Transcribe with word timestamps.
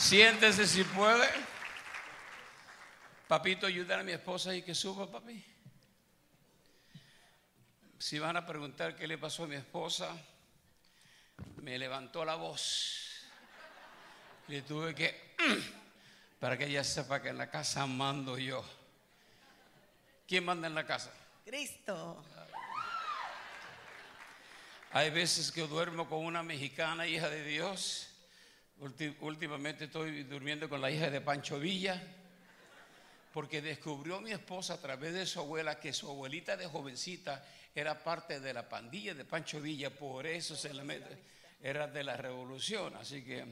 Siéntese 0.00 0.66
si 0.66 0.82
puede. 0.82 1.28
Papito, 3.28 3.66
ayúdale 3.66 4.00
a 4.00 4.04
mi 4.04 4.12
esposa 4.12 4.54
y 4.54 4.62
que 4.62 4.74
suba, 4.74 5.06
papi. 5.10 5.44
Si 7.98 8.18
van 8.18 8.34
a 8.38 8.46
preguntar 8.46 8.96
qué 8.96 9.06
le 9.06 9.18
pasó 9.18 9.44
a 9.44 9.46
mi 9.46 9.56
esposa, 9.56 10.16
me 11.56 11.78
levantó 11.78 12.24
la 12.24 12.36
voz. 12.36 13.26
Le 14.48 14.62
tuve 14.62 14.94
que, 14.94 15.36
para 16.40 16.56
que 16.56 16.64
ella 16.64 16.82
sepa 16.82 17.20
que 17.20 17.28
en 17.28 17.36
la 17.36 17.50
casa 17.50 17.86
mando 17.86 18.38
yo. 18.38 18.64
¿Quién 20.26 20.46
manda 20.46 20.66
en 20.66 20.74
la 20.74 20.86
casa? 20.86 21.12
Cristo. 21.44 22.24
Hay 24.92 25.10
veces 25.10 25.52
que 25.52 25.66
duermo 25.66 26.08
con 26.08 26.24
una 26.24 26.42
mexicana, 26.42 27.06
hija 27.06 27.28
de 27.28 27.44
Dios. 27.44 28.09
Últimamente 29.20 29.84
estoy 29.84 30.22
durmiendo 30.22 30.66
con 30.66 30.80
la 30.80 30.90
hija 30.90 31.10
de 31.10 31.20
Pancho 31.20 31.58
Villa, 31.60 32.02
porque 33.30 33.60
descubrió 33.60 34.22
mi 34.22 34.32
esposa 34.32 34.74
a 34.74 34.80
través 34.80 35.12
de 35.12 35.26
su 35.26 35.38
abuela 35.38 35.78
que 35.78 35.92
su 35.92 36.08
abuelita 36.08 36.56
de 36.56 36.66
jovencita 36.66 37.44
era 37.74 38.02
parte 38.02 38.40
de 38.40 38.54
la 38.54 38.66
pandilla 38.66 39.14
de 39.14 39.26
Pancho 39.26 39.60
Villa, 39.60 39.90
por 39.90 40.26
eso 40.26 40.56
se 40.56 40.72
la 40.72 40.82
mete, 40.82 41.18
era 41.60 41.88
de 41.88 42.02
la 42.02 42.16
revolución. 42.16 42.96
Así 42.96 43.22
que 43.22 43.44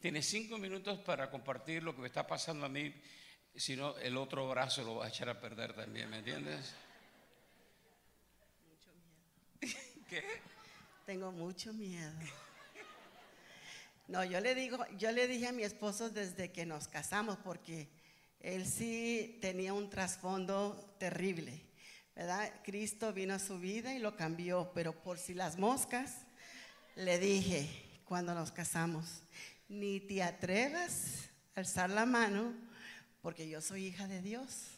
tiene 0.00 0.22
cinco 0.22 0.56
minutos 0.56 0.98
para 1.00 1.30
compartir 1.30 1.82
lo 1.82 1.94
que 1.94 2.00
me 2.00 2.08
está 2.08 2.26
pasando 2.26 2.64
a 2.64 2.70
mí, 2.70 2.94
si 3.54 3.76
no, 3.76 3.98
el 3.98 4.16
otro 4.16 4.48
brazo 4.48 4.82
lo 4.84 4.96
va 4.96 5.04
a 5.04 5.08
echar 5.08 5.28
a 5.28 5.38
perder 5.38 5.74
también, 5.74 6.08
¿me 6.08 6.18
entiendes? 6.20 6.74
Mucho 8.70 8.90
miedo. 8.94 10.06
¿Qué? 10.08 10.24
Tengo 11.04 11.30
mucho 11.30 11.74
miedo. 11.74 12.12
No, 14.08 14.24
yo 14.24 14.40
le 14.40 14.54
digo, 14.54 14.78
yo 14.98 15.12
le 15.12 15.28
dije 15.28 15.48
a 15.48 15.52
mi 15.52 15.62
esposo 15.62 16.10
desde 16.10 16.50
que 16.50 16.66
nos 16.66 16.88
casamos 16.88 17.38
porque 17.38 17.88
él 18.40 18.66
sí 18.66 19.38
tenía 19.40 19.72
un 19.72 19.88
trasfondo 19.88 20.96
terrible, 20.98 21.64
¿verdad? 22.14 22.52
Cristo 22.64 23.12
vino 23.12 23.34
a 23.34 23.38
su 23.38 23.58
vida 23.58 23.94
y 23.94 24.00
lo 24.00 24.16
cambió, 24.16 24.72
pero 24.74 24.92
por 24.92 25.18
si 25.18 25.34
las 25.34 25.58
moscas, 25.58 26.26
le 26.96 27.18
dije 27.18 27.68
cuando 28.04 28.34
nos 28.34 28.52
casamos, 28.52 29.22
ni 29.68 30.00
te 30.00 30.22
atrevas 30.22 31.30
a 31.54 31.60
alzar 31.60 31.88
la 31.88 32.04
mano 32.04 32.52
porque 33.22 33.48
yo 33.48 33.60
soy 33.60 33.86
hija 33.86 34.08
de 34.08 34.20
Dios. 34.20 34.72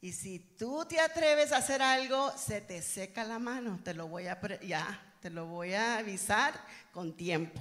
Y 0.00 0.12
si 0.12 0.38
tú 0.38 0.84
te 0.88 1.00
atreves 1.00 1.52
a 1.52 1.58
hacer 1.58 1.82
algo, 1.82 2.32
se 2.36 2.60
te 2.60 2.82
seca 2.82 3.24
la 3.24 3.38
mano, 3.38 3.80
te 3.82 3.94
lo 3.94 4.08
voy 4.08 4.26
a 4.26 4.38
ya, 4.60 5.16
te 5.20 5.30
lo 5.30 5.46
voy 5.46 5.74
a 5.74 5.98
avisar 5.98 6.54
con 6.92 7.16
tiempo. 7.16 7.60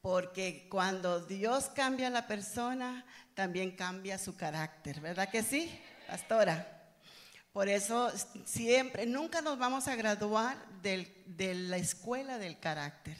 Porque 0.00 0.68
cuando 0.70 1.20
Dios 1.20 1.66
cambia 1.74 2.06
a 2.06 2.10
la 2.10 2.26
persona, 2.26 3.04
también 3.34 3.72
cambia 3.72 4.18
su 4.18 4.36
carácter, 4.36 5.00
¿verdad 5.00 5.28
que 5.28 5.42
sí, 5.42 5.70
pastora? 6.06 6.74
Por 7.52 7.68
eso 7.68 8.12
siempre, 8.44 9.06
nunca 9.06 9.40
nos 9.40 9.58
vamos 9.58 9.88
a 9.88 9.96
graduar 9.96 10.56
de 10.82 11.54
la 11.54 11.76
escuela 11.76 12.38
del 12.38 12.60
carácter, 12.60 13.16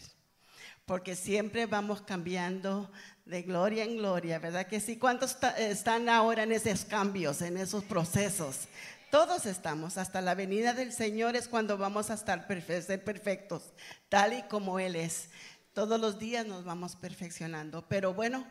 porque 0.87 1.17
siempre 1.17 1.67
vamos 1.67 2.03
cambiando 2.03 2.91
de 3.25 3.43
gloria 3.43 3.85
en 3.85 3.97
gloria, 3.97 4.39
¿verdad 4.39 4.67
que 4.67 4.81
sí? 4.81 4.97
¿Cuántos 4.97 5.37
están 5.59 6.09
ahora 6.09 6.45
en 6.45 6.53
esos 6.53 6.85
cambios, 6.85 7.43
en 7.43 7.57
esos 7.57 7.85
procesos? 7.85 8.69
Todos 9.11 9.47
estamos, 9.47 9.99
hasta 9.99 10.21
la 10.21 10.35
venida 10.35 10.75
del 10.75 10.93
Señor 10.93 11.35
es 11.35 11.49
cuando 11.49 11.77
vamos 11.77 12.11
a 12.11 12.15
estar 12.15 12.47
ser 12.47 13.03
perfectos, 13.03 13.73
tal 14.09 14.35
y 14.35 14.43
como 14.45 14.79
Él 14.79 14.97
es. 14.97 15.31
Todos 15.79 16.01
los 16.01 16.19
días 16.19 16.45
nos 16.45 16.65
vamos 16.65 16.97
perfeccionando. 16.97 17.87
Pero 17.87 18.13
bueno, 18.13 18.45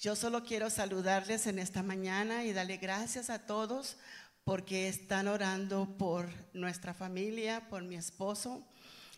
yo 0.00 0.16
solo 0.16 0.42
quiero 0.42 0.68
saludarles 0.68 1.46
en 1.46 1.60
esta 1.60 1.84
mañana 1.84 2.42
y 2.42 2.52
darle 2.52 2.76
gracias 2.78 3.30
a 3.30 3.46
todos 3.46 3.98
porque 4.42 4.88
están 4.88 5.28
orando 5.28 5.96
por 5.96 6.28
nuestra 6.52 6.92
familia, 6.92 7.68
por 7.68 7.84
mi 7.84 7.94
esposo. 7.94 8.66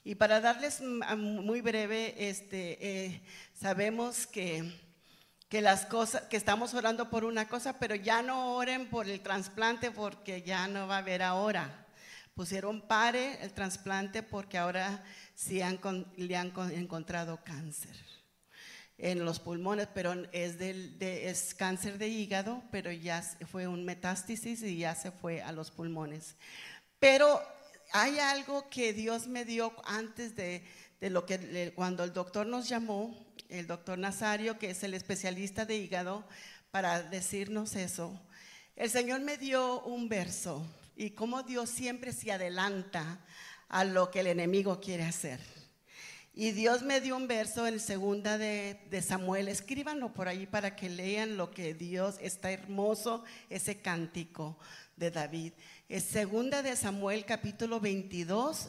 Y 0.05 0.17
para 0.17 0.43
darles 0.43 0.83
muy 0.83 1.63
breve, 1.63 2.29
este, 2.29 2.77
eh, 2.87 3.23
sabemos 3.55 4.27
que 4.27 4.71
que 5.49 5.63
las 5.63 5.87
cosas, 5.87 6.23
que 6.25 6.37
estamos 6.37 6.75
orando 6.75 7.09
por 7.09 7.25
una 7.25 7.49
cosa, 7.49 7.79
pero 7.79 7.95
ya 7.95 8.21
no 8.23 8.57
oren 8.57 8.91
por 8.91 9.09
el 9.09 9.21
trasplante 9.21 9.91
porque 9.91 10.43
ya 10.43 10.69
no 10.69 10.87
va 10.87 10.97
a 10.97 10.99
haber 10.99 11.23
ahora. 11.23 11.87
Pusieron 12.35 12.83
pare 12.83 13.39
el 13.43 13.55
trasplante 13.55 14.23
porque 14.23 14.59
ahora 14.59 15.05
sí 15.35 15.61
han, 15.61 15.79
le 16.17 16.37
han 16.37 16.53
encontrado 16.73 17.41
cáncer 17.45 17.97
en 18.99 19.25
los 19.25 19.41
pulmones, 19.41 19.89
pero 19.93 20.15
es, 20.33 20.59
del, 20.59 20.97
es 21.01 21.55
cáncer 21.55 21.99
de 21.99 22.09
hígado, 22.09 22.63
pero 22.71 22.93
ya 22.93 23.23
fue 23.51 23.67
un 23.67 23.85
metástasis 23.85 24.63
y 24.63 24.79
ya 24.79 24.95
se 24.95 25.11
fue 25.11 25.43
a 25.43 25.53
los 25.53 25.71
pulmones. 25.71 26.37
Pero 26.99 27.41
hay 27.93 28.19
algo 28.19 28.69
que 28.71 28.93
Dios 28.93 29.27
me 29.27 29.45
dio 29.45 29.73
antes 29.85 30.37
de, 30.37 30.65
de 31.01 31.11
lo 31.11 31.27
que 31.27 31.73
cuando 31.75 32.05
el 32.05 32.13
doctor 32.13 32.47
nos 32.47 32.69
llamó, 32.69 33.27
el 33.49 33.67
doctor 33.67 33.99
Nazario, 33.99 34.59
que 34.59 34.71
es 34.71 34.83
el 34.85 34.95
especialista 34.95 35.67
de 35.67 35.77
hígado, 35.77 36.25
para 36.71 37.03
decirnos 37.03 37.77
eso. 37.77 38.21
El 38.77 38.91
Señor 38.91 39.21
me 39.21 39.37
dio 39.37 39.83
un 39.83 40.09
verso 40.09 40.67
y 40.97 41.11
cómo 41.11 41.43
Dios 41.43 41.71
siempre 41.71 42.13
se 42.13 42.33
adelanta 42.33 43.21
a 43.75 43.83
lo 43.83 44.09
que 44.09 44.21
el 44.21 44.29
enemigo 44.29 44.81
quiere 44.81 45.03
hacer. 45.03 45.41
Y 46.33 46.53
Dios 46.53 46.83
me 46.83 47.01
dio 47.01 47.17
un 47.17 47.27
verso 47.27 47.67
en 47.67 47.81
segunda 47.81 48.39
de, 48.39 48.81
de, 48.89 49.03
Samuel. 49.03 49.49
Escríbanlo 49.49 50.15
por 50.15 50.29
ahí 50.29 50.47
para 50.47 50.77
que 50.77 50.89
lean 50.89 51.37
lo 51.37 51.51
que 51.51 51.75
Dios 51.75 52.15
está 52.21 52.53
hermoso, 52.53 53.25
ese 53.51 53.81
cántico 53.81 54.57
de 54.97 55.11
David. 55.11 55.55
Es 55.89 56.05
segunda 56.05 56.63
de 56.63 56.77
Samuel 56.77 57.25
capítulo 57.25 57.81
22, 57.81 58.69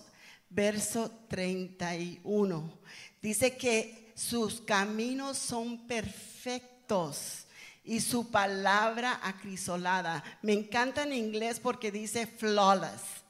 verso 0.50 1.12
31. 1.28 2.74
Dice 3.22 3.56
que 3.58 4.12
sus 4.16 4.60
caminos 4.60 5.38
son 5.38 5.86
perfectos 5.86 7.46
y 7.84 8.00
su 8.00 8.32
palabra 8.32 9.20
acrisolada. 9.22 10.24
Me 10.42 10.54
encanta 10.54 11.04
en 11.04 11.14
inglés 11.14 11.60
porque 11.60 11.92
dice 11.92 12.26
flawless, 12.26 13.24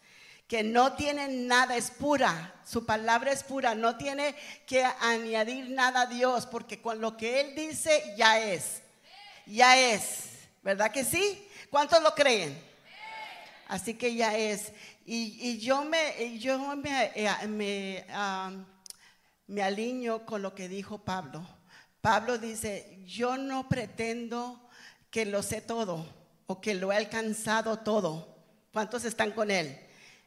que 0.47 0.63
no 0.63 0.93
tiene 0.93 1.27
nada, 1.27 1.75
es 1.75 1.89
pura, 1.91 2.53
su 2.65 2.85
palabra 2.85 3.31
es 3.31 3.43
pura, 3.43 3.73
no 3.73 3.97
tiene 3.97 4.35
que 4.67 4.83
añadir 4.83 5.69
nada 5.69 6.01
a 6.01 6.05
Dios, 6.05 6.45
porque 6.45 6.81
con 6.81 7.01
lo 7.01 7.17
que 7.17 7.41
Él 7.41 7.55
dice 7.55 8.13
ya 8.15 8.39
es, 8.39 8.81
ya 9.45 9.77
es, 9.77 10.29
¿verdad 10.61 10.91
que 10.91 11.03
sí? 11.03 11.47
¿Cuántos 11.69 12.01
lo 12.01 12.13
creen? 12.13 12.61
Así 13.67 13.95
que 13.95 14.13
ya 14.13 14.37
es. 14.37 14.71
Y, 15.07 15.57
yo 15.59 15.83
me, 15.83 16.37
yo 16.39 16.75
me, 16.75 17.11
eh, 17.15 18.05
ah, 18.09 18.51
me 19.47 19.63
alineo 19.63 20.25
con 20.25 20.41
lo 20.41 20.53
que 20.53 20.67
dijo 20.67 20.99
Pablo. 20.99 21.47
Pablo 22.01 22.37
dice, 22.37 22.99
yo 23.05 23.37
no 23.37 23.67
pretendo 23.67 24.69
que 25.09 25.25
lo 25.25 25.41
sé 25.41 25.61
todo 25.61 26.05
o 26.47 26.61
que 26.61 26.75
lo 26.75 26.91
he 26.91 26.95
alcanzado 26.97 27.79
todo. 27.79 28.35
¿Cuántos 28.71 29.05
están 29.05 29.31
con 29.31 29.49
él? 29.49 29.79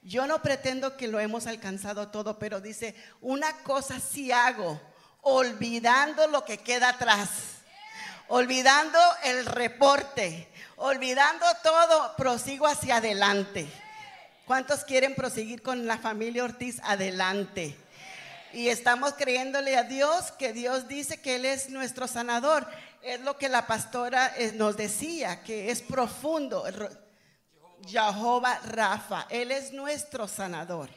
Yo 0.03 0.27
no 0.27 0.43
pretendo 0.43 0.97
que 0.97 1.09
lo 1.09 1.21
hemos 1.21 1.47
alcanzado 1.47 2.09
todo, 2.09 2.39
pero 2.39 2.61
dice, 2.61 2.95
una 3.21 3.53
cosa 3.63 4.01
sí 4.01 4.33
hago, 4.33 4.81
olvidando 5.23 6.27
lo 6.29 6.45
que 6.45 6.59
queda 6.59 6.91
atrás, 6.91 7.31
olvidando 8.29 8.99
el 9.25 9.45
reporte, 9.47 10.49
olvidando 10.77 11.45
todo, 11.63 12.17
prosigo 12.17 12.67
hacia 12.67 12.97
adelante. 12.97 13.69
¿Cuántos 14.47 14.85
quieren 14.85 15.15
proseguir 15.15 15.63
con 15.63 15.87
la 15.87 15.99
familia 15.99 16.45
Ortiz 16.45 16.81
adelante? 16.85 17.77
y 18.53 18.69
estamos 18.69 19.15
creyéndole 19.15 19.77
a 19.77 19.85
Dios 19.85 20.33
que 20.33 20.53
Dios 20.53 20.89
dice 20.89 21.21
que 21.21 21.37
Él 21.37 21.45
es 21.45 21.71
nuestro 21.71 22.07
sanador. 22.07 22.67
Es 23.03 23.21
lo 23.21 23.39
que 23.39 23.49
la 23.49 23.67
pastora 23.67 24.33
eh, 24.37 24.53
nos 24.55 24.77
decía, 24.77 25.43
que 25.43 25.71
es 25.71 25.83
profundo. 25.83 26.65
Jehová 27.89 28.61
Rafa, 28.65 29.27
Él 29.31 29.51
es 29.51 29.73
nuestro 29.73 30.29
sanador. 30.29 30.89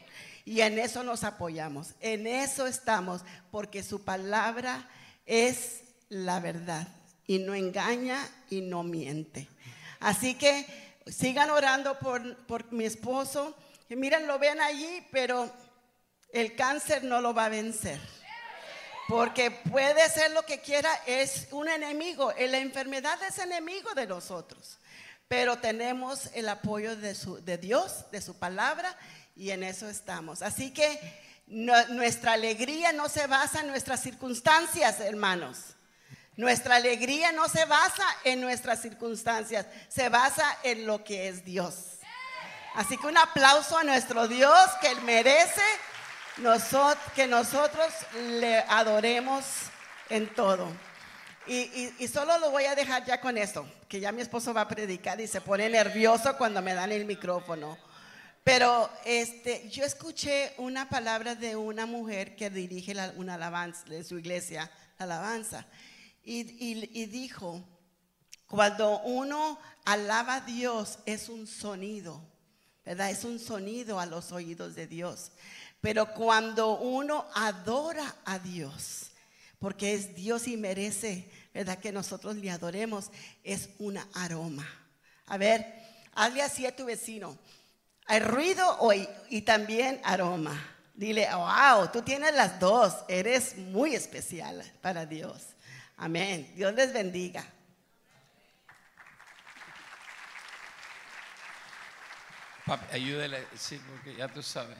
Y 0.44 0.60
en 0.60 0.78
eso 0.78 1.04
nos 1.04 1.22
apoyamos, 1.22 1.94
en 2.00 2.26
eso 2.26 2.66
estamos, 2.66 3.22
porque 3.50 3.82
su 3.82 4.04
palabra 4.04 4.88
es 5.24 5.82
la 6.08 6.40
verdad 6.40 6.88
y 7.26 7.38
no 7.38 7.54
engaña 7.54 8.28
y 8.50 8.60
no 8.60 8.82
miente. 8.82 9.48
Así 10.00 10.34
que 10.34 10.66
sigan 11.06 11.50
orando 11.50 11.98
por, 11.98 12.36
por 12.46 12.72
mi 12.72 12.84
esposo. 12.84 13.56
Y 13.88 13.96
miren, 13.96 14.26
lo 14.26 14.38
ven 14.38 14.60
allí, 14.60 15.06
pero 15.12 15.50
el 16.32 16.56
cáncer 16.56 17.04
no 17.04 17.20
lo 17.20 17.32
va 17.34 17.46
a 17.46 17.50
vencer. 17.50 18.00
Porque 19.08 19.50
puede 19.50 20.08
ser 20.08 20.30
lo 20.30 20.42
que 20.42 20.60
quiera, 20.60 20.90
es 21.06 21.48
un 21.50 21.68
enemigo. 21.68 22.32
La 22.36 22.58
enfermedad 22.58 23.18
es 23.22 23.38
enemigo 23.38 23.94
de 23.94 24.06
nosotros. 24.06 24.78
Pero 25.32 25.56
tenemos 25.56 26.28
el 26.34 26.46
apoyo 26.46 26.94
de, 26.94 27.14
su, 27.14 27.42
de 27.42 27.56
Dios, 27.56 28.04
de 28.10 28.20
su 28.20 28.38
palabra, 28.38 28.94
y 29.34 29.48
en 29.48 29.62
eso 29.62 29.88
estamos. 29.88 30.42
Así 30.42 30.74
que 30.74 31.00
nuestra 31.46 32.34
alegría 32.34 32.92
no 32.92 33.08
se 33.08 33.26
basa 33.26 33.60
en 33.60 33.68
nuestras 33.68 34.02
circunstancias, 34.02 35.00
hermanos. 35.00 35.74
Nuestra 36.36 36.76
alegría 36.76 37.32
no 37.32 37.48
se 37.48 37.64
basa 37.64 38.04
en 38.24 38.42
nuestras 38.42 38.82
circunstancias, 38.82 39.64
se 39.88 40.10
basa 40.10 40.44
en 40.64 40.86
lo 40.86 41.02
que 41.02 41.28
es 41.28 41.46
Dios. 41.46 41.76
Así 42.74 42.98
que 42.98 43.06
un 43.06 43.16
aplauso 43.16 43.78
a 43.78 43.84
nuestro 43.84 44.28
Dios 44.28 44.68
que 44.82 44.88
Él 44.88 45.00
merece 45.00 45.62
que 47.14 47.26
nosotros 47.26 47.90
le 48.38 48.58
adoremos 48.68 49.46
en 50.10 50.28
todo. 50.34 50.68
Y, 51.46 52.06
solo 52.06 52.38
lo 52.38 52.50
voy 52.50 52.66
a 52.66 52.74
dejar 52.74 53.04
ya 53.04 53.20
con 53.20 53.36
esto, 53.36 53.66
que 53.92 54.00
ya 54.00 54.10
mi 54.10 54.22
esposo 54.22 54.54
va 54.54 54.62
a 54.62 54.68
predicar 54.68 55.20
y 55.20 55.26
se 55.26 55.42
pone 55.42 55.68
nervioso 55.68 56.34
cuando 56.38 56.62
me 56.62 56.72
dan 56.72 56.92
el 56.92 57.04
micrófono. 57.04 57.76
Pero 58.42 58.88
este, 59.04 59.68
yo 59.68 59.84
escuché 59.84 60.54
una 60.56 60.88
palabra 60.88 61.34
de 61.34 61.56
una 61.56 61.84
mujer 61.84 62.34
que 62.34 62.48
dirige 62.48 62.96
una 63.16 63.34
alabanza 63.34 63.84
de 63.84 64.02
su 64.02 64.18
iglesia, 64.18 64.70
la 64.98 65.04
alabanza, 65.04 65.66
y 66.24 67.04
dijo, 67.04 67.62
cuando 68.46 69.00
uno 69.00 69.58
alaba 69.84 70.36
a 70.36 70.40
Dios 70.40 70.98
es 71.04 71.28
un 71.28 71.46
sonido, 71.46 72.18
¿verdad? 72.86 73.10
Es 73.10 73.24
un 73.24 73.38
sonido 73.38 74.00
a 74.00 74.06
los 74.06 74.32
oídos 74.32 74.74
de 74.74 74.86
Dios. 74.86 75.32
Pero 75.82 76.14
cuando 76.14 76.78
uno 76.78 77.26
adora 77.34 78.16
a 78.24 78.38
Dios, 78.38 79.10
porque 79.58 79.92
es 79.92 80.14
Dios 80.14 80.48
y 80.48 80.56
merece, 80.56 81.28
¿verdad? 81.52 81.78
Que 81.78 81.92
nosotros 81.92 82.36
le 82.36 82.50
adoremos, 82.50 83.10
es 83.42 83.70
un 83.78 83.98
aroma. 84.14 84.66
A 85.26 85.38
ver, 85.38 85.66
hazle 86.14 86.42
así 86.42 86.66
a 86.66 86.74
tu 86.74 86.84
vecino. 86.84 87.38
Hay 88.06 88.20
ruido 88.20 88.78
hoy 88.80 89.08
y 89.30 89.42
también 89.42 90.00
aroma. 90.04 90.70
Dile, 90.94 91.28
wow, 91.34 91.90
tú 91.90 92.02
tienes 92.02 92.34
las 92.34 92.60
dos, 92.60 92.94
eres 93.08 93.56
muy 93.56 93.94
especial 93.94 94.62
para 94.80 95.06
Dios. 95.06 95.42
Amén. 95.96 96.52
Dios 96.54 96.74
les 96.74 96.92
bendiga. 96.92 97.46
Papi, 102.66 102.94
ayúdale, 102.94 103.46
sí, 103.56 103.80
porque 103.88 104.16
ya 104.16 104.28
tú 104.28 104.42
sabes, 104.42 104.78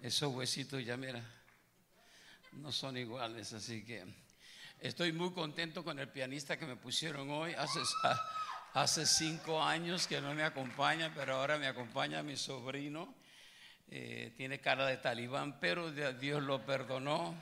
esos 0.00 0.34
huesitos 0.34 0.84
ya, 0.84 0.96
mira 0.96 1.22
no 2.52 2.72
son 2.72 2.96
iguales, 2.96 3.52
así 3.52 3.84
que 3.84 4.04
estoy 4.80 5.12
muy 5.12 5.32
contento 5.32 5.84
con 5.84 5.98
el 5.98 6.08
pianista 6.08 6.58
que 6.58 6.66
me 6.66 6.76
pusieron 6.76 7.30
hoy. 7.30 7.54
Hace, 8.74 9.06
cinco 9.06 9.62
años 9.62 10.06
que 10.06 10.20
no 10.20 10.34
me 10.34 10.42
acompaña, 10.42 11.12
pero 11.14 11.36
ahora 11.36 11.58
me 11.58 11.66
acompaña 11.66 12.22
mi 12.22 12.36
sobrino. 12.36 13.14
Eh, 13.90 14.34
tiene 14.36 14.60
cara 14.60 14.86
de 14.86 14.98
talibán, 14.98 15.58
pero 15.60 15.90
Dios 15.90 16.42
lo 16.42 16.64
perdonó. 16.64 17.34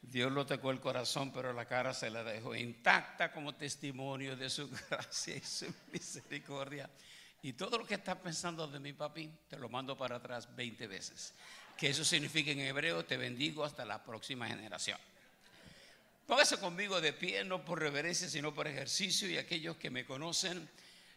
Dios 0.00 0.30
lo 0.30 0.46
tocó 0.46 0.70
el 0.70 0.80
corazón, 0.80 1.32
pero 1.32 1.52
la 1.52 1.64
cara 1.64 1.92
se 1.92 2.10
la 2.10 2.22
dejó 2.22 2.54
intacta 2.54 3.32
como 3.32 3.54
testimonio 3.54 4.36
de 4.36 4.48
su 4.48 4.70
gracia 4.90 5.36
y 5.36 5.40
su 5.40 5.72
misericordia. 5.92 6.88
Y 7.42 7.52
todo 7.54 7.78
lo 7.78 7.86
que 7.86 7.94
estás 7.94 8.16
pensando 8.16 8.66
de 8.66 8.78
mi 8.80 8.92
papi, 8.92 9.30
te 9.48 9.58
lo 9.58 9.68
mando 9.68 9.96
para 9.96 10.16
atrás 10.16 10.54
20 10.54 10.86
veces 10.86 11.34
que 11.76 11.90
eso 11.90 12.04
significa 12.04 12.50
en 12.50 12.60
hebreo, 12.60 13.04
te 13.04 13.16
bendigo 13.16 13.64
hasta 13.64 13.84
la 13.84 14.02
próxima 14.02 14.48
generación. 14.48 14.98
Póngase 16.26 16.58
conmigo 16.58 17.00
de 17.00 17.12
pie, 17.12 17.44
no 17.44 17.64
por 17.64 17.78
reverencia, 17.78 18.28
sino 18.28 18.52
por 18.52 18.66
ejercicio, 18.66 19.30
y 19.30 19.36
aquellos 19.36 19.76
que 19.76 19.90
me 19.90 20.04
conocen, 20.04 20.68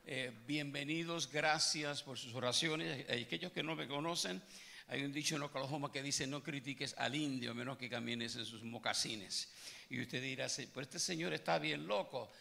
eh, 0.06 0.32
bienvenidos, 0.46 1.32
gracias 1.32 2.04
por 2.04 2.20
sus 2.20 2.36
oraciones. 2.36 3.08
Y 3.10 3.24
aquellos 3.24 3.52
que 3.52 3.64
no 3.64 3.76
me 3.76 3.88
conocen, 3.88 4.40
hay 4.88 5.04
un 5.04 5.12
dicho 5.12 5.36
en 5.36 5.42
Oklahoma 5.42 5.92
que 5.92 6.04
dice, 6.04 6.28
no 6.28 6.44
critiques 6.44 6.94
al 6.96 7.16
indio, 7.16 7.56
menos 7.56 7.80
que 7.80 7.90
camines 7.90 8.36
en 8.36 8.46
sus 8.46 8.62
mocasines. 8.62 9.50
Y 9.90 10.00
usted 10.00 10.22
dirá, 10.22 10.46
pues 10.72 10.86
este 10.88 11.00
señor 11.00 11.34
está 11.34 11.58
bien 11.58 11.88
loco 11.88 12.32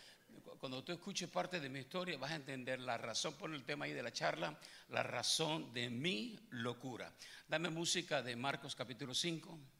cuando 0.61 0.82
tú 0.85 0.93
escuches 0.93 1.31
parte 1.31 1.61
de 1.61 1.69
mi 1.69 1.79
historia, 1.79 2.19
vas 2.19 2.32
a 2.32 2.37
entender 2.37 2.81
la 2.81 2.99
razón 2.99 3.35
por 3.35 3.55
el 3.55 3.64
tema 3.64 3.87
ahí 3.87 3.93
de 3.93 4.03
la 4.03 4.12
charla, 4.12 4.59
la 4.88 5.03
razón 5.03 5.73
de 5.73 5.88
mi 5.88 6.38
locura. 6.50 7.12
Dame 7.47 7.71
música 7.71 8.23
de 8.23 8.37
Marcos 8.37 8.75
capítulo 8.75 9.14
5. 9.14 9.77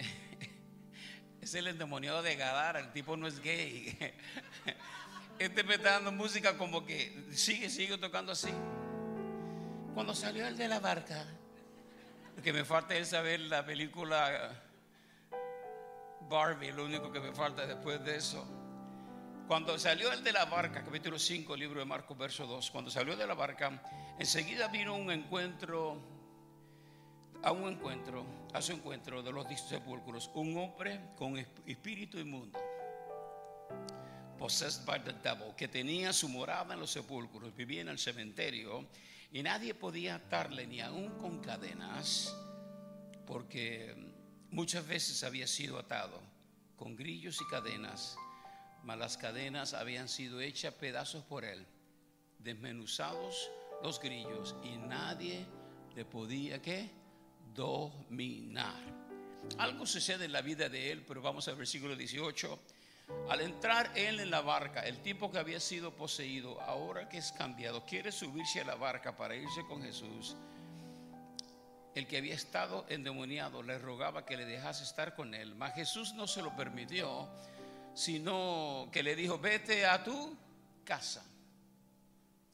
Es 1.40 1.54
el 1.54 1.66
endemoniado 1.66 2.22
de 2.22 2.36
Gadara, 2.36 2.78
el 2.78 2.92
tipo 2.92 3.16
no 3.16 3.26
es 3.26 3.40
gay. 3.40 3.98
Este 5.38 5.64
me 5.64 5.74
está 5.74 5.92
dando 5.92 6.12
música 6.12 6.56
como 6.56 6.86
que 6.86 7.26
sigue, 7.32 7.68
sigue 7.68 7.98
tocando 7.98 8.30
así. 8.30 8.52
Cuando 9.92 10.14
salió 10.14 10.46
el 10.46 10.56
de 10.56 10.68
la 10.68 10.78
barca, 10.78 11.26
que 12.44 12.52
me 12.52 12.64
falta 12.64 12.94
es 12.94 13.08
saber 13.08 13.40
la 13.40 13.64
película 13.64 14.62
Barbie, 16.28 16.72
lo 16.72 16.84
único 16.84 17.10
que 17.10 17.20
me 17.20 17.32
falta 17.32 17.66
después 17.66 18.04
de 18.04 18.16
eso. 18.16 18.46
Cuando 19.48 19.78
salió 19.78 20.12
el 20.12 20.22
de 20.24 20.32
la 20.32 20.44
barca, 20.44 20.82
capítulo 20.82 21.18
5, 21.18 21.56
libro 21.56 21.80
de 21.80 21.86
Marcos, 21.86 22.16
verso 22.16 22.46
2, 22.46 22.70
cuando 22.70 22.90
salió 22.90 23.16
de 23.16 23.26
la 23.26 23.34
barca, 23.34 23.82
enseguida 24.18 24.68
vino 24.68 24.94
un 24.94 25.10
encuentro, 25.10 26.00
a 27.42 27.52
un 27.52 27.68
encuentro, 27.68 28.24
a 28.52 28.62
su 28.62 28.72
encuentro 28.72 29.22
de 29.22 29.32
los 29.32 29.46
sepulcros, 29.60 30.30
un 30.34 30.56
hombre 30.56 31.00
con 31.16 31.36
espíritu 31.38 32.18
inmundo, 32.18 32.58
possessed 34.38 34.84
by 34.86 35.02
the 35.02 35.12
devil, 35.22 35.54
que 35.56 35.68
tenía 35.68 36.12
su 36.12 36.28
morada 36.28 36.74
en 36.74 36.80
los 36.80 36.90
sepulcros, 36.90 37.54
vivía 37.54 37.80
en 37.80 37.88
el 37.88 37.98
cementerio 37.98 38.86
y 39.30 39.42
nadie 39.42 39.74
podía 39.74 40.16
atarle 40.16 40.66
ni 40.66 40.80
aún 40.80 41.10
con 41.18 41.40
cadenas, 41.40 42.36
porque 43.26 44.12
Muchas 44.52 44.86
veces 44.86 45.24
había 45.24 45.46
sido 45.46 45.78
atado 45.78 46.20
con 46.76 46.94
grillos 46.94 47.40
y 47.40 47.50
cadenas, 47.50 48.16
mas 48.82 48.98
las 48.98 49.16
cadenas 49.16 49.72
habían 49.72 50.10
sido 50.10 50.42
hechas 50.42 50.74
pedazos 50.74 51.24
por 51.24 51.46
él, 51.46 51.66
desmenuzados 52.38 53.50
los 53.82 53.98
grillos 53.98 54.54
y 54.62 54.76
nadie 54.76 55.46
le 55.96 56.04
podía 56.04 56.60
¿qué? 56.60 56.90
Dominar. 57.54 58.80
Algo 59.58 59.86
sucede 59.86 60.26
en 60.26 60.32
la 60.32 60.42
vida 60.42 60.68
de 60.68 60.92
él, 60.92 61.04
pero 61.06 61.20
vamos 61.20 61.48
al 61.48 61.56
versículo 61.56 61.96
18. 61.96 62.58
Al 63.28 63.40
entrar 63.40 63.90
él 63.96 64.20
en 64.20 64.30
la 64.30 64.40
barca, 64.40 64.80
el 64.80 65.02
tipo 65.02 65.30
que 65.30 65.38
había 65.38 65.60
sido 65.60 65.94
poseído, 65.94 66.60
ahora 66.60 67.08
que 67.08 67.18
es 67.18 67.32
cambiado, 67.32 67.84
quiere 67.84 68.12
subirse 68.12 68.60
a 68.60 68.64
la 68.64 68.76
barca 68.76 69.16
para 69.16 69.34
irse 69.34 69.62
con 69.66 69.82
Jesús 69.82 70.36
el 71.94 72.06
que 72.06 72.18
había 72.18 72.34
estado 72.34 72.86
endemoniado 72.88 73.62
le 73.62 73.78
rogaba 73.78 74.24
que 74.24 74.36
le 74.36 74.46
dejase 74.46 74.84
estar 74.84 75.14
con 75.14 75.34
él, 75.34 75.54
mas 75.54 75.74
Jesús 75.74 76.14
no 76.14 76.26
se 76.26 76.42
lo 76.42 76.56
permitió, 76.56 77.28
sino 77.94 78.88
que 78.90 79.02
le 79.02 79.14
dijo, 79.14 79.38
vete 79.38 79.84
a 79.84 80.02
tu 80.02 80.36
casa. 80.84 81.24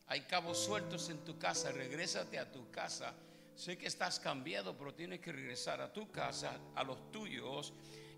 Hay 0.08 0.22
cabos 0.22 0.58
sueltos 0.58 1.08
en 1.10 1.18
tu 1.24 1.38
casa, 1.38 1.70
regrésate 1.70 2.38
a 2.38 2.50
tu 2.50 2.70
casa. 2.70 3.14
Sé 3.58 3.76
que 3.76 3.88
estás 3.88 4.20
cambiado, 4.20 4.78
pero 4.78 4.94
tienes 4.94 5.18
que 5.18 5.32
regresar 5.32 5.80
a 5.80 5.92
tu 5.92 6.12
casa, 6.12 6.60
a 6.76 6.84
los 6.84 7.10
tuyos, 7.10 7.72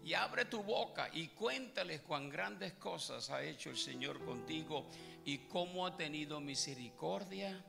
y 0.04 0.12
abre 0.12 0.44
tu 0.44 0.62
boca 0.62 1.08
y 1.14 1.28
cuéntales 1.28 2.02
cuán 2.02 2.28
grandes 2.28 2.74
cosas 2.74 3.30
ha 3.30 3.42
hecho 3.42 3.70
el 3.70 3.78
Señor 3.78 4.22
contigo 4.22 4.86
y 5.24 5.38
cómo 5.48 5.86
ha 5.86 5.96
tenido 5.96 6.42
misericordia 6.42 7.64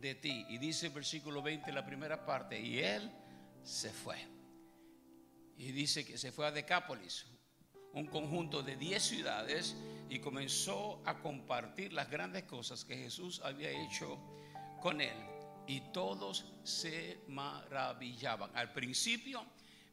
de 0.00 0.14
ti. 0.14 0.46
Y 0.48 0.58
dice 0.58 0.86
el 0.86 0.92
versículo 0.92 1.42
20, 1.42 1.72
la 1.72 1.84
primera 1.84 2.24
parte, 2.24 2.60
y 2.60 2.78
él 2.78 3.10
se 3.64 3.90
fue. 3.90 4.18
Y 5.56 5.72
dice 5.72 6.06
que 6.06 6.16
se 6.18 6.30
fue 6.30 6.46
a 6.46 6.52
Decápolis, 6.52 7.26
un 7.94 8.06
conjunto 8.06 8.62
de 8.62 8.76
10 8.76 9.02
ciudades, 9.02 9.74
y 10.08 10.20
comenzó 10.20 11.02
a 11.04 11.18
compartir 11.18 11.92
las 11.92 12.08
grandes 12.08 12.44
cosas 12.44 12.84
que 12.84 12.96
Jesús 12.96 13.40
había 13.42 13.70
hecho 13.72 14.20
con 14.80 15.00
él. 15.00 15.37
Y 15.68 15.92
todos 15.92 16.44
se 16.64 17.20
maravillaban. 17.28 18.50
Al 18.56 18.72
principio, 18.72 19.44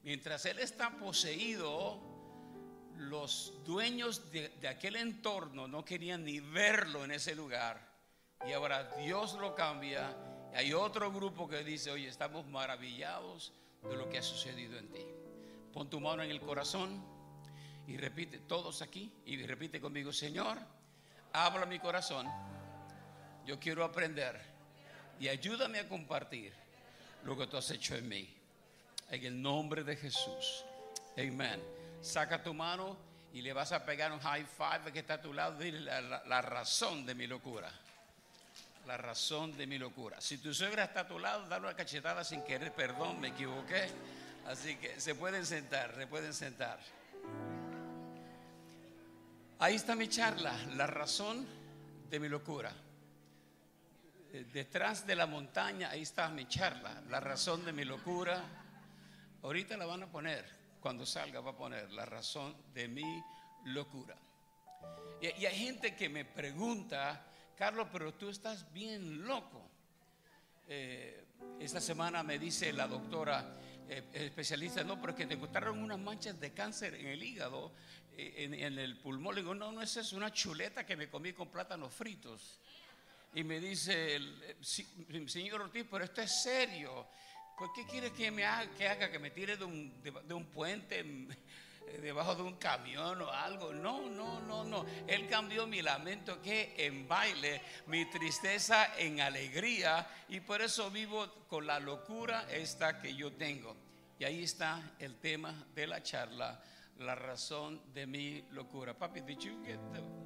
mientras 0.04 0.46
él 0.46 0.58
está 0.60 0.98
poseído, 0.98 2.16
los 2.98 3.54
dueños 3.66 4.32
de, 4.32 4.68
aquel 4.68 4.96
entorno 4.96 5.68
no 5.68 5.84
querían 5.84 6.24
ni 6.24 6.40
verlo 6.40 7.04
en 7.04 7.12
ese 7.12 7.36
lugar 7.36 7.96
y 8.48 8.54
ahora 8.54 8.96
Dios 8.98 9.34
lo 9.36 9.56
cambia. 9.56 10.16
Hay 10.54 10.74
otro 10.74 11.12
grupo 11.12 11.48
que 11.48 11.64
dice, 11.64 11.92
oye, 11.92 12.08
estamos 12.08 12.46
maravillados 12.48 13.54
de 13.84 13.96
lo 13.98 14.10
que 14.10 14.20
ha 14.20 14.24
sucedido 14.24 14.78
en 14.78 14.90
ti. 14.92 15.06
Pon 15.74 15.90
tu 15.90 16.00
mano 16.00 16.24
en 16.24 16.32
el 16.32 16.40
corazón 16.40 17.04
y 17.88 17.98
repite, 17.98 18.40
todos 18.40 18.82
aquí, 18.82 19.12
y 19.26 19.42
repite 19.46 19.82
conmigo, 19.82 20.14
Señor, 20.14 20.58
habla 21.34 21.66
mi 21.66 21.80
corazón. 21.80 22.28
Yo 23.46 23.60
quiero 23.60 23.84
aprender 23.84 24.55
y 25.20 25.28
ayúdame 25.28 25.80
a 25.80 25.88
compartir 25.88 26.54
lo 27.24 27.38
que 27.38 27.48
tú 27.48 27.58
has 27.58 27.70
hecho 27.72 27.96
en 27.96 28.08
mí. 28.08 28.30
En 29.10 29.26
el 29.26 29.42
nombre 29.42 29.84
de 29.84 29.96
Jesús. 29.96 30.64
Amén. 31.18 31.62
Saca 32.02 32.42
tu 32.42 32.54
mano 32.54 32.98
y 33.34 33.42
le 33.42 33.54
vas 33.54 33.72
a 33.72 33.86
pegar 33.86 34.12
un 34.12 34.20
high 34.20 34.46
five 34.46 34.92
que 34.92 35.00
está 35.00 35.16
a 35.16 35.22
tu 35.22 35.34
lado. 35.34 35.58
Dile 35.58 35.80
la 35.82 36.42
razón 36.42 37.06
de 37.06 37.16
mi 37.16 37.28
locura 37.28 37.72
la 38.86 38.98
razón 38.98 39.56
de 39.58 39.68
mi 39.68 39.78
locura. 39.78 40.22
Si 40.22 40.38
tu 40.38 40.54
suegra 40.54 40.86
está 40.86 41.02
a 41.02 41.08
tu 41.08 41.20
lado, 41.20 41.48
dale 41.48 41.66
una 41.66 41.76
cachetada 41.76 42.24
sin 42.24 42.42
querer, 42.44 42.72
perdón, 42.74 43.20
me 43.20 43.30
equivoqué. 43.30 43.88
Así 44.48 44.76
que 44.76 45.00
se 45.00 45.16
pueden 45.16 45.46
sentar, 45.46 45.96
se 45.96 46.08
pueden 46.08 46.34
sentar. 46.34 46.80
Ahí 49.60 49.76
está 49.76 49.96
mi 49.96 50.08
charla, 50.08 50.56
la 50.76 50.86
razón 50.86 51.48
de 52.10 52.20
mi 52.20 52.30
locura. 52.30 52.72
Eh, 54.34 54.46
Detrás 54.52 55.06
de 55.06 55.16
la 55.16 55.26
montaña, 55.26 55.90
ahí 55.90 56.02
está 56.02 56.30
mi 56.30 56.48
charla, 56.48 57.02
la 57.10 57.20
razón 57.20 57.66
de 57.66 57.74
mi 57.74 57.86
locura. 57.86 58.44
Ahorita 59.44 59.78
la 59.78 59.86
van 59.86 60.04
a 60.04 60.12
poner, 60.12 60.46
cuando 60.80 61.06
salga 61.06 61.40
va 61.40 61.52
a 61.52 61.58
poner 61.58 61.92
la 61.92 62.06
razón 62.06 62.56
de 62.74 62.88
mi 62.88 63.24
locura. 63.66 64.16
Y, 65.22 65.46
hay 65.46 65.58
gente 65.58 65.96
que 65.96 66.10
me 66.10 66.26
pregunta, 66.26 67.26
Carlos, 67.56 67.88
pero 67.92 68.14
tú 68.14 68.30
estás 68.30 68.72
bien 68.74 69.26
loco. 69.26 69.70
Eh, 70.68 71.26
esta 71.60 71.80
semana 71.80 72.24
me 72.24 72.40
dice 72.40 72.74
la 72.74 72.88
doctora 72.88 73.58
eh, 73.88 74.04
especialista, 74.14 74.84
no, 74.84 75.00
pero 75.00 75.12
es 75.12 75.18
que 75.18 75.28
te 75.28 75.36
encontraron 75.36 75.78
unas 75.80 76.00
manchas 76.00 76.40
de 76.40 76.52
cáncer 76.54 76.96
en 76.96 77.08
el 77.08 77.22
hígado, 77.22 77.72
en, 78.18 78.54
en 78.54 78.80
el 78.80 78.98
pulmón. 78.98 79.36
Le 79.36 79.42
digo, 79.42 79.54
no, 79.54 79.72
no 79.72 79.82
es 79.82 79.96
eso, 79.96 80.18
una 80.18 80.32
chuleta 80.32 80.86
que 80.86 80.96
me 80.96 81.10
comí 81.10 81.34
con 81.34 81.50
plátanos 81.50 81.94
fritos. 81.94 82.60
Y 83.36 83.44
me 83.44 83.60
dice, 83.60 84.16
el, 84.16 84.56
"Sí, 84.62 84.88
señor 85.28 85.62
Ortiz, 85.62 85.86
pero 85.92 86.06
esto 86.06 86.22
es 86.22 86.42
serio. 86.42 87.06
¿Por 87.58 87.72
qué 87.74 87.86
quiere 87.86 88.12
que 88.12 88.32
me 88.32 88.46
haga 88.46 88.70
que, 88.72 88.88
haga, 88.88 89.12
que 89.12 89.20
me 89.20 89.30
tire 89.32 89.58
de 89.58 89.66
un, 89.66 90.02
de, 90.02 90.12
de 90.12 90.34
un 90.34 90.46
puente 90.46 91.04
mm, 91.04 91.32
eh, 91.32 92.00
debajo 92.02 92.34
de 92.36 92.44
un 92.44 92.56
camión 92.56 93.22
o 93.22 93.30
algo? 93.30 93.74
No, 93.74 94.10
no, 94.10 94.40
no, 94.40 94.64
no. 94.64 94.86
Él 95.06 95.28
cambió 95.28 95.68
mi 95.68 95.82
lamento 95.82 96.42
que 96.42 96.76
en 96.78 97.08
baile, 97.10 97.62
mi 97.88 98.06
tristeza 98.06 98.98
en 98.98 99.20
alegría 99.20 100.08
y 100.30 100.40
por 100.40 100.62
eso 100.62 100.90
vivo 100.90 101.46
con 101.50 101.68
la 101.68 101.80
locura 101.80 102.48
esta 102.50 103.02
que 103.02 103.16
yo 103.16 103.34
tengo. 103.34 103.76
Y 104.18 104.24
ahí 104.24 104.44
está 104.44 104.96
el 105.00 105.18
tema 105.20 105.66
de 105.76 105.88
la 105.88 106.02
charla, 106.02 106.64
la 107.00 107.16
razón 107.16 107.82
de 107.94 108.08
mi 108.08 108.42
locura. 108.52 108.98
Papi, 108.98 109.20
did 109.22 109.40
you 109.40 109.62
get 109.66 109.80
the... 109.92 110.25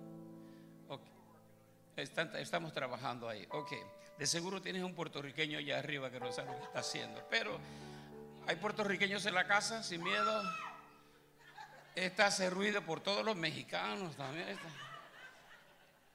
Estamos 2.01 2.73
trabajando 2.73 3.27
ahí. 3.27 3.45
Ok. 3.51 3.73
De 4.17 4.27
seguro 4.27 4.61
tienes 4.61 4.83
un 4.83 4.93
puertorriqueño 4.93 5.57
allá 5.57 5.79
arriba 5.79 6.09
que 6.09 6.19
no 6.19 6.31
sabe 6.31 6.51
lo 6.51 6.57
que 6.59 6.65
está 6.65 6.79
haciendo. 6.79 7.25
Pero 7.29 7.59
hay 8.47 8.55
puertorriqueños 8.55 9.25
en 9.25 9.33
la 9.33 9.47
casa 9.47 9.83
sin 9.83 10.03
miedo. 10.03 10.43
Esta 11.95 12.27
hace 12.27 12.49
ruido 12.49 12.81
por 12.81 13.01
todos 13.01 13.25
los 13.25 13.35
mexicanos 13.35 14.15
también. 14.15 14.47
Esta, 14.47 14.69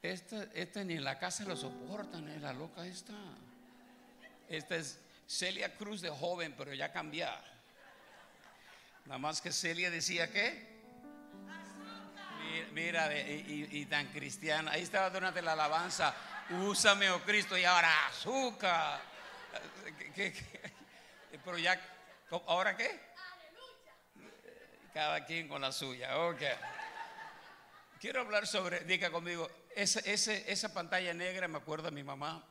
esta, 0.03 0.43
esta 0.55 0.85
ni 0.85 0.95
en 0.95 1.05
la 1.05 1.19
casa 1.19 1.45
lo 1.45 1.57
soportan, 1.57 2.29
es 2.29 2.43
la 2.43 2.53
loca 2.53 2.87
esta. 2.87 3.15
Esta 4.49 4.77
es 4.77 4.99
Celia 5.27 5.77
Cruz 5.77 6.01
de 6.01 6.11
joven, 6.11 6.55
pero 6.57 6.75
ya 6.75 6.93
cambiada. 6.93 7.43
Nada 9.07 9.19
más 9.19 9.41
que 9.41 9.53
Celia 9.53 9.91
decía 9.91 10.31
que. 10.31 10.74
Mira, 12.73 13.13
y, 13.17 13.69
y- 13.71 13.87
tan 13.87 14.07
cristiana. 14.09 14.73
Ahí 14.73 14.83
estaba 14.83 15.11
durante 15.11 15.41
la 15.43 15.53
alabanza. 15.53 16.15
Úsame, 16.51 17.11
oh 17.11 17.21
Cristo, 17.23 17.57
y 17.57 17.65
ahora 17.65 18.07
azúcar. 18.09 19.01
¿Qué- 20.15 20.33
qué-? 20.33 20.73
Pero 21.45 21.59
ya, 21.59 21.81
¿ahora 22.47 22.77
qué? 22.77 23.01
Cada 24.93 25.25
quien 25.25 25.49
con 25.49 25.61
la 25.63 25.73
suya. 25.73 26.17
Ok. 26.19 26.43
Quiero 28.01 28.21
hablar 28.21 28.47
sobre, 28.47 28.81
diga 28.81 29.11
conmigo, 29.11 29.51
esa, 29.75 30.01
ese- 30.01 30.51
esa 30.51 30.73
pantalla 30.73 31.15
negra 31.15 31.49
me 31.49 31.59
acuerda 31.59 31.89
a 31.89 31.91
mi 31.91 32.03
mamá. 32.05 32.45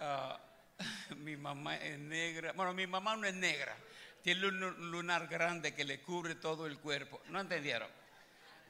Ah, 0.00 0.38
mi 1.16 1.36
mamá 1.36 1.76
es 1.76 1.98
negra. 1.98 2.52
Bueno, 2.52 2.74
mi 2.74 2.86
mamá 2.86 3.16
no 3.16 3.26
es 3.26 3.34
negra. 3.34 3.74
Tiene 4.22 4.46
un 4.46 4.90
lunar 4.90 5.26
grande 5.28 5.74
que 5.74 5.84
le 5.84 6.00
cubre 6.00 6.34
todo 6.34 6.66
el 6.66 6.78
cuerpo. 6.78 7.20
¿No 7.28 7.40
entendieron? 7.40 7.88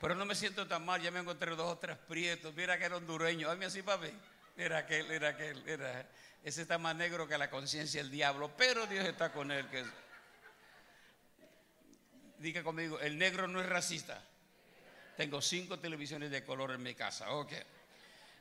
Pero 0.04 0.16
no 0.16 0.26
me 0.26 0.34
siento 0.34 0.68
tan 0.68 0.84
mal. 0.84 1.00
Ya 1.00 1.10
me 1.10 1.20
encontré 1.20 1.56
dos 1.56 1.72
o 1.72 1.78
tres 1.78 1.96
prietos. 1.96 2.54
Mira 2.54 2.76
que 2.76 2.84
era 2.84 2.98
hondureño. 2.98 3.48
Hazme 3.48 3.64
así, 3.64 3.80
papi. 3.80 4.10
Mira 4.54 4.76
aquel, 4.76 5.08
mira 5.08 5.30
aquel. 5.30 5.64
Mira. 5.64 6.06
Ese 6.42 6.60
está 6.60 6.76
más 6.76 6.94
negro 6.94 7.26
que 7.26 7.38
la 7.38 7.48
conciencia 7.48 8.02
del 8.02 8.10
diablo. 8.10 8.54
Pero 8.54 8.86
Dios 8.86 9.06
está 9.06 9.32
con 9.32 9.50
él. 9.50 9.66
Que... 9.70 9.82
Diga 12.36 12.62
conmigo, 12.62 13.00
el 13.00 13.16
negro 13.16 13.48
no 13.48 13.62
es 13.62 13.66
racista. 13.66 14.22
Tengo 15.16 15.40
cinco 15.40 15.78
televisiones 15.78 16.30
de 16.30 16.44
color 16.44 16.72
en 16.72 16.82
mi 16.82 16.94
casa. 16.94 17.30
Ok. 17.30 17.52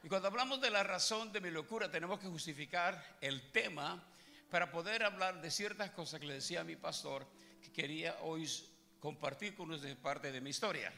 Y 0.03 0.09
cuando 0.09 0.27
hablamos 0.27 0.59
de 0.59 0.69
la 0.69 0.83
razón 0.83 1.31
de 1.31 1.39
mi 1.39 1.49
locura, 1.49 1.89
tenemos 1.89 2.19
que 2.19 2.27
justificar 2.27 3.17
el 3.21 3.53
tema 3.53 4.03
para 4.51 4.69
poder 4.69 5.01
hablar 5.03 5.39
de 5.39 5.49
ciertas 5.49 5.91
cosas 5.91 6.19
que 6.19 6.25
le 6.25 6.33
decía 6.33 6.59
a 6.59 6.65
mi 6.65 6.75
pastor 6.75 7.25
que 7.61 7.71
quería 7.71 8.17
hoy 8.23 8.51
compartir 8.99 9.55
con 9.55 9.71
ustedes 9.71 9.95
parte 9.95 10.29
de 10.29 10.41
mi 10.41 10.49
historia. 10.49 10.91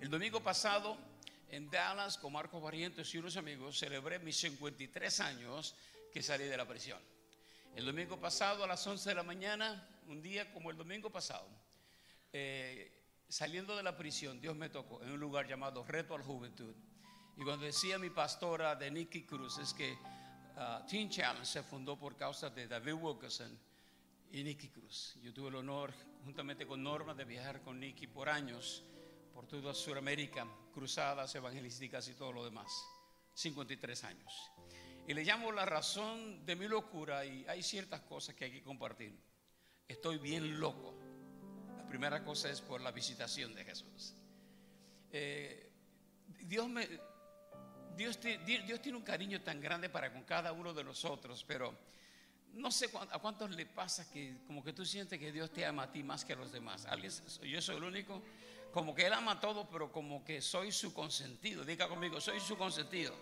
El 0.00 0.10
domingo 0.10 0.42
pasado 0.42 0.98
en 1.48 1.70
Dallas 1.70 2.18
con 2.18 2.32
Marcos 2.32 2.60
Barrientos 2.60 3.14
y 3.14 3.18
unos 3.18 3.36
amigos 3.36 3.78
celebré 3.78 4.18
mis 4.18 4.36
53 4.36 5.20
años 5.20 5.74
que 6.12 6.22
salí 6.22 6.44
de 6.44 6.56
la 6.56 6.66
prisión. 6.66 6.98
El 7.74 7.86
domingo 7.86 8.18
pasado 8.20 8.64
a 8.64 8.66
las 8.66 8.86
11 8.86 9.08
de 9.08 9.14
la 9.14 9.22
mañana, 9.22 9.88
un 10.08 10.20
día 10.20 10.52
como 10.52 10.70
el 10.70 10.76
domingo 10.76 11.10
pasado, 11.10 11.48
eh, 12.32 12.92
saliendo 13.28 13.76
de 13.76 13.82
la 13.82 13.96
prisión, 13.96 14.40
Dios 14.40 14.56
me 14.56 14.68
tocó 14.68 15.02
en 15.02 15.10
un 15.10 15.20
lugar 15.20 15.46
llamado 15.46 15.84
Reto 15.84 16.14
a 16.14 16.18
la 16.18 16.24
Juventud. 16.24 16.74
Y 17.36 17.42
cuando 17.42 17.64
decía 17.64 17.98
mi 17.98 18.10
pastora 18.10 18.76
de 18.76 18.90
Nicky 18.90 19.22
Cruz, 19.22 19.58
es 19.58 19.72
que 19.72 19.96
ah, 20.56 20.84
Teen 20.88 21.08
Challenge 21.08 21.46
se 21.46 21.62
fundó 21.62 21.98
por 21.98 22.16
causa 22.16 22.50
de 22.50 22.66
David 22.66 22.94
Wilkerson 22.94 23.58
y 24.32 24.42
Nicky 24.42 24.68
Cruz. 24.68 25.16
Yo 25.22 25.32
tuve 25.32 25.48
el 25.48 25.54
honor, 25.56 25.94
juntamente 26.24 26.66
con 26.66 26.82
Norma, 26.82 27.14
de 27.14 27.24
viajar 27.24 27.62
con 27.62 27.80
Nicky 27.80 28.06
por 28.06 28.28
años, 28.28 28.84
por 29.34 29.46
toda 29.46 29.74
Sudamérica, 29.74 30.46
cruzadas 30.72 31.34
evangelísticas 31.34 32.08
y 32.08 32.14
todo 32.14 32.32
lo 32.32 32.44
demás. 32.44 32.70
53 33.34 34.04
años. 34.04 34.32
Y 35.06 35.12
le 35.12 35.24
llamo 35.24 35.50
la 35.50 35.66
razón 35.66 36.46
de 36.46 36.54
mi 36.54 36.68
locura 36.68 37.26
y 37.26 37.44
hay 37.46 37.62
ciertas 37.62 38.02
cosas 38.02 38.34
que 38.36 38.44
hay 38.44 38.52
que 38.52 38.62
compartir. 38.62 39.12
Estoy 39.88 40.18
bien 40.18 40.60
loco. 40.60 40.94
La 41.76 41.86
primera 41.88 42.24
cosa 42.24 42.48
es 42.48 42.60
por 42.60 42.80
la 42.80 42.92
visitación 42.92 43.54
de 43.54 43.64
Jesús. 43.64 44.14
Eh, 45.10 45.72
Dios, 46.26 46.68
me, 46.68 46.88
Dios, 47.96 48.18
Dios 48.20 48.80
tiene 48.80 48.96
un 48.96 49.04
cariño 49.04 49.42
tan 49.42 49.60
grande 49.60 49.90
para 49.90 50.12
con 50.12 50.22
cada 50.22 50.52
uno 50.52 50.72
de 50.72 50.84
nosotros, 50.84 51.44
pero 51.46 51.76
no 52.54 52.70
sé 52.70 52.88
a 53.10 53.18
cuántos 53.18 53.50
le 53.50 53.66
pasa 53.66 54.08
que 54.10 54.38
como 54.46 54.62
que 54.62 54.72
tú 54.72 54.84
sientes 54.84 55.18
que 55.18 55.32
Dios 55.32 55.52
te 55.52 55.66
ama 55.66 55.84
a 55.84 55.92
ti 55.92 56.02
más 56.02 56.24
que 56.24 56.32
a 56.32 56.36
los 56.36 56.52
demás. 56.52 56.86
¿Alguien, 56.86 57.12
yo 57.42 57.60
soy 57.60 57.76
el 57.76 57.84
único, 57.84 58.22
como 58.74 58.92
que 58.92 59.06
Él 59.06 59.12
ama 59.12 59.32
a 59.32 59.40
todo, 59.40 59.68
pero 59.70 59.92
como 59.92 60.24
que 60.24 60.42
soy 60.42 60.72
su 60.72 60.92
consentido. 60.92 61.64
Diga 61.64 61.88
conmigo, 61.88 62.20
soy 62.20 62.40
su 62.40 62.58
consentido. 62.58 63.14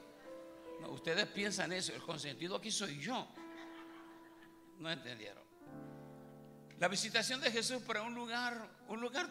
Ustedes 0.88 1.26
piensan 1.26 1.75
eso, 1.75 1.94
el 1.94 2.02
consentido 2.02 2.56
aquí 2.56 2.71
soy 2.71 2.99
yo. 2.99 3.28
No 4.78 4.90
entendieron. 4.90 5.44
La 6.78 6.88
visitación 6.88 7.42
de 7.42 7.50
Jesús 7.50 7.82
para 7.82 8.00
un 8.00 8.14
lugar, 8.14 8.66
un 8.88 9.02
lugar 9.02 9.28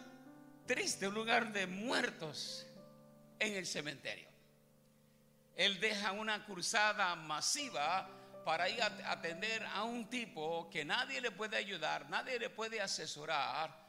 triste, 0.64 1.08
un 1.08 1.14
lugar 1.14 1.52
de 1.52 1.66
muertos 1.66 2.68
en 3.40 3.56
el 3.56 3.66
cementerio. 3.66 4.28
Él 5.56 5.80
deja 5.80 6.12
una 6.12 6.46
cruzada 6.46 7.16
masiva 7.16 8.08
para 8.44 8.68
ir 8.68 8.80
a 8.80 9.10
atender 9.10 9.66
a 9.74 9.82
un 9.82 10.08
tipo 10.08 10.70
que 10.70 10.84
nadie 10.84 11.20
le 11.20 11.32
puede 11.32 11.56
ayudar, 11.56 12.08
nadie 12.08 12.38
le 12.38 12.48
puede 12.48 12.80
asesorar, 12.80 13.81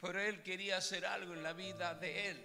pero 0.00 0.20
él 0.20 0.42
quería 0.42 0.76
hacer 0.78 1.06
algo 1.06 1.32
en 1.34 1.42
la 1.42 1.52
vida 1.52 1.94
de 1.94 2.30
él. 2.30 2.44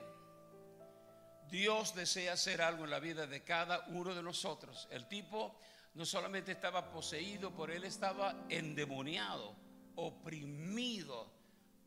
Dios 1.49 1.93
desea 1.93 2.33
hacer 2.33 2.61
algo 2.61 2.85
en 2.85 2.91
la 2.91 2.99
vida 2.99 3.27
de 3.27 3.43
cada 3.43 3.85
uno 3.89 4.15
de 4.15 4.23
nosotros. 4.23 4.87
El 4.89 5.07
tipo 5.07 5.57
no 5.95 6.05
solamente 6.05 6.53
estaba 6.53 6.89
poseído, 6.91 7.51
por 7.51 7.71
él 7.71 7.83
estaba 7.83 8.45
endemoniado, 8.47 9.53
oprimido, 9.95 11.29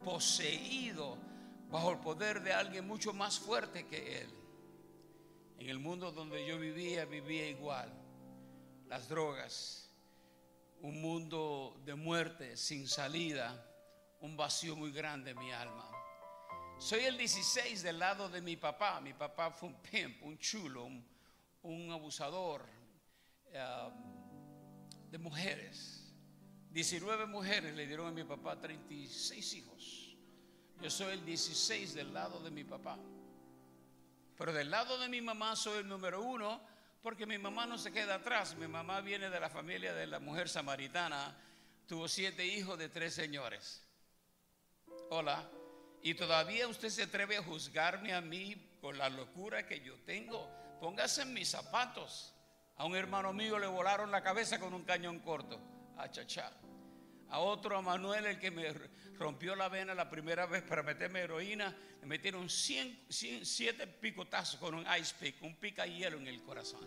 poseído 0.04 1.16
bajo 1.70 1.92
el 1.92 1.98
poder 1.98 2.42
de 2.42 2.52
alguien 2.52 2.86
mucho 2.86 3.14
más 3.14 3.38
fuerte 3.38 3.86
que 3.86 4.20
él. 4.20 4.28
En 5.58 5.70
el 5.70 5.78
mundo 5.78 6.12
donde 6.12 6.46
yo 6.46 6.58
vivía, 6.58 7.06
vivía 7.06 7.48
igual. 7.48 7.90
Las 8.86 9.08
drogas, 9.08 9.90
un 10.82 11.00
mundo 11.00 11.80
de 11.86 11.94
muerte 11.94 12.58
sin 12.58 12.86
salida, 12.86 13.66
un 14.24 14.38
vacío 14.38 14.74
muy 14.74 14.90
grande 14.90 15.32
en 15.32 15.38
mi 15.38 15.52
alma. 15.52 15.86
Soy 16.78 17.00
el 17.00 17.18
16 17.18 17.82
del 17.82 17.98
lado 17.98 18.30
de 18.30 18.40
mi 18.40 18.56
papá. 18.56 18.98
Mi 19.02 19.12
papá 19.12 19.50
fue 19.50 19.68
un 19.68 19.74
pimp, 19.82 20.22
un 20.22 20.38
chulo, 20.38 20.88
un, 21.62 21.90
abusador 21.90 22.64
eh, 23.52 23.90
de 25.10 25.18
mujeres. 25.18 26.10
19 26.70 27.26
mujeres 27.26 27.74
le 27.74 27.86
dieron 27.86 28.06
a 28.06 28.10
mi 28.12 28.24
papá 28.24 28.58
36 28.58 29.54
hijos. 29.54 30.16
Yo 30.80 30.88
soy 30.88 31.12
el 31.12 31.24
16 31.24 31.92
del 31.92 32.14
lado 32.14 32.40
de 32.40 32.50
mi 32.50 32.64
papá. 32.64 32.98
Pero 34.38 34.54
del 34.54 34.70
lado 34.70 34.96
de 34.98 35.08
mi 35.10 35.20
mamá 35.20 35.54
soy 35.54 35.80
el 35.80 35.88
número 35.88 36.22
uno 36.22 36.62
porque 37.02 37.26
mi 37.26 37.36
mamá 37.36 37.66
no 37.66 37.76
se 37.76 37.92
queda 37.92 38.14
atrás. 38.14 38.56
Mi 38.56 38.68
mamá 38.68 39.02
viene 39.02 39.28
de 39.28 39.38
la 39.38 39.50
familia 39.50 39.92
de 39.92 40.06
la 40.06 40.18
mujer 40.18 40.48
samaritana. 40.48 41.36
Tuvo 41.86 42.08
siete 42.08 42.46
hijos 42.46 42.78
de 42.78 42.88
tres 42.88 43.12
señores. 43.12 43.84
Hola. 45.10 45.48
Y 46.02 46.14
todavía 46.14 46.68
usted 46.68 46.88
se 46.90 47.04
atreve 47.04 47.36
a 47.36 47.42
juzgarme 47.42 48.12
a 48.12 48.20
mí 48.20 48.56
con 48.80 48.98
la 48.98 49.08
locura 49.08 49.66
que 49.66 49.80
yo 49.80 49.96
tengo. 50.04 50.50
Póngase 50.80 51.22
en 51.22 51.32
mis 51.32 51.48
zapatos. 51.48 52.34
A 52.76 52.84
un 52.84 52.96
hermano 52.96 53.32
mío 53.32 53.58
le 53.58 53.66
volaron 53.66 54.10
la 54.10 54.22
cabeza 54.22 54.58
con 54.58 54.74
un 54.74 54.84
cañón 54.84 55.20
corto. 55.20 55.60
A 55.96 56.10
chachá. 56.10 56.52
A 57.30 57.38
otro, 57.38 57.76
a 57.76 57.82
Manuel, 57.82 58.26
el 58.26 58.38
que 58.38 58.50
me 58.50 58.72
rompió 59.14 59.56
la 59.56 59.68
vena 59.68 59.94
la 59.94 60.10
primera 60.10 60.46
vez 60.46 60.62
para 60.62 60.82
meterme 60.82 61.20
heroína, 61.20 61.74
me 62.00 62.06
metieron 62.06 62.50
100, 62.50 63.06
7 63.08 63.86
picotazos 63.86 64.60
con 64.60 64.74
un 64.74 64.86
ice 64.98 65.14
pick, 65.18 65.42
un 65.42 65.56
pica 65.56 65.86
hielo 65.86 66.18
en 66.18 66.28
el 66.28 66.42
corazón. 66.42 66.86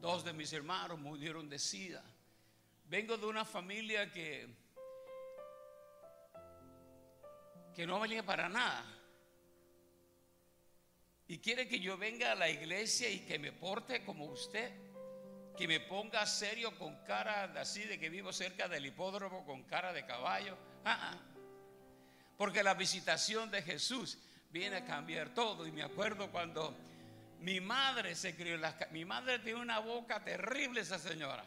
Dos 0.00 0.24
de 0.24 0.32
mis 0.32 0.52
hermanos 0.52 0.98
murieron 0.98 1.48
de 1.48 1.58
sida. 1.58 2.02
Vengo 2.86 3.16
de 3.16 3.26
una 3.26 3.44
familia 3.44 4.10
que, 4.10 4.48
que 7.74 7.86
no 7.86 8.00
valía 8.00 8.24
para 8.24 8.48
nada. 8.48 8.84
Y 11.28 11.38
quiere 11.38 11.68
que 11.68 11.78
yo 11.78 11.96
venga 11.96 12.32
a 12.32 12.34
la 12.34 12.48
iglesia 12.48 13.08
y 13.08 13.20
que 13.20 13.38
me 13.38 13.52
porte 13.52 14.04
como 14.04 14.24
usted, 14.24 14.72
que 15.56 15.68
me 15.68 15.78
ponga 15.78 16.26
serio 16.26 16.76
con 16.76 16.96
cara 17.04 17.44
así 17.60 17.84
de 17.84 18.00
que 18.00 18.08
vivo 18.08 18.32
cerca 18.32 18.66
del 18.66 18.86
hipódromo 18.86 19.44
con 19.44 19.62
cara 19.62 19.92
de 19.92 20.04
caballo. 20.04 20.56
Ah, 20.84 21.12
ah. 21.12 21.18
Porque 22.36 22.62
la 22.62 22.74
visitación 22.74 23.50
de 23.50 23.62
Jesús 23.62 24.18
viene 24.50 24.78
a 24.78 24.84
cambiar 24.84 25.32
todo. 25.32 25.66
Y 25.66 25.72
me 25.72 25.82
acuerdo 25.82 26.30
cuando 26.32 26.76
mi 27.40 27.60
madre 27.60 28.14
se 28.14 28.34
crió 28.34 28.54
en 28.54 28.62
Mi 28.90 29.04
madre 29.04 29.38
tiene 29.38 29.60
una 29.60 29.78
boca 29.78 30.24
terrible, 30.24 30.80
esa 30.80 30.98
señora. 30.98 31.44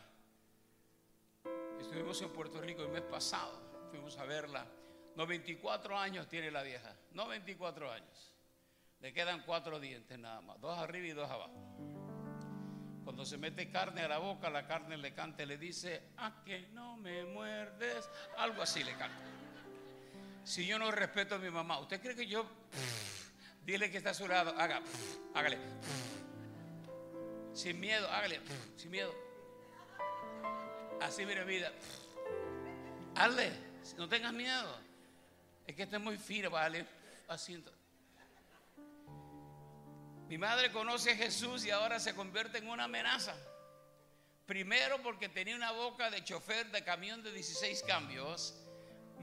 Estuvimos 1.80 2.22
en 2.22 2.30
Puerto 2.30 2.62
Rico 2.62 2.84
el 2.84 2.90
mes 2.90 3.02
pasado. 3.02 3.62
Fuimos 3.92 4.18
a 4.18 4.26
verla. 4.26 4.66
94 5.16 5.98
años 5.98 6.28
tiene 6.28 6.52
la 6.52 6.64
vieja. 6.64 6.96
94 7.12 7.92
años. 7.92 8.36
Le 9.00 9.14
quedan 9.14 9.44
cuatro 9.46 9.80
dientes 9.80 10.18
nada 10.18 10.42
más. 10.42 10.60
Dos 10.62 10.78
arriba 10.78 11.08
y 11.08 11.12
dos 11.12 11.30
abajo. 11.30 11.54
Cuando 13.04 13.26
se 13.26 13.38
mete 13.38 13.70
carne 13.70 14.02
a 14.02 14.08
la 14.08 14.18
boca, 14.18 14.50
la 14.50 14.66
carne 14.66 14.98
le 14.98 15.14
canta 15.14 15.44
y 15.44 15.46
le 15.46 15.58
dice, 15.58 16.02
a 16.18 16.42
que 16.46 16.68
no 16.70 16.96
me 16.98 17.26
muerdes. 17.26 18.10
Algo 18.38 18.62
así 18.62 18.84
le 18.84 18.94
canta. 18.94 19.20
Si 20.46 20.66
yo 20.66 20.80
no 20.80 20.90
respeto 20.92 21.36
a 21.36 21.38
mi 21.38 21.50
mamá, 21.50 21.80
¿usted 21.80 22.02
cree 22.02 22.16
que 22.16 22.28
yo... 22.28 22.46
dile 23.66 23.92
que 23.92 23.98
está 23.98 24.12
a 24.12 24.14
su 24.14 24.28
lado, 24.28 24.54
haga, 24.58 24.82
hágale. 25.34 25.58
Sin 27.54 27.80
miedo, 27.80 28.10
hágale, 28.10 28.42
sin 28.78 28.90
miedo. 28.90 29.14
Así 31.02 31.26
mire 31.26 31.44
vida. 31.44 31.72
Hazle, 33.16 33.52
no 33.98 34.08
tengas 34.08 34.34
miedo. 34.34 34.93
Es 35.66 35.76
que 35.76 35.84
este 35.84 35.96
es 35.96 36.02
muy 36.02 36.18
fino, 36.18 36.50
vale. 36.50 36.86
Así. 37.28 37.64
Mi 40.28 40.38
madre 40.38 40.72
conoce 40.72 41.12
a 41.12 41.16
Jesús 41.16 41.66
y 41.66 41.72
ahora 41.72 42.00
se 42.00 42.16
convierte 42.16 42.58
en 42.58 42.68
una 42.68 42.86
amenaza. 42.86 43.36
Primero 44.46 45.02
porque 45.02 45.30
tenía 45.30 45.56
una 45.56 45.72
boca 45.72 46.10
de 46.10 46.24
chofer 46.24 46.70
de 46.72 46.84
camión 46.84 47.24
de 47.24 47.32
16 47.32 47.84
cambios. 47.84 48.56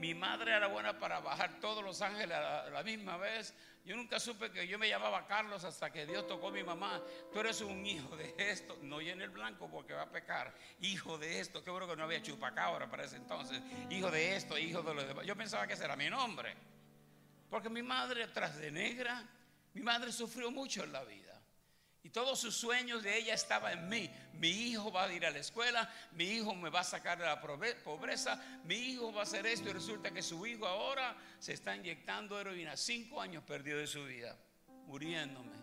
Mi 0.01 0.15
madre 0.15 0.51
era 0.55 0.65
buena 0.65 0.97
para 0.97 1.19
bajar 1.19 1.59
todos 1.59 1.83
los 1.83 2.01
ángeles 2.01 2.35
a 2.35 2.71
la, 2.71 2.81
misma 2.81 3.17
vez. 3.17 3.53
Yo 3.85 3.95
nunca 3.95 4.19
supe 4.19 4.51
que 4.51 4.67
yo 4.67 4.79
me 4.79 4.89
llamaba 4.89 5.27
Carlos 5.27 5.63
hasta 5.63 5.91
que 5.91 6.07
Dios 6.07 6.25
tocó 6.25 6.47
a 6.47 6.51
mi 6.51 6.63
mamá. 6.63 6.99
Tú 7.31 7.39
eres 7.39 7.61
un 7.61 7.85
hijo 7.85 8.17
de 8.17 8.33
esto. 8.35 8.79
No 8.81 8.99
llene 8.99 9.25
el 9.25 9.29
blanco 9.29 9.69
porque 9.69 9.93
va 9.93 10.01
a 10.01 10.09
pecar. 10.09 10.55
Hijo 10.79 11.19
de 11.19 11.39
esto. 11.39 11.63
Qué 11.63 11.69
bueno 11.69 11.87
que 11.87 11.95
no 11.95 12.05
había 12.05 12.19
chupacabra 12.19 12.89
para 12.89 13.03
ese 13.03 13.17
entonces. 13.17 13.61
Hijo 13.91 14.09
de 14.09 14.35
esto, 14.35 14.57
hijo 14.57 14.81
de 14.81 14.95
lo 14.95 15.03
demás. 15.03 15.23
Yo 15.23 15.35
pensaba 15.35 15.67
que 15.67 15.73
ese 15.73 15.85
era 15.85 15.95
mi 15.95 16.09
nombre. 16.09 16.55
Porque 17.47 17.69
mi 17.69 17.83
madre, 17.83 18.27
tras 18.29 18.57
de 18.57 18.71
negra, 18.71 19.23
mi 19.75 19.83
madre 19.83 20.11
sufrió 20.11 20.49
mucho 20.49 20.83
en 20.83 20.93
la 20.93 21.03
vida. 21.03 21.30
Y 22.03 22.09
todos 22.09 22.39
sus 22.39 22.55
sueños 22.55 23.03
de 23.03 23.15
ella 23.17 23.33
estaban 23.33 23.77
en 23.77 23.89
mí. 23.89 24.09
Mi 24.33 24.49
hijo 24.49 24.91
va 24.91 25.03
a 25.03 25.13
ir 25.13 25.25
a 25.25 25.29
la 25.29 25.37
escuela, 25.37 25.87
mi 26.13 26.23
hijo 26.25 26.55
me 26.55 26.69
va 26.69 26.79
a 26.79 26.83
sacar 26.83 27.19
de 27.19 27.25
la 27.25 27.39
pobreza, 27.39 28.41
mi 28.63 28.75
hijo 28.75 29.13
va 29.13 29.19
a 29.19 29.23
hacer 29.23 29.45
esto 29.45 29.69
y 29.69 29.73
resulta 29.73 30.11
que 30.11 30.23
su 30.23 30.45
hijo 30.47 30.65
ahora 30.65 31.15
se 31.37 31.53
está 31.53 31.75
inyectando 31.75 32.39
heroína. 32.39 32.75
Cinco 32.75 33.21
años 33.21 33.43
perdió 33.43 33.77
de 33.77 33.85
su 33.85 34.03
vida, 34.05 34.35
muriéndome 34.87 35.55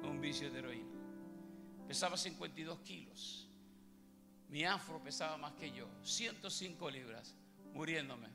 con 0.00 0.10
un 0.10 0.20
vicio 0.20 0.50
de 0.52 0.58
heroína. 0.60 0.92
Pesaba 1.88 2.16
52 2.16 2.80
kilos. 2.80 3.48
Mi 4.48 4.64
afro 4.64 5.02
pesaba 5.02 5.36
más 5.36 5.54
que 5.54 5.72
yo, 5.72 5.88
105 6.02 6.90
libras, 6.90 7.34
muriéndome. 7.72 8.28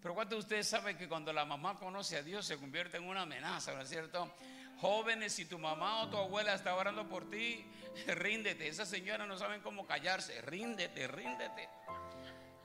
Pero 0.00 0.14
¿cuántos 0.14 0.38
de 0.38 0.40
ustedes 0.40 0.68
saben 0.68 0.96
que 0.96 1.08
cuando 1.08 1.32
la 1.32 1.44
mamá 1.44 1.78
conoce 1.78 2.16
a 2.16 2.22
Dios 2.22 2.46
se 2.46 2.56
convierte 2.56 2.96
en 2.96 3.04
una 3.04 3.22
amenaza, 3.22 3.74
¿no 3.74 3.82
es 3.82 3.88
cierto? 3.88 4.32
Jóvenes, 4.80 5.32
si 5.32 5.44
tu 5.44 5.58
mamá 5.58 6.02
o 6.02 6.08
tu 6.08 6.16
abuela 6.16 6.54
está 6.54 6.74
orando 6.74 7.08
por 7.08 7.28
ti, 7.28 7.64
ríndete. 8.06 8.68
Esas 8.68 8.88
señoras 8.88 9.26
no 9.26 9.36
saben 9.36 9.60
cómo 9.60 9.86
callarse. 9.86 10.40
Ríndete, 10.42 11.08
ríndete. 11.08 11.68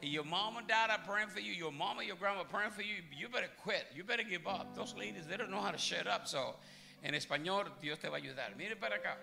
Your 0.02 0.26
mom 0.26 0.58
and 0.58 0.68
dad 0.68 0.90
are 0.90 1.02
praying 1.06 1.30
for 1.30 1.40
you. 1.40 1.54
Your 1.54 1.72
mom 1.72 2.00
and 2.00 2.08
your 2.08 2.18
grandma 2.18 2.44
praying 2.44 2.72
for 2.72 2.82
you. 2.82 3.02
You 3.18 3.30
better 3.30 3.50
quit. 3.64 3.88
You 3.96 4.04
better 4.04 4.24
give 4.24 4.46
up. 4.46 4.76
Those 4.76 4.94
ladies, 4.96 5.26
they 5.28 5.38
don't 5.38 5.50
know 5.50 5.62
how 5.62 5.72
to 5.72 5.78
shut 5.78 6.08
up. 6.08 6.28
So, 6.28 6.56
en 7.02 7.14
español, 7.14 7.72
Dios 7.82 8.00
te 8.00 8.10
va 8.10 8.18
a 8.18 8.20
ayudar. 8.20 8.56
Mire 8.58 8.76
para 8.76 8.98
acá. 8.98 9.18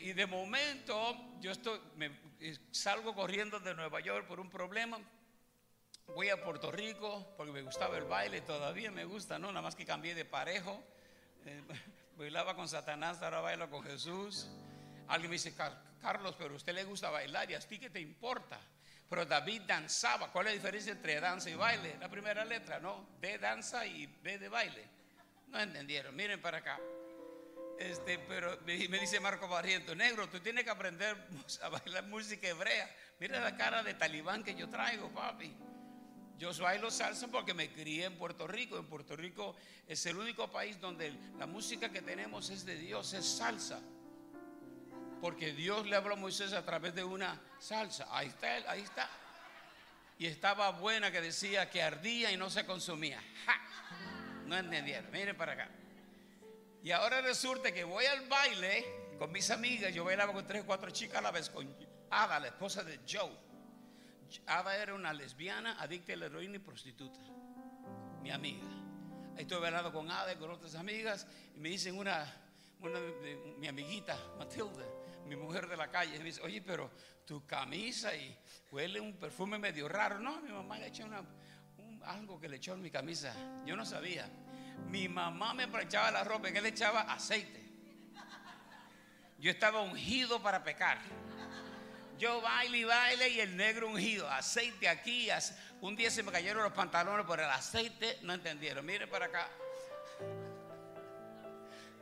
y 0.00 0.12
de 0.12 0.26
momento, 0.26 1.16
yo 1.40 1.52
estoy, 1.52 1.78
me, 1.96 2.10
salgo 2.70 3.14
corriendo 3.14 3.60
de 3.60 3.74
Nueva 3.74 4.00
York 4.00 4.26
por 4.26 4.40
un 4.40 4.50
problema 4.50 4.98
Voy 6.08 6.28
a 6.28 6.42
Puerto 6.42 6.70
Rico 6.70 7.34
porque 7.36 7.52
me 7.52 7.62
gustaba 7.62 7.96
el 7.96 8.04
baile, 8.04 8.40
todavía 8.42 8.90
me 8.90 9.04
gusta, 9.04 9.38
¿no? 9.38 9.48
Nada 9.48 9.62
más 9.62 9.74
que 9.74 9.86
cambié 9.86 10.14
de 10.14 10.24
parejo. 10.24 10.80
Eh, 11.46 11.62
bailaba 12.16 12.54
con 12.54 12.68
Satanás, 12.68 13.22
ahora 13.22 13.40
bailo 13.40 13.70
con 13.70 13.82
Jesús. 13.82 14.48
Alguien 15.08 15.30
me 15.30 15.34
dice, 15.34 15.54
Carlos, 16.00 16.34
pero 16.38 16.54
a 16.54 16.56
usted 16.56 16.74
le 16.74 16.84
gusta 16.84 17.10
bailar 17.10 17.50
y 17.50 17.54
a 17.54 17.60
ti 17.60 17.78
qué 17.78 17.90
te 17.90 18.00
importa. 18.00 18.60
Pero 19.08 19.26
David 19.26 19.62
danzaba. 19.66 20.30
¿Cuál 20.30 20.46
es 20.46 20.52
la 20.52 20.56
diferencia 20.56 20.92
entre 20.92 21.20
danza 21.20 21.50
y 21.50 21.54
baile? 21.54 21.96
La 21.98 22.08
primera 22.08 22.44
letra, 22.44 22.78
¿no? 22.80 23.08
D 23.20 23.38
danza 23.38 23.84
y 23.86 24.06
B 24.06 24.38
de 24.38 24.48
baile. 24.48 24.84
No 25.48 25.60
entendieron. 25.60 26.14
Miren 26.14 26.40
para 26.40 26.58
acá. 26.58 26.78
Este, 27.78 28.18
pero 28.18 28.58
me 28.64 28.98
dice 29.00 29.18
Marco 29.18 29.48
Barriento, 29.48 29.96
negro, 29.96 30.28
tú 30.28 30.38
tienes 30.38 30.62
que 30.62 30.70
aprender 30.70 31.16
a 31.62 31.68
bailar 31.68 32.04
música 32.04 32.48
hebrea. 32.48 32.88
Mira 33.18 33.40
la 33.40 33.56
cara 33.56 33.82
de 33.82 33.94
talibán 33.94 34.44
que 34.44 34.54
yo 34.54 34.68
traigo, 34.68 35.10
papi. 35.10 35.54
Yo 36.38 36.52
bailo 36.60 36.90
salsa 36.90 37.28
porque 37.28 37.54
me 37.54 37.70
crié 37.70 38.04
en 38.04 38.16
Puerto 38.16 38.46
Rico. 38.46 38.76
En 38.76 38.86
Puerto 38.86 39.16
Rico 39.16 39.54
es 39.86 40.04
el 40.06 40.16
único 40.16 40.50
país 40.50 40.80
donde 40.80 41.12
la 41.38 41.46
música 41.46 41.90
que 41.90 42.02
tenemos 42.02 42.50
es 42.50 42.64
de 42.64 42.76
Dios, 42.76 43.12
es 43.12 43.24
salsa. 43.24 43.80
Porque 45.20 45.52
Dios 45.52 45.86
le 45.86 45.96
habló 45.96 46.14
a 46.14 46.16
Moisés 46.16 46.52
a 46.52 46.64
través 46.64 46.94
de 46.94 47.04
una 47.04 47.40
salsa. 47.58 48.08
Ahí 48.10 48.28
está, 48.28 48.70
ahí 48.70 48.82
está. 48.82 49.08
Y 50.18 50.26
estaba 50.26 50.70
buena 50.70 51.10
que 51.10 51.20
decía 51.20 51.70
que 51.70 51.82
ardía 51.82 52.30
y 52.30 52.36
no 52.36 52.50
se 52.50 52.66
consumía. 52.66 53.22
No 54.46 54.56
entendieron. 54.56 55.10
Miren 55.10 55.36
para 55.36 55.52
acá. 55.52 55.68
Y 56.82 56.90
ahora 56.90 57.22
resulta 57.22 57.72
que 57.72 57.84
voy 57.84 58.04
al 58.04 58.28
baile 58.28 58.84
con 59.18 59.32
mis 59.32 59.50
amigas. 59.50 59.94
Yo 59.94 60.04
bailaba 60.04 60.32
con 60.32 60.46
tres 60.46 60.64
cuatro 60.64 60.90
chicas 60.90 61.18
a 61.18 61.22
la 61.22 61.30
vez 61.30 61.48
con 61.48 61.74
Ada, 62.10 62.40
la 62.40 62.48
esposa 62.48 62.84
de 62.84 63.00
Joe. 63.10 63.53
Ada 64.46 64.76
era 64.76 64.94
una 64.94 65.12
lesbiana, 65.12 65.76
adicta 65.80 66.12
a 66.12 66.16
la 66.16 66.26
heroína 66.26 66.56
y 66.56 66.58
prostituta. 66.58 67.20
Mi 68.22 68.30
amiga. 68.30 68.66
Estoy 69.36 69.64
hablando 69.64 69.92
con 69.92 70.10
Ada 70.10 70.32
y 70.32 70.36
con 70.36 70.50
otras 70.50 70.74
amigas. 70.74 71.26
Y 71.54 71.60
me 71.60 71.68
dicen 71.68 71.96
una, 71.98 72.26
mi 73.58 73.66
amiguita, 73.66 74.16
Matilda, 74.38 74.84
mi 75.26 75.36
mujer 75.36 75.68
de 75.68 75.76
la 75.76 75.90
calle, 75.90 76.18
me 76.18 76.24
dice, 76.24 76.40
oye, 76.42 76.60
pero 76.60 76.90
tu 77.24 77.46
camisa 77.46 78.14
y 78.14 78.36
huele 78.70 79.00
un 79.00 79.16
perfume 79.16 79.58
medio 79.58 79.88
raro. 79.88 80.18
No, 80.18 80.40
mi 80.40 80.50
mamá 80.50 80.78
le 80.78 80.88
echó 80.88 81.04
una, 81.04 81.22
algo 82.04 82.38
que 82.40 82.48
le 82.48 82.56
echó 82.56 82.74
en 82.74 82.82
mi 82.82 82.90
camisa. 82.90 83.34
Yo 83.64 83.76
no 83.76 83.84
sabía. 83.84 84.28
Mi 84.88 85.08
mamá 85.08 85.54
me 85.54 85.64
echaba 85.82 86.10
la 86.10 86.24
ropa 86.24 86.50
y 86.50 86.52
que 86.52 86.60
le 86.60 86.68
echaba 86.68 87.02
aceite. 87.02 87.62
Yo 89.38 89.50
estaba 89.50 89.80
ungido 89.80 90.40
para 90.42 90.62
pecar. 90.62 90.98
Yo 92.18 92.40
baile 92.40 92.78
y 92.78 92.84
baile 92.84 93.28
y 93.28 93.40
el 93.40 93.56
negro 93.56 93.88
ungido, 93.88 94.30
aceite 94.30 94.88
aquí. 94.88 95.28
Un 95.80 95.96
día 95.96 96.10
se 96.10 96.22
me 96.22 96.30
cayeron 96.30 96.62
los 96.62 96.72
pantalones 96.72 97.26
por 97.26 97.40
el 97.40 97.50
aceite, 97.50 98.18
no 98.22 98.34
entendieron. 98.34 98.86
Miren 98.86 99.10
para 99.10 99.26
acá. 99.26 99.48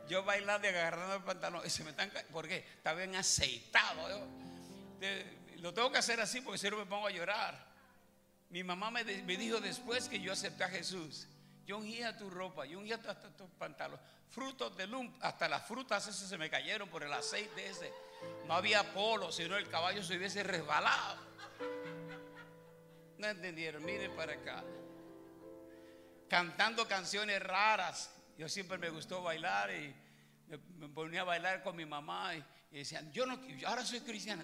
Yo 0.07 0.23
bailando 0.23 0.67
y 0.67 0.69
agarrando 0.69 1.15
el 1.15 1.23
pantalón 1.23 1.61
y 1.65 1.69
se 1.69 1.83
me 1.83 1.91
están 1.91 2.11
¿Por 2.31 2.47
qué? 2.47 2.57
Está 2.57 2.93
bien 2.93 3.15
aceitado. 3.15 4.27
lo 5.57 5.73
tengo 5.73 5.91
que 5.91 5.97
hacer 5.97 6.19
así 6.19 6.41
porque 6.41 6.59
si 6.59 6.69
no 6.69 6.77
me 6.77 6.85
pongo 6.85 7.07
a 7.07 7.11
llorar. 7.11 7.73
Mi 8.49 8.63
mamá 8.63 8.91
me, 8.91 9.03
dijo 9.03 9.59
después 9.59 10.07
que 10.07 10.19
yo 10.19 10.31
acepté 10.33 10.63
a 10.63 10.69
Jesús. 10.69 11.27
Yo 11.65 11.77
ungía 11.77 12.15
tu 12.17 12.29
ropa, 12.29 12.65
yo 12.65 12.77
ungía 12.77 12.95
hasta 12.95 13.35
tus 13.35 13.49
pantalones. 13.57 14.05
Frutos 14.29 14.75
de 14.77 14.85
lump, 14.85 15.15
hasta 15.23 15.47
las 15.47 15.65
frutas 15.65 16.03
se 16.03 16.37
me 16.37 16.49
cayeron 16.49 16.89
por 16.89 17.03
el 17.03 17.13
aceite 17.13 17.67
ese. 17.67 17.91
No 18.47 18.53
había 18.53 18.93
polo, 18.93 19.31
sino 19.31 19.57
el 19.57 19.69
caballo 19.69 20.03
se 20.03 20.17
hubiese 20.17 20.43
resbalado. 20.43 21.17
No 23.17 23.27
entendieron, 23.27 23.83
miren 23.85 24.15
para 24.15 24.33
acá. 24.33 24.63
Cantando 26.29 26.87
canciones 26.87 27.41
raras. 27.41 28.13
Yo 28.37 28.49
siempre 28.49 28.77
me 28.77 28.89
gustó 28.89 29.21
bailar 29.21 29.71
y 29.71 29.95
me, 30.47 30.89
ponía 30.89 31.21
a 31.21 31.23
bailar 31.23 31.63
con 31.63 31.75
mi 31.75 31.85
mamá 31.85 32.35
y, 32.35 32.43
decían, 32.71 33.11
yo 33.11 33.25
no, 33.25 33.39
ahora 33.65 33.85
soy 33.85 34.01
cristiana. 34.01 34.43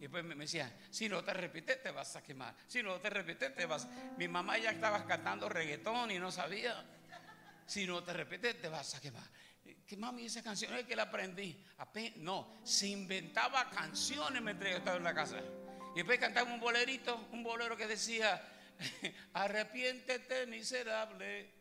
Y 0.00 0.04
después 0.04 0.24
me, 0.24 0.34
decían, 0.34 0.72
si 0.90 1.10
no 1.10 1.22
te 1.22 1.34
repites 1.34 1.82
te 1.82 1.90
vas 1.90 2.16
a 2.16 2.22
quemar. 2.22 2.54
Si 2.66 2.82
no 2.82 2.98
te 3.00 3.10
repites 3.10 3.54
te 3.54 3.66
vas. 3.66 3.86
Mi 4.16 4.28
mamá 4.28 4.56
ya 4.56 4.70
estaba 4.70 5.04
cantando 5.04 5.46
reggaetón 5.46 6.10
y 6.10 6.18
no 6.18 6.32
sabía. 6.32 6.82
Si 7.66 7.86
no 7.86 8.02
te 8.02 8.14
repites 8.14 8.60
te 8.60 8.68
vas 8.68 8.94
a 8.94 9.00
quemar. 9.00 9.24
¿Qué 9.90 9.96
mami 9.96 10.26
esa 10.26 10.40
canción 10.40 10.72
es 10.74 10.84
que 10.84 10.94
la 10.94 11.02
aprendí? 11.02 11.64
no, 12.18 12.60
se 12.62 12.86
inventaba 12.86 13.68
canciones 13.70 14.40
mientras 14.40 14.70
yo 14.70 14.76
estaba 14.76 14.96
en 14.98 15.02
la 15.02 15.12
casa. 15.12 15.40
Y 15.94 15.96
después 15.96 16.20
cantaba 16.20 16.48
un 16.48 16.60
bolerito, 16.60 17.26
un 17.32 17.42
bolero 17.42 17.76
que 17.76 17.88
decía, 17.88 18.40
arrepiéntete 19.34 20.46
miserable. 20.46 21.52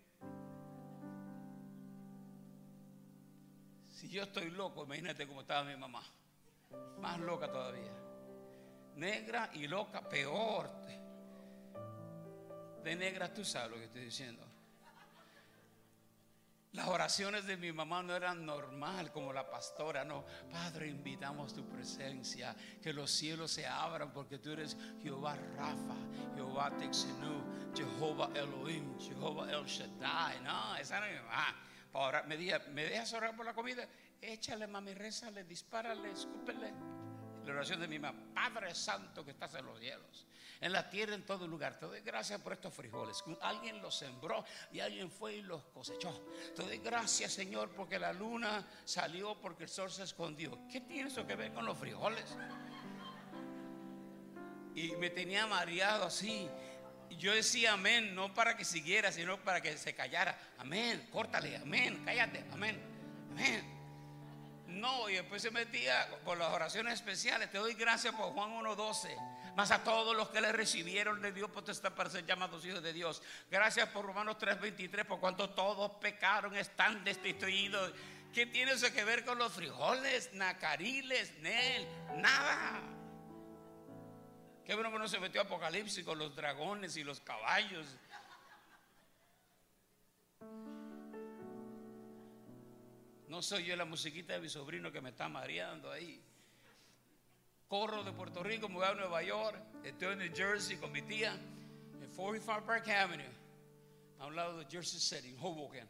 Si 3.88 4.10
yo 4.10 4.22
estoy 4.22 4.52
loco, 4.52 4.84
imagínate 4.84 5.26
cómo 5.26 5.42
estaba 5.42 5.64
mi 5.64 5.76
mamá. 5.76 6.04
Más 7.00 7.20
loca 7.20 7.52
todavía. 7.52 7.92
Negra 8.98 9.50
y 9.56 9.68
loca, 9.68 10.08
peor. 10.08 10.70
De 12.84 12.96
negra 12.96 13.34
tú 13.34 13.44
sabes 13.44 13.72
lo 13.72 13.78
que 13.78 13.86
estoy 13.86 14.06
diciendo. 14.06 14.46
Las 16.74 16.88
oraciones 16.88 17.48
de 17.48 17.58
mi 17.58 17.72
mamá 17.72 18.04
no 18.04 18.16
eran 18.16 18.46
normal 18.46 19.12
como 19.12 19.34
la 19.34 19.50
pastora, 19.50 20.04
no. 20.06 20.24
Padre, 20.52 20.88
invitamos 20.88 21.54
tu 21.54 21.68
presencia, 21.68 22.56
que 22.82 22.94
los 22.94 23.10
cielos 23.10 23.52
se 23.52 23.66
abran 23.66 24.14
porque 24.14 24.38
tú 24.38 24.52
eres 24.52 24.78
Jehová 25.02 25.36
Rafa, 25.36 25.96
Jehová 26.36 26.72
Texenú, 26.78 27.44
Jehová 27.76 28.30
Elohim, 28.36 29.00
Jehová 29.00 29.52
El 29.52 29.66
Shaddai. 29.66 30.42
No, 30.42 30.76
esa 30.76 31.08
es 31.08 31.12
mi 31.12 31.20
mamá. 31.20 31.56
Ahora 31.94 32.22
me, 32.24 32.38
¿me 32.38 32.84
dejas 32.84 33.14
orar 33.14 33.36
por 33.36 33.48
la 33.48 33.56
comida? 33.56 33.88
Échale, 34.22 34.68
mami, 34.68 34.94
rézale, 34.94 35.46
dispárale, 35.46 36.12
escúpele. 36.12 36.99
Oración 37.52 37.80
de 37.80 37.88
mi 37.88 38.00
mamá, 38.00 38.20
Padre 38.34 38.74
Santo 38.76 39.24
que 39.24 39.32
estás 39.32 39.54
en 39.56 39.66
los 39.66 39.80
cielos 39.80 40.28
en 40.62 40.74
la 40.74 40.90
tierra, 40.90 41.16
en 41.16 41.24
todo 41.24 41.48
lugar. 41.48 41.80
Te 41.80 41.86
doy 41.86 42.02
gracias 42.02 42.40
por 42.42 42.54
estos 42.54 42.74
frijoles. 42.74 43.24
Alguien 43.42 43.82
los 43.82 43.98
sembró 43.98 44.44
y 44.72 44.80
alguien 44.80 45.10
fue 45.10 45.38
y 45.38 45.42
los 45.42 45.64
cosechó. 45.66 46.26
Te 46.56 46.64
doy 46.64 46.78
gracias, 46.80 47.34
Señor, 47.34 47.70
porque 47.76 48.00
la 48.00 48.14
luna 48.14 48.66
salió 48.86 49.40
porque 49.40 49.64
el 49.64 49.70
sol 49.70 49.92
se 49.92 50.04
escondió. 50.04 50.58
¿Qué 50.72 50.82
tiene 50.82 51.10
eso 51.10 51.26
que 51.26 51.36
ver 51.36 51.54
con 51.54 51.66
los 51.66 51.78
frijoles? 51.78 52.36
Y 54.76 54.92
me 54.98 55.10
tenía 55.10 55.48
mareado 55.48 56.06
así. 56.06 56.50
Yo 57.18 57.34
decía 57.34 57.74
amén, 57.74 58.14
no 58.14 58.34
para 58.34 58.56
que 58.56 58.64
siguiera, 58.64 59.12
sino 59.12 59.38
para 59.44 59.62
que 59.62 59.78
se 59.78 59.96
callara. 59.96 60.38
Amén, 60.58 61.08
córtale, 61.12 61.58
amén, 61.58 62.02
cállate, 62.06 62.46
amén, 62.52 62.80
amén. 63.32 63.79
No, 64.70 65.10
y 65.10 65.16
después 65.16 65.42
se 65.42 65.52
metía 65.52 66.08
con 66.24 66.40
las 66.40 66.54
oraciones 66.54 66.94
especiales. 66.94 67.52
Te 67.52 67.58
doy 67.58 67.74
gracias 67.74 68.14
por 68.16 68.34
Juan 68.34 68.52
1.12 68.52 69.40
más 69.60 69.72
a 69.72 69.84
todos 69.84 70.16
los 70.16 70.30
que 70.30 70.40
le 70.40 70.54
recibieron 70.54 71.22
de 71.22 71.34
Dios 71.34 71.50
potestad 71.52 71.94
para 71.94 72.10
ser 72.10 72.26
llamados 72.26 72.64
hijos 72.66 72.82
de 72.82 72.94
Dios. 72.94 73.22
Gracias 73.52 73.90
por 73.90 74.06
Romanos 74.06 74.38
3:23, 74.38 75.06
por 75.06 75.20
cuanto 75.20 75.50
todos 75.50 75.92
pecaron, 76.00 76.56
están 76.56 77.04
destituidos. 77.04 77.92
¿Qué 78.34 78.46
tiene 78.46 78.72
eso 78.72 78.90
que 78.94 79.04
ver 79.04 79.26
con 79.26 79.38
los 79.38 79.52
frijoles, 79.52 80.32
nacariles, 80.34 81.34
nel? 81.40 81.86
Nada. 82.16 82.80
Qué 84.64 84.76
bueno 84.76 84.92
que 84.92 85.00
no 85.00 85.10
se 85.10 85.20
metió 85.20 85.42
Apocalipsis 85.42 86.06
con 86.06 86.20
los 86.20 86.36
dragones 86.36 86.96
y 86.96 87.04
los 87.04 87.20
caballos. 87.20 87.98
No 93.30 93.42
soy 93.42 93.64
yo 93.64 93.76
la 93.78 93.86
musiquita 93.86 94.34
de 94.34 94.42
mi 94.42 94.50
sobrino 94.50 94.92
que 94.92 95.00
me 95.00 95.12
está 95.12 95.30
mareando 95.30 95.90
ahí 95.90 96.22
corro 97.70 98.04
de 98.04 98.12
Puerto 98.12 98.42
Rico, 98.42 98.68
me 98.68 98.76
voy 98.76 98.86
a 98.86 98.96
Nueva 98.96 99.22
York, 99.22 99.56
estoy 99.84 100.14
en 100.14 100.20
New 100.20 100.36
Jersey 100.36 100.78
con 100.78 100.92
mi 100.92 101.04
tía, 101.04 101.34
en 101.34 102.10
45 102.16 102.66
Park 102.66 102.90
Avenue, 102.90 103.30
a 104.18 104.26
un 104.26 104.36
lado 104.36 104.58
de 104.58 104.66
Jersey 104.66 105.00
City, 105.00 105.30
en 105.30 105.40
Hoboken. 105.40 105.88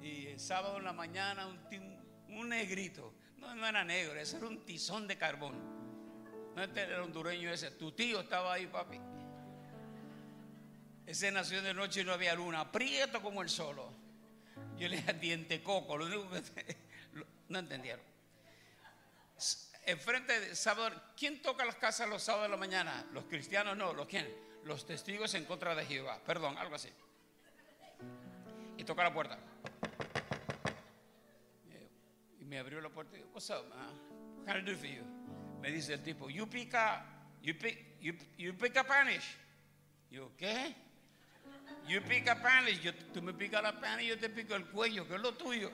Y 0.00 0.28
el 0.28 0.38
sábado 0.38 0.78
en 0.78 0.84
la 0.84 0.92
mañana 0.92 1.48
un, 1.48 2.48
negrito, 2.48 3.12
no, 3.38 3.52
no 3.56 3.66
era 3.66 3.84
negro, 3.84 4.18
ese 4.18 4.36
era 4.36 4.46
un 4.46 4.64
tizón 4.64 5.08
de 5.08 5.18
carbón. 5.18 5.58
No 6.54 6.62
este 6.62 6.82
era 6.82 7.02
hondureño 7.02 7.50
ese, 7.50 7.72
tu 7.72 7.90
tío 7.90 8.20
estaba 8.20 8.52
ahí, 8.52 8.68
papi. 8.68 9.00
Ese 11.04 11.32
nació 11.32 11.62
de 11.62 11.74
noche 11.74 12.02
y 12.02 12.04
no 12.04 12.12
había 12.12 12.36
luna, 12.36 12.60
aprieto 12.60 13.20
como 13.20 13.42
el 13.42 13.48
solo. 13.48 13.92
Yo 14.80 14.88
le 14.88 14.96
dije 14.96 15.12
diente 15.12 15.62
coco, 15.62 15.96
lo 15.96 16.06
único 16.06 16.28
que 16.30 16.76
no 17.48 17.60
entendieron 17.60 18.10
enfrente 19.86 20.38
de 20.40 20.56
sábado, 20.56 20.90
¿quién 21.16 21.42
toca 21.42 21.64
las 21.64 21.76
casas 21.76 22.08
los 22.08 22.22
sábados 22.22 22.48
de 22.48 22.50
la 22.50 22.56
mañana? 22.56 23.06
Los 23.12 23.24
cristianos 23.24 23.76
no, 23.76 23.92
¿los 23.92 24.06
quién? 24.06 24.28
Los 24.64 24.86
testigos 24.86 25.34
en 25.34 25.44
contra 25.44 25.74
de 25.74 25.84
Jehová, 25.84 26.20
perdón, 26.24 26.56
algo 26.58 26.74
así. 26.74 26.90
Y 28.76 28.84
toca 28.84 29.02
la 29.02 29.12
puerta. 29.12 29.38
Y 32.38 32.44
me 32.44 32.58
abrió 32.58 32.80
la 32.80 32.90
puerta 32.90 33.16
y 33.16 33.18
dijo, 33.18 33.30
what's 33.32 33.50
up, 33.50 33.66
man? 33.68 34.38
What 34.38 34.46
can 34.46 34.58
I 34.58 34.70
do 34.70 34.76
for 34.76 34.86
you? 34.86 35.02
Me 35.60 35.70
dice 35.70 35.94
el 35.94 36.02
tipo, 36.02 36.30
you 36.30 36.48
pick 36.48 36.74
a, 36.74 37.04
you 37.42 37.54
pick, 37.54 38.00
you, 38.00 38.14
you 38.38 38.54
pick 38.54 38.76
a 38.76 38.82
Spanish. 38.82 39.36
Yo, 40.10 40.32
¿qué? 40.36 40.74
You 41.86 42.00
pick 42.02 42.28
a 42.28 42.36
Spanish. 42.36 42.80
Yo, 42.80 42.94
tú 43.12 43.20
me 43.22 43.32
picas 43.32 43.62
la 43.62 43.80
pana 43.80 44.02
y 44.02 44.08
yo 44.08 44.18
te 44.18 44.28
pico 44.28 44.54
el 44.54 44.66
cuello, 44.66 45.06
que 45.06 45.14
es 45.14 45.20
lo 45.20 45.32
tuyo. 45.34 45.70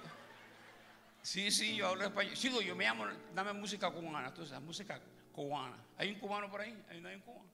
Sí, 1.22 1.50
sí, 1.50 1.76
yo 1.76 1.88
hablo 1.88 2.04
español. 2.04 2.36
Sigo, 2.36 2.62
yo 2.62 2.76
me 2.76 2.84
llamo, 2.84 3.06
dame 3.34 3.52
música 3.52 3.90
cubana, 3.90 4.32
tú 4.32 4.46
sabes, 4.46 4.64
música 4.64 5.00
cubana. 5.32 5.76
¿Hay 5.98 6.12
un 6.12 6.18
cubano 6.18 6.50
por 6.50 6.60
ahí? 6.60 6.84
¿Hay, 6.88 7.00
¿No 7.00 7.08
hay 7.08 7.16
un 7.16 7.22
cubano? 7.22 7.50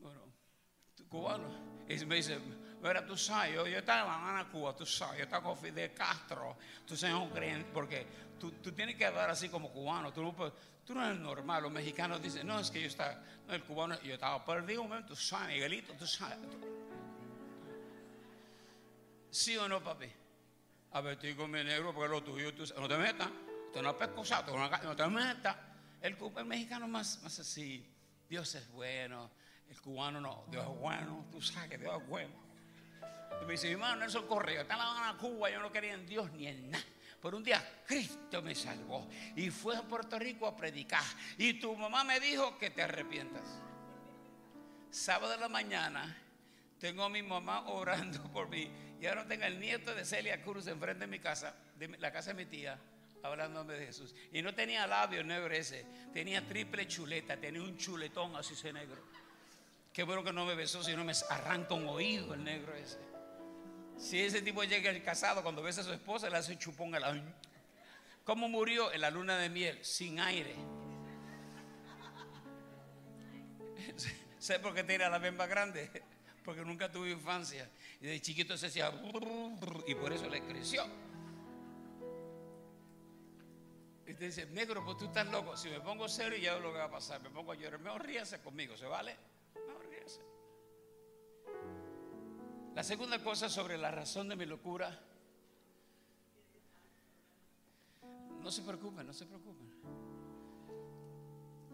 Bueno, 0.00 0.20
cubano. 1.08 1.44
Y 1.88 2.04
me 2.06 2.16
dice, 2.16 2.38
mira, 2.82 3.04
tú 3.06 3.16
sabes, 3.16 3.54
yo, 3.54 3.66
yo 3.66 3.78
estaba 3.78 4.40
en 4.40 4.46
Cuba, 4.46 4.74
tú 4.74 4.86
sabes, 4.86 5.18
yo 5.18 5.24
estaba 5.24 5.42
con 5.42 5.56
Fidel 5.58 5.92
Castro, 5.92 6.56
tú 6.86 6.96
sabes, 6.96 7.16
un 7.16 7.28
creyente, 7.28 7.70
porque 7.72 8.06
tú, 8.40 8.52
tú, 8.52 8.72
tienes 8.72 8.96
que 8.96 9.04
hablar 9.04 9.28
así 9.28 9.48
como 9.48 9.70
cubano, 9.70 10.12
tú 10.12 10.22
no, 10.22 10.34
tú 10.84 10.94
no 10.94 11.04
eres 11.04 11.20
normal, 11.20 11.64
los 11.64 11.72
mexicanos 11.72 12.22
dicen, 12.22 12.46
no, 12.46 12.58
es 12.58 12.70
que 12.70 12.80
yo 12.80 12.86
estaba, 12.86 13.20
no, 13.46 13.52
el 13.52 13.62
cubano, 13.62 14.00
yo 14.00 14.14
estaba 14.14 14.44
perdido 14.44 14.82
un 14.82 14.88
momento, 14.88 15.08
tú 15.08 15.16
sabes, 15.16 15.48
Miguelito, 15.48 15.92
tú 15.94 16.06
sabes. 16.06 16.38
¿Sí 19.32 19.56
o 19.56 19.68
no, 19.68 19.82
papi? 19.82 20.22
a 20.92 21.00
vestir 21.00 21.36
con 21.36 21.50
mi 21.50 21.62
negro 21.64 21.94
porque 21.94 22.08
lo 22.10 22.22
tuyo, 22.22 22.54
tú, 22.54 22.64
no 22.78 22.86
te 22.86 22.96
metas, 22.96 23.28
usted 23.66 23.82
no 23.82 23.90
es 23.90 23.96
pescosado, 23.96 24.56
no 24.56 24.96
te 24.96 25.06
metas. 25.08 25.56
El, 26.00 26.16
el, 26.36 26.44
mexicano 26.44 26.86
más, 26.88 27.22
más 27.22 27.38
así, 27.38 27.86
Dios 28.28 28.54
es 28.54 28.70
bueno, 28.72 29.30
el 29.70 29.80
cubano 29.80 30.20
no, 30.20 30.44
Dios 30.50 30.64
es 30.64 30.78
bueno, 30.78 31.26
tú 31.30 31.40
sabes 31.40 31.70
que 31.70 31.78
Dios 31.78 31.96
es 32.00 32.08
bueno. 32.08 32.34
Y 33.40 33.44
me 33.46 33.52
dice, 33.52 33.68
mi 33.68 33.72
hermano 33.74 33.96
Nelson 33.96 34.26
Correa, 34.26 34.62
está 34.62 34.76
la 34.76 35.08
a 35.08 35.16
Cuba, 35.16 35.50
yo 35.50 35.60
no 35.60 35.72
quería 35.72 35.94
en 35.94 36.06
Dios 36.06 36.30
ni 36.32 36.46
en 36.46 36.70
nada. 36.70 36.84
Por 37.20 37.34
un 37.36 37.44
día 37.44 37.82
Cristo 37.86 38.42
me 38.42 38.54
salvó 38.54 39.08
y 39.36 39.48
fue 39.48 39.76
a 39.76 39.82
Puerto 39.82 40.18
Rico 40.18 40.46
a 40.46 40.56
predicar. 40.56 41.04
Y 41.38 41.54
tu 41.54 41.74
mamá 41.76 42.02
me 42.04 42.18
dijo 42.18 42.58
que 42.58 42.70
te 42.70 42.82
arrepientas. 42.82 43.44
Sábado 44.90 45.30
de 45.32 45.38
la 45.38 45.48
mañana 45.48 46.18
tengo 46.78 47.04
a 47.04 47.08
mi 47.08 47.22
mamá 47.22 47.68
orando 47.68 48.24
por 48.32 48.48
mí 48.48 48.68
y 49.02 49.06
ahora 49.08 49.26
tengo 49.26 49.44
el 49.46 49.58
nieto 49.58 49.92
de 49.96 50.04
Celia 50.04 50.40
Cruz 50.40 50.68
enfrente 50.68 51.00
de 51.00 51.06
mi 51.08 51.18
casa, 51.18 51.56
de 51.76 51.88
la 51.98 52.12
casa 52.12 52.32
de 52.32 52.34
mi 52.34 52.48
tía, 52.48 52.78
hablándome 53.24 53.74
de 53.74 53.86
Jesús. 53.86 54.14
Y 54.32 54.42
no 54.42 54.54
tenía 54.54 54.86
labio 54.86 55.24
negro 55.24 55.52
ese, 55.52 55.84
tenía 56.14 56.46
triple 56.46 56.86
chuleta, 56.86 57.36
tenía 57.36 57.62
un 57.62 57.76
chuletón 57.76 58.36
así 58.36 58.54
ese 58.54 58.72
negro. 58.72 59.02
Qué 59.92 60.04
bueno 60.04 60.22
que 60.22 60.32
no 60.32 60.46
me 60.46 60.54
besó, 60.54 60.84
si 60.84 60.94
no 60.94 61.02
me 61.02 61.14
arranca 61.30 61.74
un 61.74 61.88
oído 61.88 62.32
el 62.32 62.44
negro 62.44 62.76
ese. 62.76 63.00
Si 63.98 64.20
ese 64.20 64.40
tipo 64.40 64.62
llega 64.62 64.88
el 64.90 65.02
casado, 65.02 65.42
cuando 65.42 65.64
besa 65.64 65.80
a 65.80 65.84
su 65.84 65.92
esposa, 65.92 66.30
le 66.30 66.36
hace 66.36 66.56
chupón 66.56 66.94
a 66.94 67.00
la. 67.00 67.20
¿Cómo 68.22 68.48
murió 68.48 68.92
en 68.92 69.00
la 69.00 69.10
luna 69.10 69.36
de 69.36 69.48
miel? 69.48 69.84
Sin 69.84 70.20
aire. 70.20 70.54
¿Sé 74.38 74.60
por 74.60 74.72
qué 74.72 74.84
tiene 74.84 75.10
la 75.10 75.18
bemba 75.18 75.48
grande? 75.48 75.90
Porque 76.44 76.64
nunca 76.64 76.90
tuve 76.90 77.10
infancia. 77.10 77.68
Y 78.00 78.06
de 78.06 78.20
chiquito 78.20 78.56
se 78.56 78.66
hacía 78.66 78.92
y 79.86 79.94
por 79.94 80.12
eso 80.12 80.28
le 80.28 80.42
creció. 80.42 80.84
Y 84.06 84.14
te 84.14 84.26
dice, 84.26 84.46
negro, 84.46 84.84
pues 84.84 84.98
tú 84.98 85.06
estás 85.06 85.26
loco. 85.30 85.56
Si 85.56 85.68
me 85.68 85.80
pongo 85.80 86.08
serio, 86.08 86.38
ya 86.38 86.58
lo 86.58 86.72
que 86.72 86.78
va 86.78 86.84
a 86.84 86.90
pasar. 86.90 87.22
Me 87.22 87.30
pongo 87.30 87.52
a 87.52 87.54
llorar. 87.54 87.80
Mejor 87.80 88.04
ríase 88.04 88.40
conmigo, 88.40 88.76
¿se 88.76 88.86
vale? 88.86 89.16
Mejor 89.54 89.88
ríase. 89.88 90.20
La 92.74 92.82
segunda 92.82 93.22
cosa 93.22 93.48
sobre 93.48 93.78
la 93.78 93.90
razón 93.90 94.28
de 94.28 94.36
mi 94.36 94.44
locura. 94.44 95.00
No 98.40 98.50
se 98.50 98.62
preocupen, 98.62 99.06
no 99.06 99.12
se 99.12 99.24
preocupen. 99.24 99.70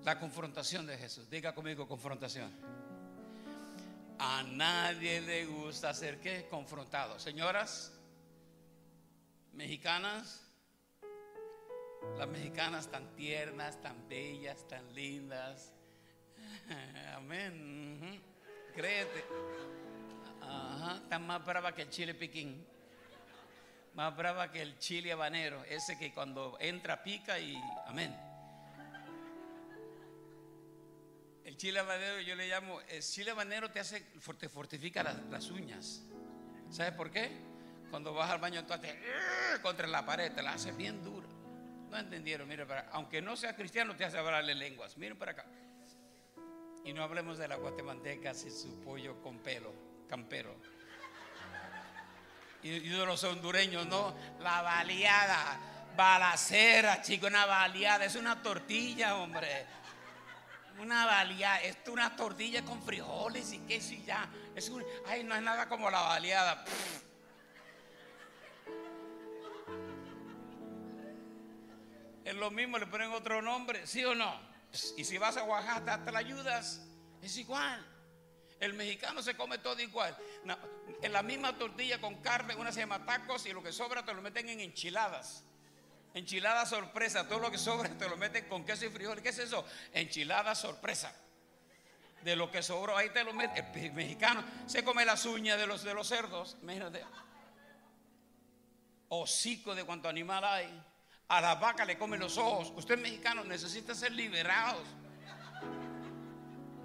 La 0.05 0.21
confrontación 0.21 0.87
de 0.87 0.99
Jesús. 0.99 1.31
Diga 1.31 1.55
conmigo 1.55 1.89
confrontación. 1.89 2.53
A 4.19 4.43
nadie 4.43 5.21
le 5.21 5.47
gusta 5.47 5.95
ser 5.95 6.21
qué? 6.21 6.47
Confrontado. 6.51 7.19
Señoras, 7.21 7.93
mexicanas, 9.53 10.43
las 12.17 12.29
mexicanas 12.29 12.91
tan 12.91 13.15
tiernas, 13.15 13.81
tan 13.81 14.09
bellas, 14.09 14.67
tan 14.67 14.93
lindas. 14.93 15.73
Amén. 17.17 18.21
Créete. 18.75 19.25
Ajá, 20.43 21.01
tan 21.09 21.27
más 21.27 21.45
brava 21.45 21.73
que 21.73 21.83
el 21.83 21.91
chile 21.91 22.15
piquín. 22.15 22.67
Más 23.95 24.17
brava 24.17 24.51
que 24.51 24.63
el 24.63 24.79
chile 24.79 25.13
habanero. 25.13 25.63
Ese 25.65 25.97
que 25.97 26.13
cuando 26.13 26.57
entra 26.61 27.03
pica 27.03 27.39
y 27.39 27.57
amén. 27.87 28.28
Chile 31.59 31.81
habanero 31.81 32.21
yo 32.21 32.35
le 32.37 32.49
llamo, 32.49 32.81
el 32.89 33.03
chile 33.03 33.33
habanero 33.33 33.71
te 33.71 33.81
hace, 33.81 34.01
te 34.39 34.49
fortifica 34.49 35.03
las, 35.03 35.51
uñas. 35.51 36.03
¿Sabes 36.71 36.93
por 36.93 37.11
qué? 37.11 37.31
Cuando 37.91 38.15
vas 38.15 38.31
al 38.31 38.39
baño, 38.39 38.65
tú 38.65 38.73
haces 38.73 38.95
contra 39.61 39.87
la 39.87 40.07
pared, 40.07 40.33
te 40.33 40.43
la 40.43 40.53
hace 40.53 40.73
bien 40.73 41.03
dura. 41.03 41.27
No 41.91 41.99
entendieron, 41.99 42.49
miren 42.49 42.67
para 42.69 42.89
aunque 42.93 43.21
no 43.21 43.37
sea 43.37 43.57
cristiano, 43.57 43.97
te 43.97 44.05
hace 44.05 44.19
hablarle 44.19 44.55
lenguas. 44.55 44.97
Miren 44.97 45.19
para 45.19 45.33
acá. 45.33 45.47
Y 46.85 46.93
no 46.93 47.03
hablemos 47.03 47.39
de 47.39 47.49
la 47.49 47.57
guatemalteca 47.57 48.31
y 48.31 48.51
su 48.51 48.81
pollo 48.81 49.21
con 49.21 49.39
pelo, 49.39 49.75
campero. 50.09 50.55
Y, 52.63 52.69
y 52.69 52.89
de 52.89 53.07
los 53.07 53.23
hondureños, 53.25 53.87
¿no? 53.87 54.15
La 54.41 54.63
baleada, 54.63 55.59
balacera, 55.97 57.03
chico, 57.03 57.27
una 57.27 57.47
baleada. 57.47 58.05
Es 58.05 58.15
una 58.15 58.43
tortilla, 58.43 59.17
hombre. 59.17 59.67
Una 60.81 61.07
baleada, 61.07 61.61
es 61.63 61.77
una 61.89 62.15
tortilla 62.15 62.65
con 62.65 62.81
frijoles 62.83 63.53
y 63.53 63.59
queso 63.61 63.95
y 63.95 64.05
ya. 64.05 64.29
Es 64.55 64.69
un, 64.69 64.85
ay, 65.07 65.25
no 65.25 65.35
es 65.35 65.43
nada 65.43 65.69
como 65.69 65.91
la 65.91 66.01
baleada. 66.01 66.65
Es 72.25 72.35
lo 72.35 72.51
mismo, 72.51 72.79
le 72.79 72.87
ponen 72.87 73.11
otro 73.13 73.41
nombre, 73.43 73.87
¿sí 73.87 74.05
o 74.05 74.15
no? 74.15 74.39
Y 74.97 75.05
si 75.05 75.19
vas 75.19 75.37
a 75.37 75.45
Oaxaca, 75.45 76.05
te 76.05 76.13
la 76.13 76.19
ayudas, 76.19 76.83
es 77.23 77.37
igual. 77.39 77.85
El 78.61 78.75
mexicano 78.75 79.23
se 79.23 79.37
come 79.37 79.59
todo 79.59 79.81
igual. 79.81 80.17
En 81.03 81.13
la 81.13 81.23
misma 81.23 81.57
tortilla 81.57 82.01
con 82.01 82.17
carne, 82.17 82.55
una 82.55 82.71
se 82.71 82.81
llama 82.81 83.05
tacos 83.05 83.47
y 83.47 83.53
lo 83.53 83.63
que 83.63 83.73
sobra 83.73 84.05
te 84.05 84.13
lo 84.13 84.21
meten 84.21 84.49
en 84.49 84.61
enchiladas. 84.61 85.45
Enchilada 86.19 86.67
sorpresa, 86.67 87.29
todo 87.29 87.39
lo 87.39 87.49
que 87.49 87.59
sobra 87.59 87.89
te 87.91 88.09
lo 88.09 88.17
meten 88.17 88.49
con 88.49 88.65
queso 88.65 88.85
y 88.85 88.89
frijoles. 88.89 89.23
¿Qué 89.23 89.29
es 89.29 89.39
eso? 89.39 89.65
Enchilada 89.93 90.53
sorpresa. 90.57 91.15
De 92.25 92.35
lo 92.35 92.51
que 92.51 92.61
sobró, 92.61 92.97
ahí 92.97 93.11
te 93.11 93.23
lo 93.23 93.33
meten. 93.33 93.65
El 93.73 93.93
mexicano 93.93 94.43
se 94.67 94.83
come 94.83 95.05
las 95.05 95.25
uñas 95.27 95.57
de 95.61 95.69
los, 95.69 95.85
de 95.85 95.95
los 95.95 96.09
cerdos. 96.09 96.57
Imagínate. 96.61 97.05
Hocico 99.11 99.77
de 99.77 99.85
cuánto 99.85 100.09
animal 100.09 100.43
hay. 100.43 100.83
A 101.29 101.41
la 101.41 101.55
vaca 101.55 101.85
le 101.85 101.97
comen 101.97 102.19
los 102.19 102.37
ojos. 102.37 102.73
Usted 102.75 102.99
mexicano 102.99 103.45
necesita 103.45 103.95
ser 103.95 104.11
liberados. 104.11 104.89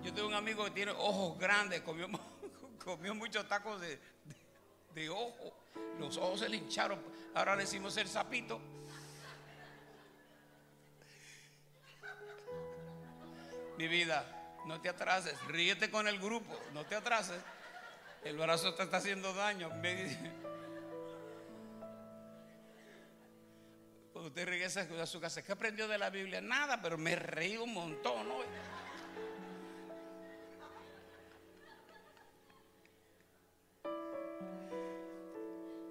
Yo 0.04 0.14
tengo 0.14 0.28
un 0.28 0.36
amigo 0.36 0.64
que 0.66 0.72
tiene 0.72 0.92
ojos 0.92 1.40
grandes, 1.40 1.82
comió, 1.82 2.08
comió 2.86 3.16
muchos 3.16 3.48
tacos 3.48 3.82
de, 3.82 3.96
de, 3.96 4.36
de 4.94 5.10
ojo. 5.10 5.58
Los 5.98 6.18
ojos 6.18 6.42
se 6.42 6.50
le 6.50 6.58
hincharon. 6.58 7.02
Ahora 7.34 7.56
le 7.56 7.64
decimos 7.64 7.98
el 7.98 8.08
sapito. 8.08 8.62
Mi 13.78 13.88
vida, 13.88 14.26
no 14.66 14.80
te 14.80 14.90
atrases. 14.90 15.40
Ríete 15.48 15.90
con 15.90 16.08
el 16.08 16.20
grupo. 16.20 16.60
No 16.74 16.86
te 16.86 16.96
atrases. 16.96 17.42
El 18.24 18.38
brazo 18.38 18.74
te 18.74 18.84
está 18.84 18.98
haciendo 18.98 19.34
daño. 19.34 19.70
Cuando 24.14 24.30
usted 24.30 24.48
regresa 24.48 24.88
a 25.02 25.06
su 25.06 25.20
casa, 25.20 25.42
¿qué 25.44 25.52
aprendió 25.52 25.88
de 25.88 25.98
la 25.98 26.10
Biblia? 26.10 26.40
Nada, 26.40 26.82
pero 26.82 26.98
me 26.98 27.16
reí 27.16 27.58
un 27.58 27.74
montón 27.74 28.32
hoy. 28.32 28.46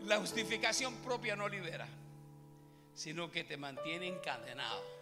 La 0.07 0.18
justificación 0.18 0.97
propia 0.97 1.37
no 1.37 1.49
libera, 1.49 1.87
sino 2.95 3.31
que 3.31 3.45
te 3.45 3.57
mantiene 3.57 4.07
encadenado. 4.09 5.02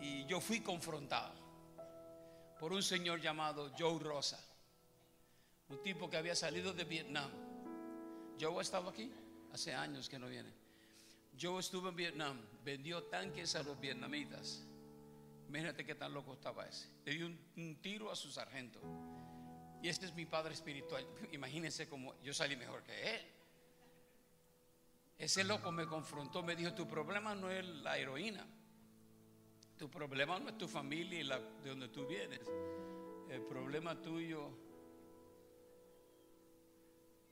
Y 0.00 0.24
yo 0.26 0.40
fui 0.40 0.60
confrontado 0.60 1.34
por 2.58 2.72
un 2.72 2.82
señor 2.82 3.20
llamado 3.20 3.72
Joe 3.78 3.98
Rosa, 3.98 4.38
un 5.68 5.82
tipo 5.82 6.08
que 6.08 6.16
había 6.16 6.34
salido 6.34 6.72
de 6.72 6.84
Vietnam. 6.84 7.30
Joe 8.40 8.58
ha 8.58 8.62
estado 8.62 8.88
aquí, 8.88 9.12
hace 9.52 9.74
años 9.74 10.08
que 10.08 10.18
no 10.18 10.28
viene. 10.28 10.52
Joe 11.40 11.60
estuvo 11.60 11.88
en 11.88 11.96
Vietnam, 11.96 12.40
vendió 12.64 13.04
tanques 13.04 13.54
a 13.54 13.62
los 13.62 13.78
vietnamitas. 13.78 14.62
Imagínate 15.48 15.84
qué 15.84 15.94
tan 15.94 16.12
loco 16.12 16.34
estaba 16.34 16.66
ese. 16.66 16.88
Le 17.04 17.14
dio 17.14 17.26
un, 17.26 17.38
un 17.56 17.76
tiro 17.76 18.10
a 18.10 18.16
su 18.16 18.30
sargento. 18.30 18.80
Y 19.82 19.88
este 19.88 20.06
es 20.06 20.14
mi 20.14 20.26
padre 20.26 20.54
espiritual. 20.54 21.06
Imagínense 21.32 21.88
cómo 21.88 22.14
yo 22.22 22.32
salí 22.34 22.56
mejor 22.56 22.82
que 22.82 23.14
él. 23.14 23.20
Ese 25.18 25.44
loco 25.44 25.70
me 25.70 25.86
confrontó, 25.86 26.42
me 26.42 26.56
dijo, 26.56 26.72
tu 26.72 26.86
problema 26.88 27.34
no 27.34 27.50
es 27.50 27.64
la 27.66 27.98
heroína. 27.98 28.46
Tu 29.80 29.88
problema 29.88 30.38
no 30.38 30.50
es 30.50 30.58
tu 30.58 30.68
familia 30.68 31.20
y 31.20 31.22
la, 31.22 31.38
de 31.38 31.70
donde 31.70 31.88
tú 31.88 32.06
vienes. 32.06 32.42
El 33.30 33.40
problema 33.46 33.98
tuyo 33.98 34.50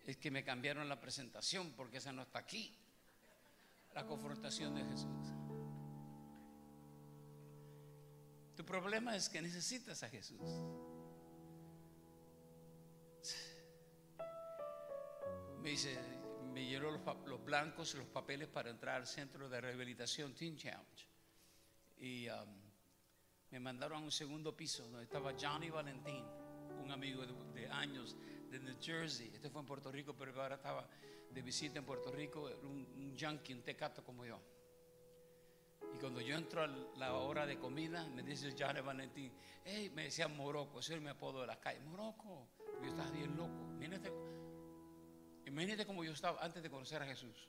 es 0.07 0.17
que 0.17 0.31
me 0.31 0.43
cambiaron 0.43 0.89
la 0.89 0.99
presentación 0.99 1.75
porque 1.77 1.99
esa 1.99 2.11
no 2.11 2.23
está 2.23 2.39
aquí. 2.39 2.75
La 3.93 4.07
confrontación 4.07 4.75
de 4.75 4.83
Jesús. 4.83 5.27
Tu 8.57 8.65
problema 8.65 9.15
es 9.15 9.29
que 9.29 9.43
necesitas 9.43 10.03
a 10.03 10.09
Jesús. 10.09 10.41
Me 15.61 15.69
dice, 15.69 15.99
me 16.55 16.65
llenó 16.65 16.93
los, 16.93 17.03
los, 17.27 17.45
blancos, 17.45 17.95
los 17.95 18.07
papeles 18.07 18.49
para 18.49 18.71
entrar 18.71 18.95
al 18.95 19.07
centro 19.07 19.51
de 19.51 19.61
rehabilitación 19.61 20.35
Teen 20.35 20.57
Challenge. 20.57 21.08
Y 22.01 22.29
um, 22.29 22.49
me 23.51 23.61
mandaron 23.61 24.03
a 24.03 24.05
un 24.05 24.13
segundo 24.13 24.57
piso 24.57 24.85
donde 24.85 25.05
estaba 25.05 25.33
Johnny 25.39 25.71
Valentín, 25.71 26.25
un 26.83 26.91
amigo 26.91 27.25
de, 27.27 27.69
años 27.69 28.17
de 28.51 28.59
New 28.61 28.77
Jersey. 28.81 29.31
Este 29.35 29.51
fue 29.51 29.61
en 29.61 29.67
Puerto 29.67 29.91
Rico, 29.91 30.15
pero 30.17 30.41
ahora 30.41 30.57
estaba 30.57 30.89
de 31.31 31.43
visita 31.43 31.79
en 31.79 31.85
Puerto 31.85 32.11
Rico, 32.11 32.51
un, 32.63 32.87
un 32.97 33.17
junkie, 33.19 33.55
un 33.55 33.63
tecato 33.63 34.05
como 34.05 34.25
yo. 34.25 34.41
Y 35.95 35.99
cuando 35.99 36.21
yo 36.21 36.37
entro 36.37 36.63
a 36.63 36.67
la 36.67 37.15
hora 37.15 37.47
de 37.47 37.59
comida, 37.59 38.07
me 38.09 38.23
dice 38.23 38.55
Johnny 38.59 38.81
Valentín, 38.81 39.33
hey, 39.65 39.91
me 39.95 40.05
decía 40.05 40.29
Morocco, 40.29 40.81
ese 40.81 40.95
es 40.95 41.01
mi 41.01 41.09
apodo 41.09 41.41
de 41.41 41.47
la 41.47 41.59
calle, 41.59 41.81
Morocco. 41.81 42.49
Yo 42.83 42.89
estaba 42.89 43.11
bien 43.11 43.37
loco. 43.37 43.73
Imagínate, 43.73 44.13
imagínate 45.47 45.87
cómo 45.87 46.05
yo 46.05 46.13
estaba 46.13 46.43
antes 46.43 46.63
de 46.63 46.71
conocer 46.71 47.03
a 47.03 47.07
Jesús. 47.07 47.49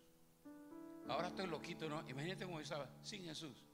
Ahora 1.07 1.27
estoy 1.27 1.47
loquito, 1.47 1.89
¿no? 1.89 2.07
Imagínate 2.07 2.45
cómo 2.45 2.57
yo 2.59 2.63
estaba 2.63 2.89
sin 3.01 3.23
Jesús. 3.23 3.68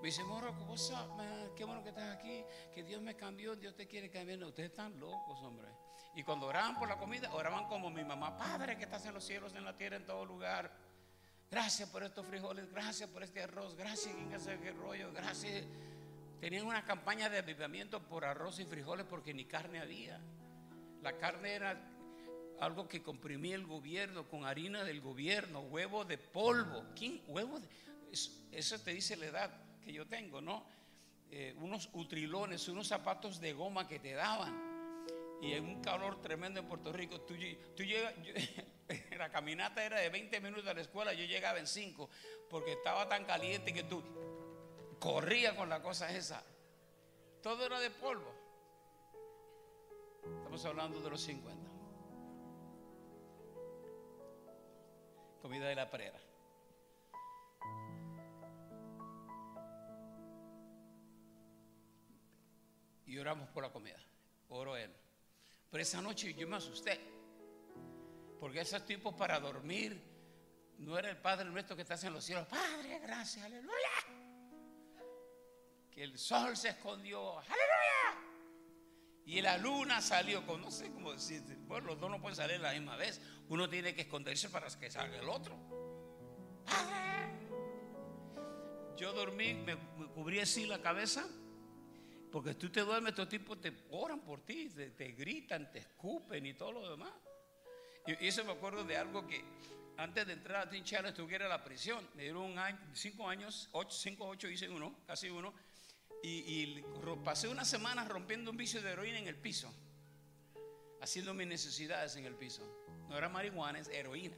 Me 0.00 0.06
dice, 0.06 0.24
Morocco, 0.24 0.64
what's 0.64 0.90
up? 0.90 1.20
Qué 1.54 1.62
bueno 1.64 1.82
que 1.82 1.90
estás 1.90 2.16
aquí. 2.16 2.42
Que 2.74 2.82
Dios 2.82 3.02
me 3.02 3.14
cambió, 3.16 3.54
Dios 3.54 3.76
te 3.76 3.86
quiere 3.86 4.08
cambiar. 4.08 4.42
Ustedes 4.44 4.70
están 4.70 4.98
locos, 4.98 5.38
hombre. 5.42 5.68
Y 6.14 6.22
cuando 6.22 6.46
oraban 6.46 6.78
por 6.78 6.88
la 6.88 6.96
comida, 6.96 7.30
oraban 7.34 7.68
como 7.68 7.90
mi 7.90 8.02
mamá, 8.02 8.34
Padre 8.34 8.78
que 8.78 8.84
estás 8.84 9.04
en 9.04 9.12
los 9.12 9.22
cielos, 9.22 9.54
en 9.54 9.62
la 9.62 9.76
tierra, 9.76 9.96
en 9.96 10.06
todo 10.06 10.24
lugar. 10.24 10.72
Gracias 11.50 11.88
por 11.90 12.02
estos 12.02 12.26
frijoles, 12.26 12.70
gracias 12.72 13.10
por 13.10 13.22
este 13.22 13.42
arroz, 13.42 13.76
gracias, 13.76 14.14
¿quién 14.14 14.32
hace 14.32 14.58
qué 14.58 14.72
rollo? 14.72 15.12
Gracias. 15.12 15.66
Tenían 16.40 16.66
una 16.66 16.82
campaña 16.84 17.28
de 17.28 17.38
avivamiento 17.38 18.00
por 18.02 18.24
arroz 18.24 18.58
y 18.58 18.64
frijoles 18.64 19.04
porque 19.04 19.34
ni 19.34 19.44
carne 19.44 19.80
había. 19.80 20.18
La 21.02 21.18
carne 21.18 21.52
era 21.52 21.78
algo 22.60 22.88
que 22.88 23.02
comprimía 23.02 23.54
el 23.54 23.66
gobierno 23.66 24.26
con 24.26 24.46
harina 24.46 24.82
del 24.82 25.02
gobierno, 25.02 25.60
huevo 25.60 26.06
de 26.06 26.16
polvo. 26.16 26.86
¿Quién? 26.96 27.22
Huevo 27.26 27.60
de... 27.60 27.68
Eso 28.50 28.78
te 28.80 28.92
dice 28.92 29.16
la 29.16 29.26
edad 29.26 29.69
que 29.80 29.92
yo 29.92 30.06
tengo, 30.06 30.40
¿no? 30.40 30.64
Eh, 31.30 31.54
unos 31.60 31.88
utrilones, 31.92 32.68
unos 32.68 32.88
zapatos 32.88 33.40
de 33.40 33.52
goma 33.52 33.86
que 33.86 33.98
te 33.98 34.12
daban. 34.12 34.70
Y 35.40 35.52
en 35.52 35.64
un 35.64 35.80
calor 35.80 36.20
tremendo 36.20 36.60
en 36.60 36.66
Puerto 36.66 36.92
Rico, 36.92 37.20
tú, 37.20 37.34
llegas, 37.34 38.14
la 39.16 39.30
caminata 39.30 39.84
era 39.84 39.98
de 39.98 40.10
20 40.10 40.40
minutos 40.40 40.66
a 40.66 40.74
la 40.74 40.80
escuela, 40.82 41.14
yo 41.14 41.24
llegaba 41.24 41.58
en 41.58 41.66
5, 41.66 42.10
porque 42.50 42.72
estaba 42.72 43.08
tan 43.08 43.24
caliente 43.24 43.72
que 43.72 43.84
tú 43.84 44.02
corrías 44.98 45.54
con 45.54 45.68
la 45.68 45.80
cosa 45.80 46.14
esa. 46.14 46.44
Todo 47.42 47.64
era 47.64 47.80
de 47.80 47.90
polvo. 47.90 48.34
Estamos 50.38 50.64
hablando 50.66 51.00
de 51.00 51.10
los 51.10 51.20
50. 51.22 51.70
Comida 55.40 55.68
de 55.68 55.74
la 55.74 55.90
prera. 55.90 56.20
Y 63.10 63.18
oramos 63.18 63.48
por 63.48 63.64
la 63.64 63.72
comida. 63.72 63.98
oró 64.50 64.76
él. 64.76 64.94
Pero 65.68 65.82
esa 65.82 66.00
noche 66.00 66.32
yo 66.32 66.46
me 66.46 66.56
asusté. 66.56 67.00
Porque 68.38 68.60
esos 68.60 68.86
tipos 68.86 69.12
para 69.16 69.40
dormir 69.40 70.00
no 70.78 70.96
era 70.96 71.10
el 71.10 71.16
Padre 71.16 71.50
nuestro 71.50 71.74
que 71.74 71.82
está 71.82 71.94
en 72.06 72.12
los 72.12 72.24
cielos. 72.24 72.46
Padre, 72.46 73.00
gracias, 73.00 73.44
aleluya. 73.44 73.74
Que 75.90 76.04
el 76.04 76.16
sol 76.18 76.56
se 76.56 76.68
escondió, 76.68 77.36
aleluya. 77.40 77.60
Y 79.26 79.42
la 79.42 79.58
luna 79.58 80.00
salió 80.00 80.46
con, 80.46 80.60
no 80.60 80.70
sé 80.70 80.92
cómo 80.92 81.12
decir, 81.12 81.42
bueno, 81.66 81.88
los 81.88 82.00
dos 82.00 82.10
no 82.10 82.20
pueden 82.20 82.36
salir 82.36 82.56
a 82.58 82.70
la 82.70 82.72
misma 82.72 82.94
vez. 82.94 83.20
Uno 83.48 83.68
tiene 83.68 83.92
que 83.92 84.02
esconderse 84.02 84.50
para 84.50 84.68
que 84.68 84.88
salga 84.88 85.18
el 85.18 85.28
otro. 85.28 85.56
Yo 88.96 89.12
dormí, 89.12 89.54
me, 89.54 89.76
cubrí 90.14 90.38
así 90.38 90.64
la 90.64 90.80
cabeza, 90.80 91.26
porque 92.30 92.54
tú 92.54 92.70
te 92.70 92.80
duermes, 92.80 93.10
estos 93.10 93.28
tipos 93.28 93.60
te 93.60 93.72
oran 93.90 94.20
por 94.20 94.44
ti, 94.44 94.68
te, 94.70 95.12
gritan, 95.12 95.70
te 95.70 95.80
escupen 95.80 96.46
y 96.46 96.54
todo 96.54 96.72
lo 96.72 96.90
demás. 96.90 97.12
Y, 98.06 98.26
eso 98.26 98.44
me 98.44 98.52
acuerdo 98.52 98.84
de 98.84 98.96
algo 98.96 99.26
que 99.26 99.44
antes 99.96 100.26
de 100.26 100.34
entrar 100.34 100.66
a 100.66 100.70
Tinchara 100.70 101.08
estuviera 101.08 101.44
en 101.44 101.50
la 101.50 101.64
prisión. 101.64 102.08
Me 102.14 102.22
dieron 102.22 102.42
un 102.42 102.58
año, 102.58 102.78
cinco 102.94 103.28
años, 103.28 103.68
ocho, 103.72 103.96
cinco, 103.96 104.26
ocho, 104.26 104.48
hice 104.48 104.68
uno, 104.68 104.96
casi 105.06 105.28
uno. 105.28 105.52
Y, 106.22 106.82
pasé 107.24 107.48
una 107.48 107.64
semana 107.64 108.04
rompiendo 108.04 108.50
un 108.50 108.56
vicio 108.56 108.80
de 108.82 108.90
heroína 108.90 109.18
en 109.18 109.26
el 109.26 109.36
piso, 109.36 109.72
haciendo 111.00 111.34
mis 111.34 111.46
necesidades 111.46 112.14
en 112.16 112.26
el 112.26 112.34
piso. 112.34 112.62
No 113.08 113.16
era 113.16 113.28
marihuana, 113.28 113.78
es 113.78 113.88
heroína. 113.88 114.36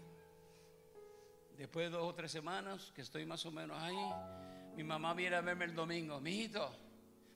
Después 1.58 1.86
de 1.86 1.90
dos 1.90 2.08
o 2.08 2.14
tres 2.14 2.32
semanas 2.32 2.90
que 2.94 3.02
estoy 3.02 3.26
más 3.26 3.44
o 3.44 3.50
menos 3.50 3.76
ahí, 3.78 4.74
mi 4.76 4.84
mamá 4.84 5.12
viene 5.12 5.36
a 5.36 5.42
verme 5.42 5.66
el 5.66 5.74
domingo. 5.74 6.20
Mijito, 6.20 6.74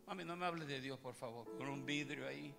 mami, 0.06 0.24
no 0.24 0.36
me 0.36 0.46
hables 0.46 0.68
de 0.68 0.80
Dios, 0.80 0.98
por 0.98 1.14
favor, 1.14 1.56
con 1.56 1.68
un 1.68 1.84
vidrio 1.84 2.26
ahí. 2.26 2.54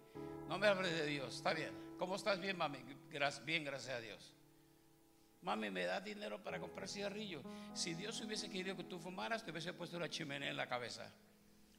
No 0.48 0.58
me 0.58 0.68
hables 0.68 0.92
de 0.92 1.06
Dios, 1.06 1.36
está 1.36 1.54
bien. 1.54 1.72
¿Cómo 1.98 2.16
estás 2.16 2.40
bien, 2.40 2.58
mami? 2.58 2.80
bien, 3.46 3.64
gracias 3.64 3.96
a 3.96 4.00
Dios. 4.00 4.34
Mami, 5.42 5.70
¿me 5.70 5.86
da 5.86 6.02
dinero 6.02 6.44
para 6.44 6.60
comprar 6.60 6.88
cigarrillos? 6.90 7.44
Si 7.74 7.94
Dios 7.94 8.20
hubiese 8.22 8.50
querido 8.50 8.76
que 8.76 8.84
tú 8.84 9.00
fumaras, 9.00 9.44
te 9.44 9.52
hubiese 9.52 9.74
puesto 9.74 9.98
una 9.98 10.10
chimenea 10.10 10.50
en 10.50 10.58
la 10.58 10.68
cabeza. 10.68 11.12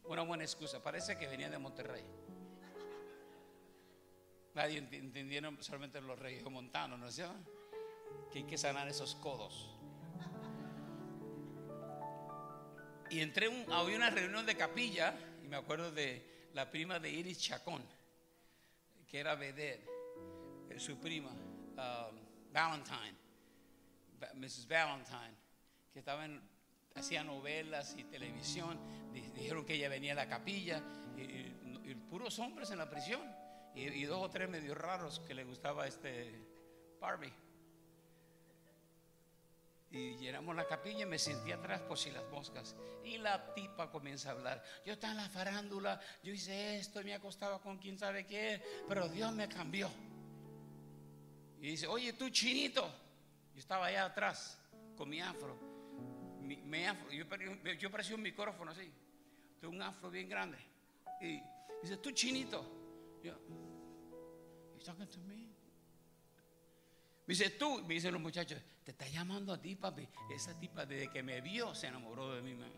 Una 0.05 0.23
buena 0.23 0.45
excusa. 0.45 0.83
Parece 0.83 1.19
que 1.19 1.27
venía 1.27 1.51
de 1.51 1.59
Monterrey. 1.59 2.05
Nadie 4.55 4.79
entendieron 4.79 5.63
solamente 5.63 6.01
los 6.01 6.19
reyes 6.19 6.43
montanos, 6.45 6.99
¿no 6.99 7.09
es 7.09 7.15
cierto? 7.15 7.37
Que 8.33 8.39
hay 8.39 8.45
que 8.45 8.57
sanar 8.57 8.89
esos 8.89 9.15
codos. 9.17 9.75
Y 13.11 13.21
entré 13.21 13.49
un, 13.49 13.71
a 13.73 13.83
una 13.83 14.11
reunión 14.11 14.47
de 14.47 14.57
capilla 14.57 15.15
me 15.49 15.57
acuerdo 15.57 15.91
de 15.91 16.51
la 16.55 16.71
prima 16.71 16.99
de 16.99 17.11
Iris 17.11 17.39
Chacón, 17.39 17.83
que 19.07 19.19
era 19.19 19.35
Vedette, 19.35 19.87
eh, 20.71 20.79
su 20.79 20.99
prima, 20.99 21.31
um, 21.31 22.53
Valentine, 22.53 23.17
Mrs. 24.35 24.67
Valentine, 24.69 25.35
que 25.93 26.01
estaba 26.01 26.25
en 26.25 26.41
hacía 26.95 27.25
novelas 27.25 27.95
y 27.97 28.05
televisión. 28.05 28.79
Dijeron 29.13 29.65
que 29.65 29.75
ella 29.75 29.89
venía 29.89 30.13
a 30.13 30.17
la 30.17 30.29
capilla 30.29 30.83
y, 31.17 31.55
puros 32.11 32.39
hombres 32.39 32.71
en 32.71 32.79
la 32.79 32.89
prisión 32.89 33.21
y, 33.75 34.05
dos 34.05 34.23
o 34.23 34.31
tres 34.31 34.49
medio 34.49 34.75
raros 34.75 35.21
que 35.21 35.35
le 35.35 35.45
gustaba 35.45 35.87
este 35.87 36.33
Barbie. 37.01 37.33
Y 39.91 40.17
llenamos 40.17 40.55
la 40.55 40.67
capilla 40.67 41.03
y 41.03 41.07
me 41.07 41.19
sentí 41.19 41.51
atrás 41.51 41.81
por 41.83 41.99
si 41.99 42.11
las 42.11 42.25
moscas. 42.31 42.77
Y 43.05 43.19
la 43.19 43.55
tipa 43.55 43.91
comienza 43.91 44.31
a 44.31 44.33
hablar. 44.33 44.63
Yo 44.85 44.93
estaba 44.93 45.13
en 45.13 45.19
la 45.19 45.29
farándula, 45.29 46.01
yo 46.23 46.33
hice 46.33 46.77
esto 46.77 47.01
y 47.01 47.05
me 47.05 47.15
acostaba 47.15 47.61
con 47.61 47.79
quién 47.79 47.99
sabe 47.99 48.27
qué, 48.27 48.63
pero 48.87 49.09
Dios 49.09 49.33
me 49.33 49.49
cambió. 49.49 49.91
Y 51.61 51.71
dice, 51.71 51.87
oye 51.87 52.13
tú 52.13 52.29
chinito. 52.31 52.87
Yo 53.55 53.61
estaba 53.61 53.87
allá 53.87 54.05
atrás 54.05 54.59
con 54.97 55.09
mi 55.09 55.21
afro 55.21 55.69
mi, 56.49 56.85
afro, 56.85 57.11
yo, 57.11 57.91
parecía 57.91 58.15
un 58.15 58.23
micrófono 58.23 58.71
así, 58.71 58.91
tengo 59.61 59.75
un 59.75 59.83
afro 59.83 60.11
bien 60.11 60.29
grande. 60.29 60.59
Y 61.21 61.43
dice, 61.83 61.99
tú 61.99 62.11
chinito. 62.13 63.19
Yo, 63.23 63.35
you 64.75 64.85
talking 64.85 65.07
to 65.07 65.19
me? 65.21 65.49
Me 67.29 67.35
dice, 67.35 67.51
tú, 67.51 67.83
me 67.83 67.93
dicen 67.93 68.15
los 68.15 68.23
muchachos, 68.23 68.59
te 68.83 68.93
está 68.93 69.07
llamando 69.07 69.53
a 69.53 69.61
ti, 69.61 69.75
papi. 69.75 70.09
Esa 70.35 70.59
tipa 70.59 70.87
desde 70.87 71.11
que 71.11 71.23
me 71.23 71.43
vio 71.43 71.75
se 71.75 71.87
enamoró 71.87 72.35
de 72.35 72.41
mí, 72.41 72.55
man. 72.55 72.73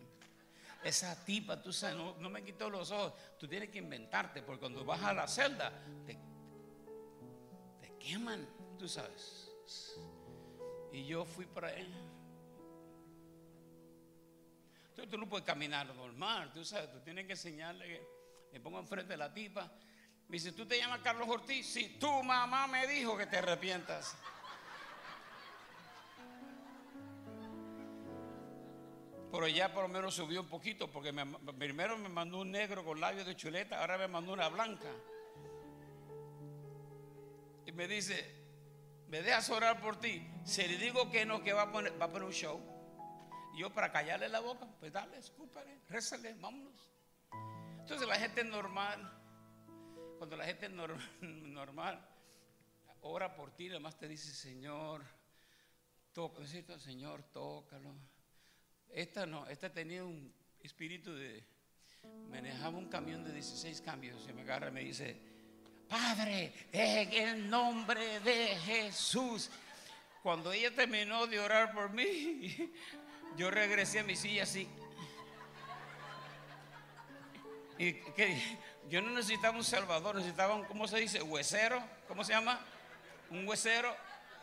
Esa 0.83 1.25
tipa, 1.25 1.63
tú 1.63 1.73
sabes, 1.73 1.97
no, 1.97 2.29
me 2.29 2.43
quitó 2.43 2.69
los 2.69 2.91
ojos. 2.91 3.13
Tú 3.39 3.47
tienes 3.47 3.69
que 3.69 3.79
inventarte, 3.79 4.43
porque 4.43 4.59
cuando 4.59 4.85
vas 4.85 5.05
a 5.05 5.15
la 5.15 5.29
celda, 5.29 5.73
te, 6.05 6.19
te 7.81 7.97
queman, 8.01 8.45
tú 8.77 8.89
sabes. 8.89 9.53
Y 10.93 11.07
yo 11.07 11.25
fui 11.25 11.47
para 11.47 11.73
él. 11.73 11.89
Tú, 15.09 15.17
no 15.17 15.29
puedes 15.29 15.47
caminar 15.47 15.87
normal, 15.95 16.53
tú 16.53 16.65
sabes, 16.65 16.91
tú 16.91 16.99
tienes 17.05 17.25
que 17.27 17.35
enseñarle 17.35 17.87
que 17.87 18.03
me 18.55 18.59
pongo 18.59 18.81
enfrente 18.81 19.13
de 19.13 19.17
la 19.17 19.33
tipa. 19.33 19.71
Me 20.27 20.39
dice, 20.39 20.51
¿tú 20.51 20.67
te 20.67 20.77
llamas 20.77 21.03
Carlos 21.05 21.29
Ortiz? 21.29 21.67
Sí, 21.67 21.99
tu 22.01 22.21
mamá 22.25 22.67
me 22.67 22.89
dijo 22.89 23.17
que 23.17 23.27
te 23.27 23.39
arrepientas. 23.39 24.17
Pero 29.31 29.47
ya 29.49 29.73
por 29.73 29.85
lo 29.85 29.89
menos 29.89 30.15
subió 30.15 30.41
un 30.41 30.49
poquito, 30.49 30.91
porque 30.91 31.13
primero 31.59 31.97
me 31.97 32.09
mandó 32.09 32.39
un 32.39 32.51
negro 32.51 32.85
con 32.85 33.01
labios 33.01 33.27
de 33.27 33.37
chuleta, 33.37 33.81
ahora 33.81 33.97
me 33.97 34.09
mandó 34.09 34.33
una 34.33 34.49
blanca. 34.49 34.91
Y 37.67 37.73
me 37.73 37.87
dice, 37.87 38.35
¿me 39.09 39.23
dejas 39.23 39.51
orar 39.51 39.81
por 39.81 40.01
ti? 40.01 40.27
Si 40.45 40.67
le 40.67 40.77
digo 40.79 41.11
que 41.11 41.25
no, 41.25 41.43
que 41.43 41.53
va 41.53 41.63
a 41.63 41.73
poner, 41.73 42.01
va 42.01 42.07
a 42.07 42.11
poner 42.11 42.27
un 42.27 42.33
show 42.33 42.71
yo 43.57 43.71
para 43.71 43.93
callarle 43.93 44.29
la 44.29 44.41
boca, 44.41 44.67
pues 44.79 44.93
dale, 44.93 45.19
escúpale, 45.19 45.81
rézale, 45.89 46.35
vámonos. 46.35 46.91
Entonces 47.81 48.07
la 48.07 48.17
gente 48.17 48.45
normal, 48.45 48.99
cuando 50.19 50.37
la 50.37 50.45
gente 50.45 50.69
normal 51.21 52.07
ora 53.03 53.35
por 53.35 53.51
ti, 53.53 53.69
además 53.69 53.99
te 53.99 54.09
dice, 54.09 54.33
Señor, 54.33 55.05
toca, 56.13 56.43
Señor, 56.79 57.23
tócalo. 57.25 57.95
Esta 58.93 59.27
no, 59.27 59.47
esta 59.47 59.73
tenía 59.73 60.05
un 60.05 60.33
espíritu 60.63 61.15
de, 61.15 61.43
manejaba 62.29 62.77
un 62.77 62.89
camión 62.89 63.25
de 63.25 63.33
16 63.33 63.81
cambios, 63.81 64.27
y 64.29 64.33
me 64.33 64.43
agarra 64.43 64.69
y 64.69 64.73
me 64.73 64.81
dice, 64.81 65.17
Padre, 65.89 66.53
en 66.73 67.13
el 67.13 67.51
nombre 67.51 68.21
de 68.21 68.57
Jesús. 68.65 69.51
Cuando 70.23 70.53
ella 70.53 70.71
terminó 70.75 71.27
de 71.27 71.41
orar 71.41 71.73
por 71.73 71.91
mí, 71.91 72.73
yo 73.37 73.51
regresé 73.51 74.01
a 74.01 74.05
mi 74.05 74.15
silla 74.15 74.43
así. 74.43 74.69
Y 77.79 77.95
que 77.95 78.39
yo 78.91 79.01
no 79.01 79.11
necesitaba 79.11 79.57
un 79.57 79.65
salvador, 79.65 80.17
necesitaba 80.17 80.55
un, 80.55 80.65
¿cómo 80.65 80.87
se 80.87 80.99
dice? 80.99 81.23
Huesero, 81.23 81.83
¿cómo 82.07 82.23
se 82.23 82.35
llama? 82.35 82.61
Un 83.31 83.49
huesero. 83.49 83.97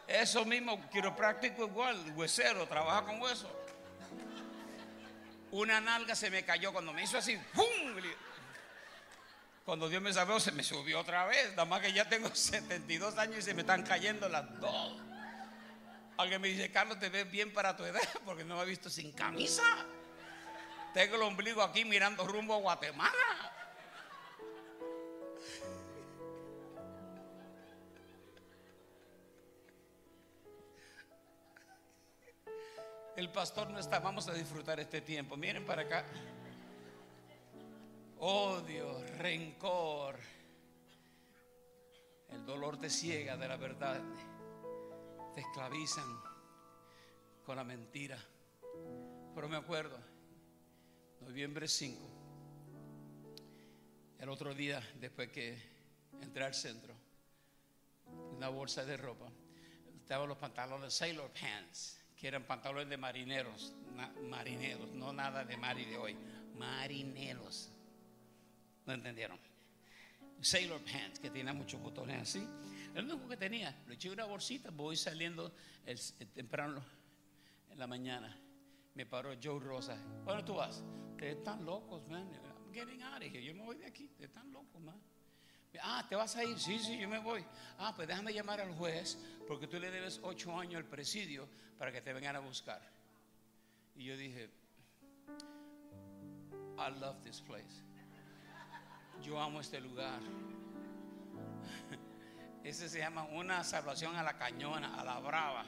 Eso 0.07 0.43
mismo, 0.45 0.89
quiropráctico 0.89 1.65
igual, 1.65 2.13
huesero, 2.15 2.65
trabaja 2.67 3.05
con 3.05 3.21
hueso. 3.21 3.66
Una 5.51 5.79
nalga 5.79 6.15
se 6.15 6.29
me 6.29 6.43
cayó 6.43 6.73
cuando 6.73 6.93
me 6.93 7.03
hizo 7.03 7.17
así, 7.17 7.37
¡pum! 7.53 7.65
Cuando 9.67 9.89
Dios 9.89 10.01
me 10.01 10.13
salvó, 10.13 10.39
se 10.39 10.53
me 10.53 10.63
subió 10.63 11.01
otra 11.01 11.25
vez. 11.25 11.49
Nada 11.49 11.65
más 11.65 11.81
que 11.81 11.91
ya 11.91 12.07
tengo 12.07 12.29
72 12.33 13.17
años 13.17 13.39
y 13.39 13.41
se 13.41 13.53
me 13.53 13.61
están 13.61 13.83
cayendo 13.83 14.29
las 14.29 14.59
dos. 14.61 15.01
Alguien 16.17 16.41
me 16.41 16.47
dice, 16.47 16.71
Carlos, 16.71 16.97
te 16.99 17.09
ves 17.09 17.29
bien 17.29 17.53
para 17.53 17.75
tu 17.75 17.83
edad 17.83 18.01
porque 18.25 18.45
no 18.45 18.55
me 18.55 18.63
he 18.63 18.65
visto 18.65 18.89
sin 18.89 19.11
camisa. 19.11 19.63
Tengo 20.93 21.15
el 21.15 21.21
ombligo 21.21 21.61
aquí 21.61 21.83
mirando 21.83 22.25
rumbo 22.25 22.55
a 22.55 22.59
Guatemala. 22.59 23.56
El 33.17 33.31
pastor 33.31 33.71
no 33.71 33.79
está, 33.79 33.99
vamos 33.99 34.27
a 34.27 34.33
disfrutar 34.33 34.79
este 34.79 35.01
tiempo. 35.01 35.35
Miren 35.35 35.65
para 35.65 35.81
acá. 35.81 36.05
Odio, 38.19 39.03
rencor. 39.17 40.19
El 42.29 42.45
dolor 42.45 42.77
te 42.77 42.91
ciega 42.91 43.35
de 43.35 43.47
la 43.47 43.57
verdad 43.57 43.99
te 45.33 45.41
esclavizan 45.41 46.05
con 47.43 47.55
la 47.55 47.63
mentira. 47.63 48.23
Pero 49.33 49.49
me 49.49 49.57
acuerdo, 49.57 49.97
noviembre 51.21 51.67
5, 51.67 51.99
el 54.19 54.29
otro 54.29 54.53
día 54.53 54.79
después 54.99 55.29
que 55.29 55.59
entré 56.21 56.43
al 56.43 56.53
centro, 56.53 56.93
una 58.35 58.49
bolsa 58.49 58.85
de 58.85 58.95
ropa, 58.95 59.27
estaban 60.01 60.29
los 60.29 60.37
pantalones 60.37 60.93
Sailor 60.93 61.31
Pants, 61.31 61.96
que 62.17 62.27
eran 62.27 62.43
pantalones 62.43 62.89
de 62.89 62.97
marineros, 62.97 63.73
marineros, 64.23 64.91
no 64.93 65.13
nada 65.13 65.45
de 65.45 65.55
mar 65.55 65.77
y 65.79 65.85
de 65.85 65.97
hoy, 65.97 66.17
marineros. 66.57 67.71
¿No 68.85 68.93
entendieron? 68.93 69.37
sailor 70.41 70.81
pants 70.81 71.19
que 71.19 71.29
tenía 71.29 71.53
muchos 71.53 71.81
botones 71.81 72.21
así. 72.21 72.47
El 72.95 73.05
único 73.05 73.27
que 73.27 73.37
tenía, 73.37 73.75
lo 73.85 73.93
eché 73.93 74.09
una 74.09 74.25
bolsita, 74.25 74.71
voy 74.71 74.95
saliendo 74.95 75.53
el, 75.85 75.99
temprano 76.33 76.83
en 77.69 77.79
la 77.79 77.87
mañana. 77.87 78.35
Me 78.95 79.05
paró 79.05 79.31
Joe 79.41 79.59
Rosa. 79.59 79.97
¿Dónde 80.25 80.43
tú 80.43 80.55
vas? 80.55 80.83
Están 81.19 81.65
locos, 81.65 82.07
man. 82.07 82.27
I'm 82.31 82.73
getting 82.73 83.01
out 83.01 83.21
of 83.21 83.23
here. 83.23 83.43
Yo 83.43 83.53
me 83.53 83.63
voy 83.63 83.77
de 83.77 83.85
aquí. 83.85 84.09
Están 84.19 84.51
locos, 84.51 84.81
man. 84.81 84.99
Ah, 85.83 86.05
¿te 86.07 86.15
vas 86.15 86.35
a 86.35 86.43
ir? 86.43 86.59
Sí, 86.59 86.79
sí, 86.79 86.97
yo 86.97 87.07
me 87.07 87.19
voy. 87.19 87.43
Ah, 87.79 87.93
pues 87.95 88.07
déjame 88.07 88.33
llamar 88.33 88.61
al 88.61 88.73
juez 88.73 89.17
porque 89.47 89.67
tú 89.67 89.79
le 89.79 89.89
debes 89.89 90.19
ocho 90.23 90.57
años 90.57 90.75
al 90.75 90.85
presidio 90.85 91.47
para 91.77 91.91
que 91.91 92.01
te 92.01 92.13
vengan 92.13 92.35
a 92.35 92.39
buscar. 92.39 92.81
Y 93.95 94.05
yo 94.05 94.17
dije, 94.17 94.49
I 96.77 96.99
love 96.99 97.21
this 97.23 97.41
place. 97.41 97.83
Yo 99.21 99.39
amo 99.39 99.61
este 99.61 99.81
lugar. 99.81 100.21
Ese 102.63 102.89
se 102.89 102.99
llama 102.99 103.23
una 103.23 103.63
salvación 103.63 104.15
a 104.15 104.23
la 104.23 104.37
cañona, 104.37 104.99
a 104.99 105.03
la 105.03 105.19
brava. 105.19 105.65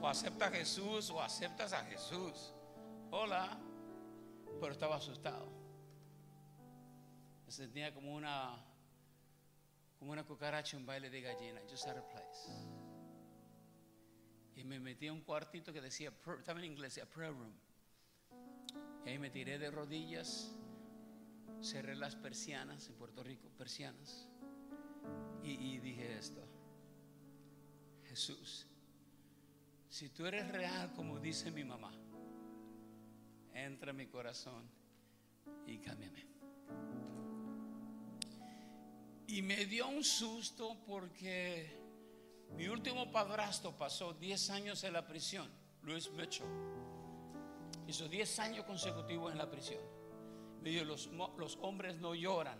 O 0.00 0.08
acepta 0.08 0.46
a 0.46 0.50
Jesús 0.50 1.10
o 1.10 1.20
aceptas 1.20 1.72
a 1.72 1.84
Jesús. 1.84 2.52
Hola. 3.10 3.58
Pero 4.60 4.72
estaba 4.72 4.96
asustado. 4.96 5.50
Me 7.44 7.50
sentía 7.50 7.92
como 7.92 8.14
una 8.14 8.54
como 10.02 10.14
una 10.14 10.24
cucaracha 10.24 10.76
en 10.76 10.84
baile 10.84 11.10
de 11.10 11.20
gallina. 11.20 11.60
Just 11.70 11.86
out 11.86 11.96
of 11.96 12.04
place. 12.10 12.50
Y 14.56 14.64
me 14.64 14.80
metí 14.80 15.06
a 15.06 15.12
un 15.12 15.20
cuartito 15.20 15.72
que 15.72 15.80
decía, 15.80 16.12
estaba 16.40 16.58
en 16.58 16.64
inglés, 16.64 16.96
decía 16.96 17.08
prayer 17.08 17.32
room. 17.32 17.54
Y 19.06 19.10
ahí 19.10 19.18
me 19.20 19.30
tiré 19.30 19.60
de 19.60 19.70
rodillas, 19.70 20.56
cerré 21.60 21.94
las 21.94 22.16
persianas 22.16 22.88
en 22.88 22.96
Puerto 22.96 23.22
Rico, 23.22 23.48
persianas, 23.56 24.28
y, 25.44 25.52
y 25.52 25.78
dije 25.78 26.18
esto, 26.18 26.44
Jesús, 28.08 28.66
si 29.88 30.08
tú 30.08 30.26
eres 30.26 30.50
real 30.50 30.92
como 30.94 31.20
dice 31.20 31.52
mi 31.52 31.62
mamá, 31.62 31.92
entra 33.54 33.92
en 33.92 33.96
mi 33.98 34.08
corazón 34.08 34.68
y 35.64 35.78
cámbiame. 35.78 36.26
Y 39.26 39.42
me 39.42 39.66
dio 39.66 39.88
un 39.88 40.04
susto 40.04 40.76
porque 40.86 41.78
mi 42.56 42.68
último 42.68 43.10
padrastro 43.10 43.76
pasó 43.76 44.12
10 44.12 44.50
años 44.50 44.84
en 44.84 44.92
la 44.92 45.06
prisión, 45.06 45.50
Luis 45.82 46.10
Mitchell. 46.10 46.46
Hizo 47.86 48.08
10 48.08 48.38
años 48.40 48.64
consecutivos 48.64 49.32
en 49.32 49.38
la 49.38 49.50
prisión. 49.50 49.80
Me 50.62 50.70
dijo, 50.70 50.84
los, 50.84 51.10
los 51.38 51.56
hombres 51.62 51.98
no 51.98 52.14
lloran. 52.14 52.58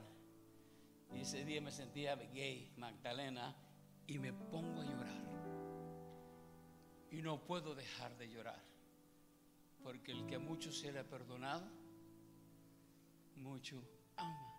Y 1.15 1.21
ese 1.21 1.45
día 1.45 1.61
me 1.61 1.71
sentía 1.71 2.17
gay, 2.17 2.73
Magdalena, 2.77 3.55
y 4.07 4.19
me 4.19 4.33
pongo 4.33 4.81
a 4.81 4.85
llorar. 4.85 5.23
Y 7.11 7.21
no 7.21 7.45
puedo 7.45 7.75
dejar 7.75 8.17
de 8.17 8.31
llorar. 8.31 8.63
Porque 9.83 10.13
el 10.13 10.27
que 10.27 10.39
mucho 10.39 10.73
se 10.73 10.91
le 10.91 11.01
ha 11.01 11.05
perdonado, 11.05 11.69
mucho 13.37 13.83
ama. 14.17 14.52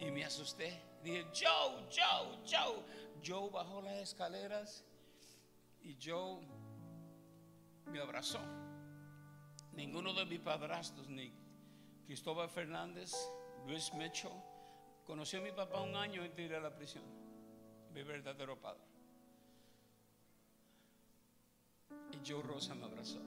Y 0.00 0.10
me 0.10 0.24
asusté. 0.24 0.80
Dije, 1.02 1.26
Joe, 1.34 1.86
Joe, 1.90 2.38
Joe. 2.46 2.84
Joe 3.24 3.50
bajó 3.50 3.82
las 3.82 3.98
escaleras 3.98 4.84
y 5.82 5.96
Joe 6.00 6.40
me 7.86 8.00
abrazó. 8.00 8.40
Ninguno 9.72 10.12
de 10.12 10.26
mis 10.26 10.40
padrastros, 10.40 11.08
ni 11.08 11.32
Cristóbal 12.06 12.48
Fernández, 12.48 13.12
Luis 13.66 13.92
Mecho, 13.94 14.32
conoció 15.06 15.40
a 15.40 15.42
mi 15.42 15.52
papá 15.52 15.80
un 15.80 15.96
año 15.96 16.22
antes 16.22 16.36
de 16.36 16.42
ir 16.44 16.54
a 16.54 16.60
la 16.60 16.74
prisión. 16.74 17.04
Mi 17.92 18.02
verdadero 18.02 18.60
padre. 18.60 18.82
Y 22.12 22.28
Joe 22.28 22.42
Rosa 22.42 22.74
me 22.74 22.84
abrazó. 22.84 23.18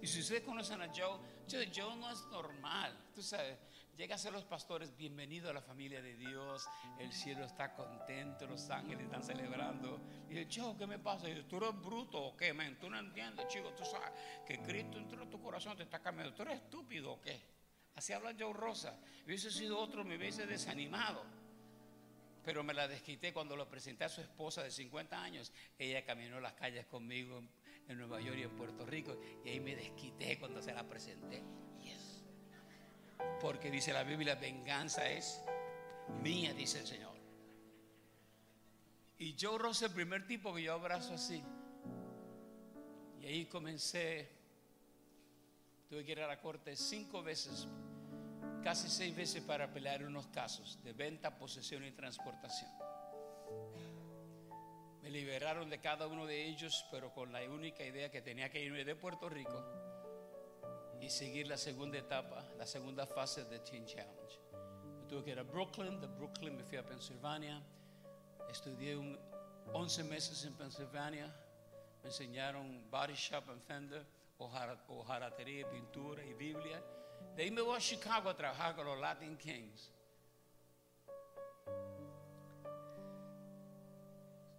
Y 0.00 0.06
si 0.06 0.20
ustedes 0.20 0.42
conocen 0.42 0.80
a 0.80 0.88
Joe, 0.88 1.18
Joe, 1.50 1.70
Joe 1.74 1.96
no 1.96 2.10
es 2.10 2.24
normal. 2.26 2.96
Tú 3.14 3.22
sabes, 3.22 3.58
llega 3.96 4.14
a 4.14 4.18
ser 4.18 4.32
los 4.32 4.44
pastores, 4.44 4.94
bienvenido 4.96 5.48
a 5.48 5.54
la 5.54 5.62
familia 5.62 6.02
de 6.02 6.14
Dios. 6.16 6.68
El 6.98 7.12
cielo 7.12 7.44
está 7.44 7.74
contento, 7.74 8.46
los 8.46 8.68
ángeles 8.68 9.04
están 9.04 9.22
celebrando. 9.22 10.00
Y 10.28 10.34
dice, 10.34 10.60
Joe, 10.60 10.76
¿qué 10.76 10.86
me 10.86 10.98
pasa? 10.98 11.28
Y 11.28 11.42
¿tú 11.44 11.56
eres 11.56 11.74
bruto 11.80 12.22
o 12.22 12.36
qué, 12.36 12.52
men? 12.52 12.78
Tú 12.78 12.90
no 12.90 12.98
entiendes, 12.98 13.48
chico. 13.48 13.70
Tú 13.70 13.84
sabes 13.84 14.10
que 14.46 14.58
Cristo 14.58 14.98
entró 14.98 15.22
en 15.22 15.30
tu 15.30 15.40
corazón, 15.40 15.76
te 15.76 15.84
está 15.84 16.00
cambiando. 16.00 16.34
¿Tú 16.34 16.42
eres 16.42 16.56
estúpido 16.56 17.12
o 17.12 17.20
qué? 17.20 17.40
Así 17.94 18.12
habla 18.12 18.34
Joe 18.38 18.52
Rosa. 18.52 18.98
Hubiese 19.24 19.50
sido 19.50 19.78
otro, 19.78 20.04
me 20.04 20.16
hubiese 20.16 20.46
desanimado. 20.46 21.24
Pero 22.44 22.62
me 22.62 22.74
la 22.74 22.86
desquité 22.86 23.32
cuando 23.32 23.56
lo 23.56 23.68
presenté 23.68 24.04
a 24.04 24.08
su 24.08 24.20
esposa 24.20 24.62
de 24.62 24.70
50 24.70 25.20
años. 25.20 25.52
Ella 25.78 26.04
caminó 26.04 26.38
las 26.38 26.52
calles 26.52 26.86
conmigo 26.86 27.42
en 27.88 27.98
Nueva 27.98 28.20
York 28.20 28.38
y 28.38 28.42
en 28.42 28.54
Puerto 28.54 28.84
Rico. 28.84 29.18
Y 29.44 29.48
ahí 29.48 29.60
me 29.60 29.74
desquité 29.74 30.38
cuando 30.38 30.62
se 30.62 30.72
la 30.72 30.86
presenté. 30.86 31.42
Porque 33.40 33.70
dice 33.70 33.92
la 33.92 34.02
Biblia, 34.02 34.34
venganza 34.34 35.08
es 35.08 35.42
mía, 36.22 36.52
dice 36.52 36.80
el 36.80 36.86
Señor. 36.86 37.16
Y 39.18 39.36
Joe 39.40 39.58
Rosa, 39.58 39.86
el 39.86 39.92
primer 39.92 40.26
tipo 40.26 40.54
que 40.54 40.62
yo 40.62 40.74
abrazo 40.74 41.14
así. 41.14 41.42
Y 43.20 43.26
ahí 43.26 43.46
comencé. 43.46 44.28
Tuve 45.88 46.04
que 46.04 46.12
ir 46.12 46.20
a 46.20 46.26
la 46.26 46.40
corte 46.40 46.76
cinco 46.76 47.22
veces 47.22 47.68
casi 48.62 48.88
seis 48.88 49.14
veces 49.14 49.42
para 49.44 49.72
pelear 49.72 50.02
unos 50.02 50.26
casos 50.26 50.82
de 50.82 50.92
venta, 50.92 51.38
posesión 51.38 51.84
y 51.84 51.92
transportación. 51.92 52.70
Me 55.02 55.08
liberaron 55.08 55.70
de 55.70 55.78
cada 55.78 56.08
uno 56.08 56.26
de 56.26 56.46
ellos, 56.46 56.84
pero 56.90 57.12
con 57.12 57.32
la 57.32 57.40
única 57.48 57.84
idea 57.84 58.10
que 58.10 58.22
tenía 58.22 58.50
que 58.50 58.60
irme 58.60 58.84
de 58.84 58.96
Puerto 58.96 59.28
Rico 59.28 59.85
y 61.00 61.10
seguir 61.10 61.48
la 61.48 61.56
segunda 61.56 61.98
etapa, 61.98 62.44
la 62.58 62.66
segunda 62.66 63.06
fase 63.06 63.44
de 63.44 63.58
Teen 63.60 63.86
Challenge. 63.86 64.40
Me 65.00 65.06
tuve 65.06 65.24
que 65.24 65.30
ir 65.30 65.38
a 65.38 65.42
Brooklyn, 65.42 66.00
de 66.00 66.06
Brooklyn 66.06 66.56
me 66.56 66.64
fui 66.64 66.78
a 66.78 66.84
Pensilvania, 66.84 67.62
estudié 68.48 68.96
un 68.96 69.18
11 69.72 70.04
meses 70.04 70.44
en 70.44 70.54
Pensilvania, 70.54 71.26
me 72.02 72.08
enseñaron 72.08 72.88
body 72.90 73.14
shop 73.14 73.50
and 73.50 73.60
fender, 73.62 74.06
hojaratería, 74.38 75.68
pintura 75.70 76.24
y 76.24 76.34
Biblia. 76.34 76.82
De 77.34 77.42
ahí 77.42 77.50
me 77.50 77.62
voy 77.62 77.76
a 77.76 77.80
Chicago 77.80 78.30
a 78.30 78.36
trabajar 78.36 78.76
con 78.76 78.86
los 78.86 78.98
Latin 78.98 79.36
Kings. 79.36 79.90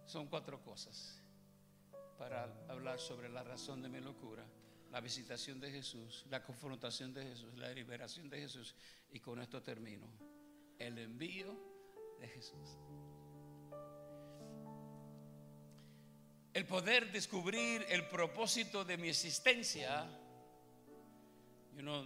Son 0.04 0.26
cuatro 0.26 0.60
cosas 0.62 1.22
para 2.18 2.48
hablar 2.68 2.98
sobre 2.98 3.28
la 3.28 3.44
razón 3.44 3.82
de 3.82 3.88
mi 3.88 4.00
locura, 4.00 4.44
la 4.90 5.00
visitación 5.00 5.60
de 5.60 5.70
Jesús, 5.70 6.24
la 6.30 6.42
confrontación 6.42 7.12
de 7.12 7.24
Jesús, 7.24 7.54
la 7.56 7.70
liberación 7.70 8.28
de 8.28 8.40
Jesús. 8.40 8.74
Y 9.10 9.20
con 9.20 9.40
esto 9.40 9.62
termino. 9.62 10.06
El 10.78 10.98
envío 10.98 11.54
de 12.20 12.28
Jesús. 12.28 12.78
El 16.54 16.66
poder 16.66 17.12
descubrir 17.12 17.84
el 17.88 18.08
propósito 18.08 18.84
de 18.84 18.96
mi 18.96 19.08
existencia. 19.08 20.06
Yo 21.74 21.82
no, 21.82 22.04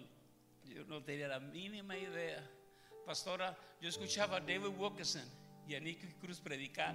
yo 0.64 0.84
no 0.84 1.02
tenía 1.02 1.28
la 1.28 1.40
mínima 1.40 1.96
idea. 1.96 2.46
Pastora, 3.06 3.56
yo 3.80 3.88
escuchaba 3.88 4.36
a 4.36 4.40
David 4.40 4.76
Wilkerson 4.76 5.28
y 5.66 5.74
a 5.74 5.80
Nicky 5.80 6.06
Cruz 6.20 6.40
predicar 6.40 6.94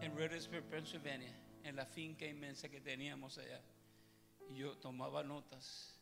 en 0.00 0.16
Redisburg, 0.16 0.64
Pennsylvania, 0.64 1.32
en 1.64 1.76
la 1.76 1.86
finca 1.86 2.26
inmensa 2.26 2.68
que 2.68 2.80
teníamos 2.80 3.38
allá. 3.38 3.60
Yo 4.50 4.76
tomaba 4.78 5.22
notas. 5.22 5.98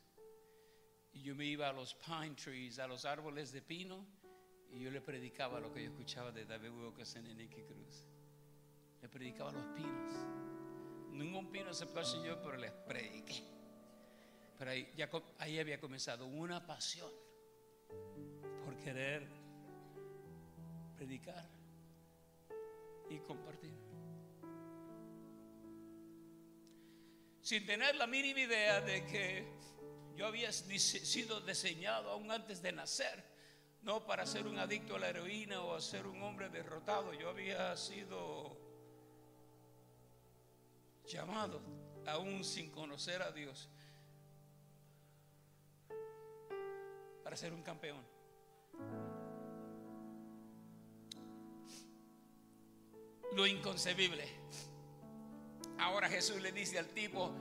Y 1.12 1.22
yo 1.22 1.34
me 1.34 1.44
iba 1.44 1.68
a 1.68 1.72
los 1.72 1.94
pine 1.94 2.34
trees, 2.36 2.78
a 2.78 2.86
los 2.86 3.04
árboles 3.04 3.52
de 3.52 3.62
pino, 3.62 4.06
y 4.70 4.80
yo 4.80 4.90
le 4.90 5.00
predicaba 5.00 5.58
lo 5.58 5.72
que 5.72 5.82
yo 5.82 5.90
escuchaba 5.90 6.30
de 6.30 6.44
David 6.44 6.70
Wilkerson 6.70 7.26
y 7.26 7.34
Nicky 7.34 7.62
Cruz. 7.62 8.06
Le 9.02 9.08
predicaba 9.08 9.50
a 9.50 9.54
los 9.54 9.64
pinos. 9.74 10.14
Ningún 11.10 11.50
pino 11.50 11.70
aceptó 11.70 11.98
al 11.98 12.06
Señor, 12.06 12.40
pero 12.42 12.56
les 12.56 12.70
prediqué. 12.70 13.42
Pero 14.56 14.70
ahí, 14.70 14.92
ahí 15.38 15.58
había 15.58 15.80
comenzado 15.80 16.26
una 16.26 16.64
pasión 16.64 17.10
por 18.64 18.76
querer 18.78 19.26
predicar 20.96 21.48
y 23.08 23.18
compartir. 23.20 23.89
sin 27.50 27.66
tener 27.66 27.96
la 27.96 28.06
mínima 28.06 28.42
idea 28.42 28.80
de 28.80 29.04
que 29.06 29.44
yo 30.14 30.24
había 30.24 30.52
sido 30.52 31.40
diseñado 31.40 32.08
aún 32.10 32.30
antes 32.30 32.62
de 32.62 32.70
nacer, 32.70 33.24
no 33.82 34.06
para 34.06 34.24
ser 34.24 34.46
un 34.46 34.56
adicto 34.56 34.94
a 34.94 35.00
la 35.00 35.08
heroína 35.08 35.60
o 35.60 35.74
a 35.74 35.80
ser 35.80 36.06
un 36.06 36.22
hombre 36.22 36.48
derrotado, 36.48 37.12
yo 37.12 37.28
había 37.28 37.76
sido 37.76 38.56
llamado 41.04 41.60
aún 42.06 42.44
sin 42.44 42.70
conocer 42.70 43.20
a 43.20 43.32
Dios 43.32 43.68
para 47.24 47.36
ser 47.36 47.52
un 47.52 47.64
campeón. 47.64 48.06
Lo 53.34 53.44
inconcebible. 53.44 54.69
Ahora 55.80 56.08
Jesús 56.08 56.40
le 56.40 56.52
dice 56.52 56.78
al 56.78 56.88
tipo, 56.88 57.34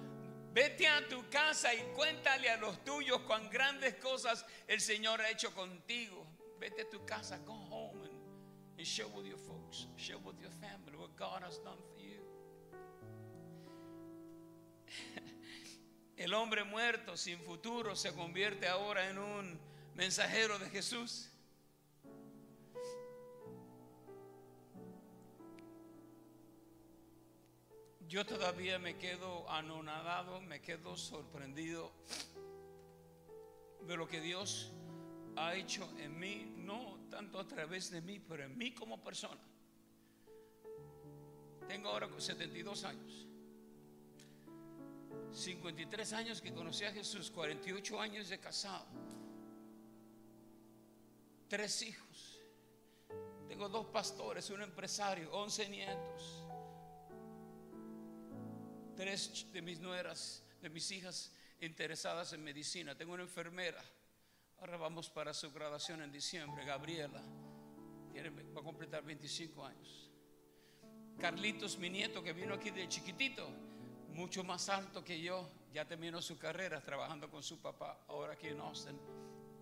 vete 0.53 0.87
a 0.87 1.05
tu 1.07 1.29
casa 1.29 1.73
y 1.73 1.79
cuéntale 1.93 2.49
a 2.49 2.57
los 2.57 2.83
tuyos 2.85 3.19
cuán 3.21 3.49
grandes 3.49 3.95
cosas 3.95 4.45
el 4.67 4.79
Señor 4.79 5.21
ha 5.21 5.29
hecho 5.29 5.53
contigo. 5.53 6.25
Vete 6.57 6.83
a 6.83 6.89
tu 6.89 7.05
casa, 7.05 7.37
go 7.39 7.53
home 7.53 8.03
and, 8.05 8.85
share 8.85 9.07
with 9.07 9.25
your 9.25 9.37
folks, 9.37 9.87
share 9.97 10.17
with 10.17 10.39
your 10.39 10.51
family 10.51 10.95
what 10.97 11.15
God 11.17 11.43
has 11.43 11.59
done 11.63 11.77
for 11.93 12.01
you. 12.01 12.21
El 16.17 16.33
hombre 16.33 16.63
muerto 16.63 17.15
sin 17.17 17.39
futuro 17.39 17.95
se 17.95 18.13
convierte 18.13 18.67
ahora 18.67 19.09
en 19.09 19.17
un 19.17 19.59
mensajero 19.95 20.59
de 20.59 20.69
Jesús. 20.69 21.28
Yo 28.09 28.25
todavía 28.25 28.79
me 28.79 28.97
quedo 28.97 29.47
anonadado, 29.51 30.41
me 30.41 30.59
quedo 30.59 30.97
sorprendido 30.97 31.91
de 33.81 33.95
lo 33.95 34.07
que 34.07 34.19
Dios 34.19 34.71
ha 35.35 35.53
hecho 35.53 35.87
en 35.99 36.17
mí, 36.17 36.51
no 36.57 37.01
tanto 37.11 37.39
a 37.39 37.47
través 37.47 37.91
de 37.91 38.01
mí, 38.01 38.19
pero 38.19 38.45
en 38.45 38.57
mí 38.57 38.73
como 38.73 38.99
persona. 39.03 39.39
Tengo 41.67 41.89
ahora 41.89 42.09
72 42.17 42.83
años. 42.83 43.27
53 45.31 46.13
años 46.13 46.41
que 46.41 46.51
conocí 46.51 46.85
a 46.85 46.91
Jesús, 46.91 47.29
48 47.29 48.01
años 48.01 48.27
de 48.29 48.39
casado, 48.39 48.87
tres 51.47 51.83
hijos. 51.83 52.41
Tengo 53.47 53.69
dos 53.69 53.85
pastores, 53.85 54.49
un 54.49 54.63
empresario, 54.63 55.31
11 55.31 55.69
nietos. 55.69 56.48
Tres 58.99 59.47
de 59.53 59.61
mis 59.61 59.79
nueras, 59.79 60.43
de 60.61 60.69
mis 60.69 60.91
hijas 60.91 61.31
interesadas 61.61 62.33
en 62.33 62.43
medicina. 62.43 62.97
Tengo 62.97 63.13
una 63.13 63.23
enfermera. 63.23 63.81
Ahora 64.59 64.75
vamos 64.75 65.09
para 65.09 65.33
su 65.33 65.53
graduación 65.53 66.01
en 66.01 66.11
diciembre, 66.11 66.65
Gabriela. 66.65 67.21
va 67.23 68.59
a 68.59 68.63
completar 68.65 69.01
25 69.05 69.65
años. 69.65 70.11
Carlitos, 71.17 71.77
mi 71.77 71.89
nieto, 71.89 72.21
que 72.21 72.33
vino 72.33 72.53
aquí 72.55 72.71
de 72.71 72.89
chiquitito, 72.89 73.49
mucho 74.09 74.43
más 74.43 74.67
alto 74.67 75.01
que 75.01 75.21
yo, 75.21 75.49
ya 75.71 75.85
terminó 75.85 76.21
su 76.21 76.37
carrera 76.37 76.81
trabajando 76.81 77.31
con 77.31 77.41
su 77.41 77.61
papá, 77.61 78.03
ahora 78.09 78.33
aquí 78.33 78.47
en 78.47 78.59
Austin, 78.59 78.99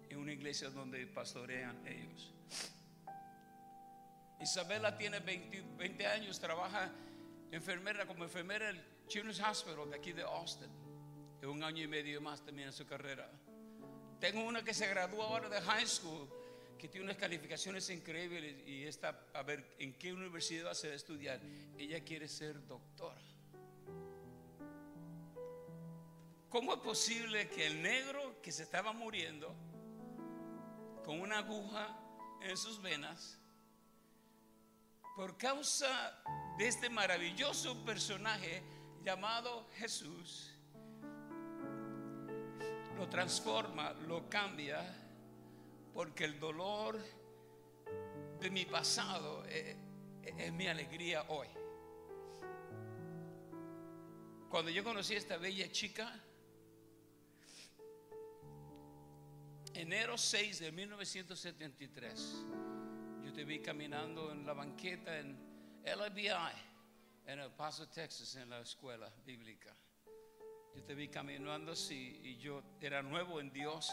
en 0.10 0.18
una 0.18 0.34
iglesia 0.34 0.72
donde 0.72 1.06
pastorean 1.06 1.86
ellos. 1.86 2.34
Isabela 4.42 4.98
tiene 4.98 5.20
20, 5.20 5.62
20 5.78 6.08
años, 6.08 6.40
trabaja 6.40 6.92
enfermera 7.52 8.08
como 8.08 8.24
enfermera 8.24 8.74
Children's 9.08 9.40
Hospital 9.40 9.90
de 9.90 9.96
aquí 9.96 10.12
de 10.12 10.24
Austin. 10.24 10.70
En 11.42 11.50
un 11.50 11.64
año 11.64 11.84
y 11.84 11.88
medio 11.88 12.20
más 12.20 12.44
termina 12.44 12.72
su 12.72 12.86
carrera. 12.86 13.30
Tengo 14.20 14.44
una 14.44 14.64
que 14.64 14.74
se 14.74 14.88
graduó 14.88 15.24
ahora 15.24 15.48
de 15.50 15.62
high 15.62 15.86
school, 15.86 16.28
que 16.78 16.88
tiene 16.88 17.06
unas 17.06 17.18
calificaciones 17.18 17.90
increíbles 17.90 18.68
y 18.68 18.84
está 18.84 19.28
a 19.34 19.44
ver 19.44 19.76
en 19.80 19.94
qué 19.94 20.12
universidad 20.12 20.66
va 20.66 20.72
a 20.72 20.96
estudiar. 20.96 21.40
Ella 21.78 22.04
quiere 22.04 22.28
ser 22.28 22.66
doctora. 22.66 23.22
¿Cómo 26.50 26.74
es 26.74 26.80
posible 26.80 27.50
que 27.50 27.68
el 27.68 27.82
negro 27.82 28.42
que 28.42 28.52
se 28.52 28.64
estaba 28.64 28.92
muriendo 28.94 29.56
con 31.06 31.22
una 31.22 31.40
aguja 31.40 31.98
en 32.42 32.58
sus 32.58 32.82
venas, 32.82 33.40
por 35.16 35.38
causa 35.38 36.22
de 36.58 36.68
este 36.68 36.90
maravilloso 36.90 37.84
personaje 37.86 38.62
llamado 39.08 39.66
Jesús, 39.78 40.52
lo 42.98 43.08
transforma, 43.08 43.94
lo 44.06 44.28
cambia, 44.28 44.82
porque 45.94 46.26
el 46.26 46.38
dolor 46.42 47.00
de 48.42 48.50
mi 48.50 48.66
pasado 48.66 49.46
es, 49.46 49.78
es 50.24 50.52
mi 50.52 50.68
alegría 50.68 51.24
hoy. 51.30 51.48
Cuando 54.50 54.72
yo 54.72 54.84
conocí 54.84 55.14
a 55.14 55.20
esta 55.20 55.38
bella 55.38 55.72
chica, 55.72 56.14
enero 59.74 60.18
6 60.18 60.60
de 60.60 60.72
1973, 60.74 62.46
yo 63.24 63.32
te 63.32 63.46
vi 63.46 63.62
caminando 63.62 64.34
en 64.34 64.46
la 64.46 64.52
banqueta 64.52 65.18
en 65.18 65.38
LBI, 65.86 66.67
en 67.28 67.40
El 67.40 67.52
Paso, 67.52 67.88
Texas, 67.88 68.36
en 68.36 68.50
la 68.50 68.62
escuela 68.62 69.14
bíblica. 69.26 69.76
Yo 70.76 70.84
te 70.84 70.96
vi 70.96 71.10
caminando 71.10 71.74
así 71.74 72.20
y 72.24 72.38
yo 72.38 72.64
era 72.82 73.04
nuevo 73.04 73.40
en 73.40 73.52
Dios, 73.52 73.92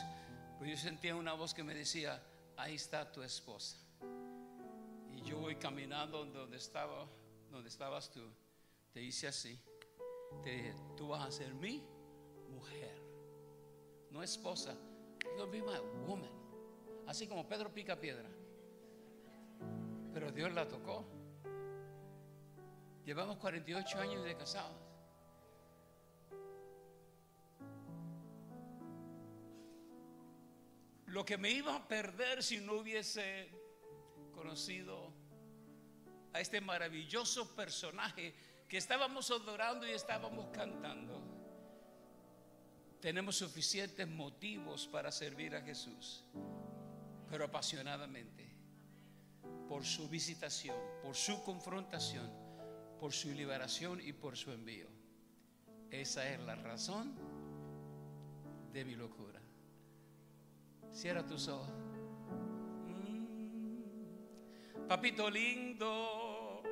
pues 0.59 0.70
yo 0.70 0.76
sentía 0.76 1.14
una 1.16 1.35
voz 1.35 1.53
que 1.53 1.62
me 1.62 1.74
decía, 1.74 2.22
ahí 2.57 2.76
está 2.76 3.11
tu 3.11 3.22
esposa. 3.22 3.76
Y 5.12 5.22
yo 5.22 5.39
voy 5.39 5.57
caminando 5.57 6.24
donde 6.24 6.57
estaba, 6.57 7.07
donde 7.51 7.68
estabas 7.68 8.11
tú, 8.11 8.22
te 8.93 9.03
hice 9.03 9.28
así, 9.28 9.59
te 10.43 10.51
dije, 10.51 10.74
tú 10.97 11.09
vas 11.09 11.26
a 11.26 11.30
ser 11.30 11.53
mi 11.55 11.82
mujer, 12.49 12.97
no 14.11 14.22
esposa 14.22 14.76
You'll 15.37 15.51
be 15.51 15.62
my 15.62 15.78
woman. 16.07 16.30
Así 17.07 17.26
como 17.26 17.49
Pedro 17.49 17.72
pica 17.72 17.99
piedra. 17.99 18.28
Pero 20.12 20.30
Dios 20.30 20.53
la 20.53 20.68
tocó. 20.68 21.05
Llevamos 23.05 23.36
48 23.38 24.00
años 24.00 24.24
de 24.24 24.36
casados. 24.36 24.80
Lo 31.07 31.24
que 31.24 31.38
me 31.38 31.50
iba 31.50 31.76
a 31.76 31.86
perder 31.86 32.42
si 32.42 32.59
no 32.59 32.74
hubiese 32.74 33.48
conocido 34.32 35.12
a 36.32 36.40
este 36.40 36.61
maravilloso 36.61 37.55
personaje 37.55 38.34
que 38.68 38.78
estábamos 38.78 39.30
adorando 39.30 39.86
y 39.86 39.92
estábamos 39.92 40.48
cantando 40.52 41.34
tenemos 43.05 43.36
suficientes 43.36 44.09
motivos 44.09 44.88
para 44.88 45.12
servir 45.12 45.55
a 45.55 45.61
Jesús, 45.61 46.24
pero 47.28 47.44
apasionadamente, 47.44 48.50
por 49.68 49.84
su 49.84 50.09
visitación, 50.09 50.74
por 51.02 51.14
su 51.14 51.44
confrontación, 51.44 52.32
por 53.05 53.12
su 53.12 53.28
liberación 53.32 54.00
y 54.00 54.14
por 54.14 54.34
su 54.34 54.50
envío. 54.50 54.86
Esa 55.90 56.26
es 56.26 56.40
la 56.40 56.55
razón 56.55 57.12
de 58.72 58.82
mi 58.82 58.94
locura. 58.94 59.42
Cierra 60.90 61.22
tus 61.26 61.48
ojos. 61.48 61.68
Mm. 62.86 64.86
papito 64.88 65.28
lindo, 65.28 66.62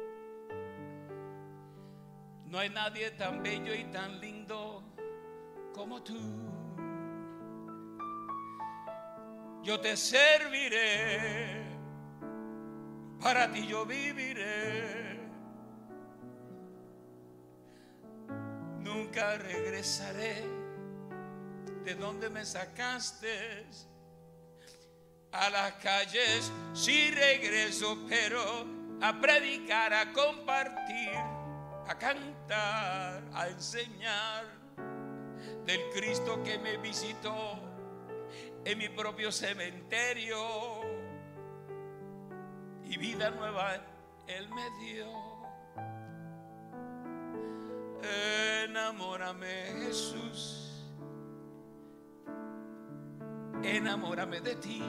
no 2.46 2.58
hay 2.58 2.70
nadie 2.70 3.10
tan 3.10 3.42
bello 3.42 3.74
y 3.74 3.84
tan 3.92 4.18
lindo 4.18 4.82
como 5.74 6.02
tú. 6.02 6.18
Yo 9.62 9.78
te 9.80 9.98
serviré, 9.98 11.62
para 13.20 13.52
ti 13.52 13.66
yo 13.66 13.84
viviré. 13.84 15.11
Nunca 19.12 19.36
regresaré 19.36 20.42
de 21.84 21.94
donde 21.96 22.30
me 22.30 22.46
sacaste 22.46 23.66
a 25.32 25.50
las 25.50 25.72
calles. 25.72 26.50
Si 26.72 27.10
regreso, 27.10 28.06
pero 28.08 28.64
a 29.02 29.20
predicar, 29.20 29.92
a 29.92 30.14
compartir, 30.14 31.14
a 31.86 31.94
cantar, 31.98 33.22
a 33.34 33.48
enseñar 33.48 34.46
del 35.66 35.90
Cristo 35.90 36.42
que 36.42 36.58
me 36.58 36.78
visitó 36.78 37.60
en 38.64 38.78
mi 38.78 38.88
propio 38.88 39.30
cementerio 39.30 40.40
y 42.86 42.96
vida 42.96 43.30
nueva 43.30 43.74
Él 44.26 44.48
me 44.48 44.86
dio. 44.86 45.31
Enamórame 48.92 49.64
Jesús, 49.86 50.84
enamórame 53.62 54.42
de 54.42 54.54
ti, 54.56 54.82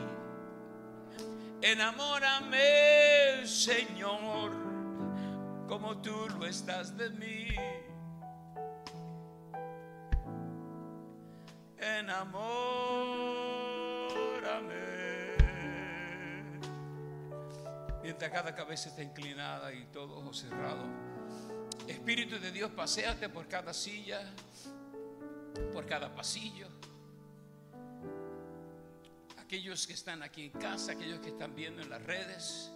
enamórame 1.62 3.48
Señor, 3.48 4.52
como 5.70 6.02
tú 6.02 6.28
lo 6.38 6.46
estás 6.46 6.98
de 6.98 7.12
mí. 7.12 7.48
enamórame. 12.00 12.44
Mientras 18.02 18.32
cada 18.32 18.54
cabeza 18.54 18.90
está 18.90 19.02
inclinada 19.02 19.72
y 19.74 19.86
todo 19.86 20.20
ojo 20.20 20.34
cerrado. 20.34 21.13
Espíritu 21.88 22.40
de 22.40 22.52
Dios, 22.52 22.72
paséate 22.72 23.30
por 23.30 23.48
cada 23.48 23.74
silla, 23.74 24.22
por 25.74 25.86
cada 25.86 26.14
pasillo. 26.14 26.68
Aquellos 29.40 29.86
que 29.86 29.94
están 29.94 30.24
aquí 30.24 30.46
en 30.46 30.52
casa, 30.52 30.94
aquellos 30.94 31.20
que 31.20 31.30
están 31.30 31.56
viendo 31.56 31.82
en 31.82 31.90
las 31.90 32.02
redes. 32.02 32.72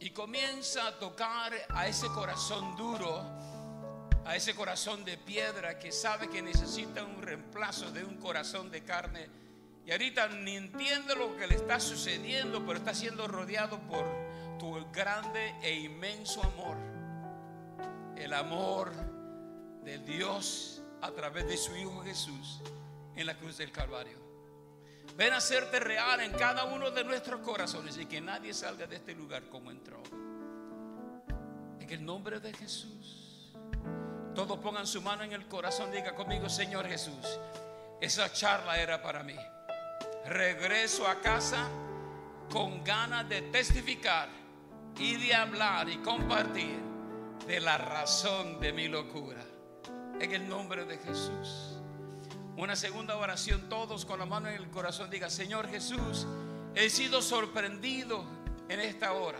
Y 0.00 0.10
comienza 0.10 0.88
a 0.88 0.98
tocar 0.98 1.52
a 1.70 1.86
ese 1.86 2.08
corazón 2.08 2.76
duro, 2.76 3.22
a 4.24 4.36
ese 4.36 4.54
corazón 4.54 5.04
de 5.04 5.16
piedra 5.16 5.78
que 5.78 5.92
sabe 5.92 6.28
que 6.28 6.42
necesita 6.42 7.04
un 7.04 7.22
reemplazo 7.22 7.90
de 7.92 8.04
un 8.04 8.16
corazón 8.16 8.70
de 8.70 8.82
carne. 8.82 9.28
Y 9.86 9.92
ahorita 9.92 10.28
ni 10.28 10.56
entiende 10.56 11.14
lo 11.14 11.36
que 11.36 11.46
le 11.46 11.54
está 11.54 11.78
sucediendo, 11.78 12.66
pero 12.66 12.78
está 12.78 12.92
siendo 12.92 13.28
rodeado 13.28 13.78
por 13.82 14.04
tu 14.58 14.84
grande 14.92 15.54
e 15.62 15.74
inmenso 15.74 16.42
amor. 16.42 16.95
El 18.16 18.32
amor 18.32 18.92
de 19.84 19.98
Dios 19.98 20.82
a 21.02 21.10
través 21.12 21.46
de 21.46 21.56
su 21.56 21.76
Hijo 21.76 22.02
Jesús 22.02 22.60
en 23.14 23.26
la 23.26 23.36
cruz 23.36 23.58
del 23.58 23.70
Calvario. 23.70 24.18
Ven 25.16 25.32
a 25.32 25.36
hacerte 25.36 25.80
real 25.80 26.20
en 26.20 26.32
cada 26.32 26.64
uno 26.64 26.90
de 26.90 27.04
nuestros 27.04 27.40
corazones 27.40 27.96
y 27.96 28.06
que 28.06 28.20
nadie 28.20 28.52
salga 28.52 28.86
de 28.86 28.96
este 28.96 29.14
lugar 29.14 29.44
como 29.48 29.70
entró. 29.70 30.02
En 31.80 31.88
el 31.88 32.04
nombre 32.04 32.40
de 32.40 32.52
Jesús. 32.52 33.54
Todos 34.34 34.58
pongan 34.58 34.86
su 34.86 35.00
mano 35.00 35.22
en 35.22 35.32
el 35.32 35.46
corazón, 35.46 35.90
diga 35.90 36.14
conmigo, 36.14 36.48
Señor 36.50 36.86
Jesús, 36.86 37.38
esa 38.00 38.30
charla 38.32 38.78
era 38.78 39.00
para 39.00 39.22
mí. 39.22 39.36
Regreso 40.26 41.06
a 41.06 41.20
casa 41.20 41.68
con 42.50 42.84
ganas 42.84 43.26
de 43.28 43.42
testificar 43.42 44.28
y 44.98 45.16
de 45.16 45.34
hablar 45.34 45.88
y 45.88 45.98
compartir 45.98 46.95
de 47.46 47.60
la 47.60 47.78
razón 47.78 48.60
de 48.60 48.72
mi 48.72 48.88
locura. 48.88 49.44
En 50.20 50.32
el 50.32 50.48
nombre 50.48 50.84
de 50.84 50.98
Jesús. 50.98 51.78
Una 52.56 52.74
segunda 52.74 53.16
oración, 53.16 53.68
todos 53.68 54.06
con 54.06 54.18
la 54.18 54.24
mano 54.24 54.48
en 54.48 54.54
el 54.54 54.70
corazón, 54.70 55.10
diga, 55.10 55.28
Señor 55.28 55.68
Jesús, 55.68 56.26
he 56.74 56.88
sido 56.88 57.20
sorprendido 57.20 58.24
en 58.68 58.80
esta 58.80 59.12
hora. 59.12 59.38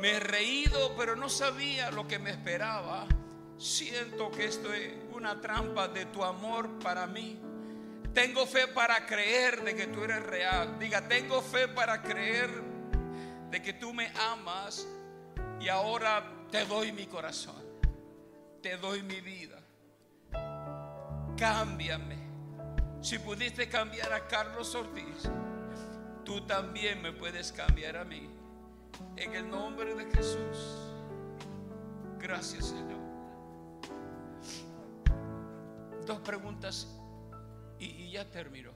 Me 0.00 0.12
he 0.12 0.20
reído, 0.20 0.94
pero 0.96 1.14
no 1.14 1.28
sabía 1.28 1.90
lo 1.90 2.08
que 2.08 2.18
me 2.18 2.30
esperaba. 2.30 3.06
Siento 3.58 4.30
que 4.30 4.46
esto 4.46 4.72
es 4.72 4.92
una 5.12 5.40
trampa 5.40 5.88
de 5.88 6.06
tu 6.06 6.24
amor 6.24 6.78
para 6.78 7.06
mí. 7.06 7.38
Tengo 8.14 8.46
fe 8.46 8.66
para 8.68 9.06
creer 9.06 9.62
de 9.62 9.74
que 9.76 9.86
tú 9.86 10.02
eres 10.02 10.22
real. 10.22 10.78
Diga, 10.78 11.06
tengo 11.06 11.40
fe 11.40 11.68
para 11.68 12.02
creer 12.02 12.50
de 13.50 13.62
que 13.62 13.74
tú 13.74 13.92
me 13.92 14.10
amas 14.32 14.86
y 15.60 15.68
ahora 15.68 16.24
te 16.52 16.66
doy 16.66 16.92
mi 16.92 17.06
corazón. 17.06 17.62
Te 18.62 18.76
doy 18.76 19.02
mi 19.02 19.20
vida. 19.20 19.58
Cámbiame. 21.36 22.18
Si 23.00 23.18
pudiste 23.18 23.68
cambiar 23.68 24.12
a 24.12 24.28
Carlos 24.28 24.72
Ortiz, 24.76 25.28
tú 26.24 26.42
también 26.42 27.02
me 27.02 27.12
puedes 27.12 27.50
cambiar 27.50 27.96
a 27.96 28.04
mí. 28.04 28.30
En 29.16 29.34
el 29.34 29.50
nombre 29.50 29.94
de 29.94 30.04
Jesús. 30.12 30.92
Gracias, 32.18 32.66
Señor. 32.66 33.00
Dos 36.06 36.20
preguntas 36.20 36.86
y, 37.78 38.10
ya 38.10 38.30
termino. 38.30 38.70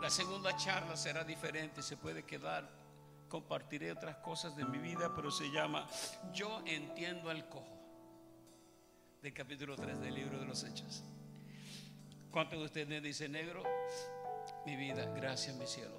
La 0.00 0.08
segunda 0.08 0.56
charla 0.56 0.96
será 0.96 1.24
diferente, 1.24 1.82
se 1.82 1.96
puede 1.96 2.24
quedar. 2.24 2.77
Compartiré 3.28 3.92
otras 3.92 4.16
cosas 4.16 4.56
de 4.56 4.64
mi 4.64 4.78
vida, 4.78 5.12
pero 5.14 5.30
se 5.30 5.50
llama 5.50 5.86
Yo 6.32 6.62
entiendo 6.66 7.30
el 7.30 7.46
cojo 7.48 7.78
del 9.22 9.34
capítulo 9.34 9.76
3 9.76 10.00
del 10.00 10.14
libro 10.14 10.38
de 10.38 10.46
los 10.46 10.64
Hechos. 10.64 11.02
¿Cuántos 12.30 12.58
de 12.58 12.64
ustedes 12.64 13.02
dicen 13.02 13.32
negro? 13.32 13.62
Mi 14.64 14.76
vida, 14.76 15.04
gracias 15.14 15.56
mi 15.56 15.66
cielo. 15.66 15.98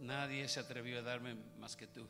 Nadie 0.00 0.48
se 0.48 0.60
atrevió 0.60 0.98
a 0.98 1.02
darme 1.02 1.34
más 1.58 1.76
que 1.76 1.86
tú. 1.86 2.06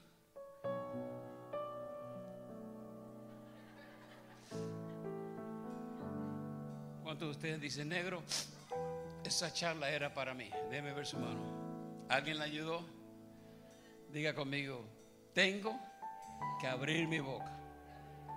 ¿Cuántos 7.03 7.29
de 7.29 7.31
ustedes 7.31 7.61
dicen 7.61 7.89
negro? 7.89 8.23
Esa 9.25 9.53
charla 9.53 9.91
era 9.91 10.15
para 10.15 10.35
mí. 10.35 10.51
Déjeme 10.71 10.93
ver 10.93 11.07
su 11.07 11.19
mano. 11.19 12.07
¿Alguien 12.09 12.39
la 12.39 12.45
ayudó? 12.45 13.00
Diga 14.13 14.35
conmigo, 14.35 14.85
tengo 15.33 15.79
que 16.61 16.67
abrir 16.67 17.07
mi 17.07 17.21
boca 17.21 17.57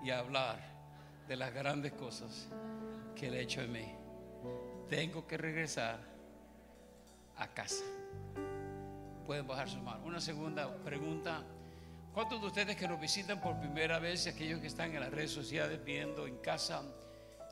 y 0.03 0.11
hablar 0.11 0.59
de 1.27 1.35
las 1.35 1.51
grandes 1.51 1.93
cosas 1.93 2.47
que 3.15 3.27
Él 3.27 3.33
ha 3.33 3.39
hecho 3.39 3.61
en 3.61 3.71
mí. 3.71 3.95
Tengo 4.87 5.25
que 5.25 5.35
regresar 5.35 5.99
a 7.37 7.47
casa. 7.47 7.83
Pueden 9.25 9.47
bajar 9.47 9.67
su 9.67 9.79
mano. 9.79 10.05
Una 10.05 10.21
segunda 10.21 10.75
pregunta. 10.83 11.43
¿Cuántos 12.13 12.39
de 12.39 12.47
ustedes 12.47 12.75
que 12.75 12.87
nos 12.87 13.01
visitan 13.01 13.41
por 13.41 13.59
primera 13.59 13.97
vez 13.97 14.27
aquellos 14.27 14.59
que 14.59 14.67
están 14.67 14.93
en 14.93 14.99
las 14.99 15.09
redes 15.09 15.31
sociales 15.31 15.83
viendo 15.83 16.27
en 16.27 16.37
casa, 16.37 16.83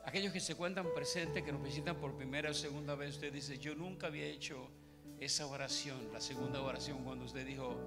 aquellos 0.05 0.31
que 0.31 0.39
se 0.39 0.53
cuentan 0.53 0.85
presentes, 0.93 1.41
que 1.41 1.51
nos 1.51 1.63
visitan 1.63 1.95
por 1.95 2.15
primera 2.15 2.51
o 2.51 2.53
segunda 2.53 2.93
vez, 2.93 3.15
usted 3.15 3.33
dice, 3.33 3.57
yo 3.57 3.73
nunca 3.73 4.07
había 4.07 4.25
hecho 4.25 4.69
esa 5.19 5.47
oración, 5.47 6.13
la 6.13 6.21
segunda 6.21 6.61
oración, 6.61 7.03
cuando 7.03 7.25
usted 7.25 7.47
dijo, 7.47 7.79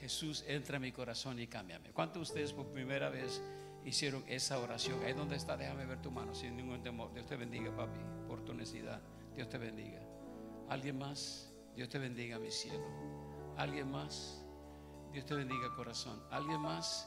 Jesús 0.00 0.44
entra 0.48 0.76
en 0.76 0.82
mi 0.82 0.92
corazón 0.92 1.38
y 1.38 1.46
cámbiame. 1.46 1.90
¿Cuántos 1.92 2.14
de 2.14 2.22
ustedes 2.22 2.52
por 2.54 2.66
primera 2.72 3.10
vez 3.10 3.42
hicieron 3.84 4.24
esa 4.26 4.58
oración? 4.58 5.02
Ahí 5.04 5.12
donde 5.12 5.36
está, 5.36 5.56
déjame 5.56 5.84
ver 5.84 6.00
tu 6.00 6.10
mano 6.10 6.34
sin 6.34 6.56
ningún 6.56 6.82
temor. 6.82 7.12
Dios 7.12 7.26
te 7.26 7.36
bendiga, 7.36 7.74
papi, 7.76 8.00
por 8.26 8.42
tu 8.42 8.54
necesidad. 8.54 9.00
Dios 9.36 9.48
te 9.50 9.58
bendiga. 9.58 10.00
¿Alguien 10.70 10.98
más? 10.98 11.52
Dios 11.76 11.88
te 11.90 11.98
bendiga, 11.98 12.38
mi 12.38 12.50
cielo. 12.50 12.84
¿Alguien 13.58 13.90
más? 13.90 14.42
Dios 15.12 15.26
te 15.26 15.34
bendiga, 15.34 15.74
corazón. 15.76 16.22
¿Alguien 16.30 16.60
más? 16.60 17.06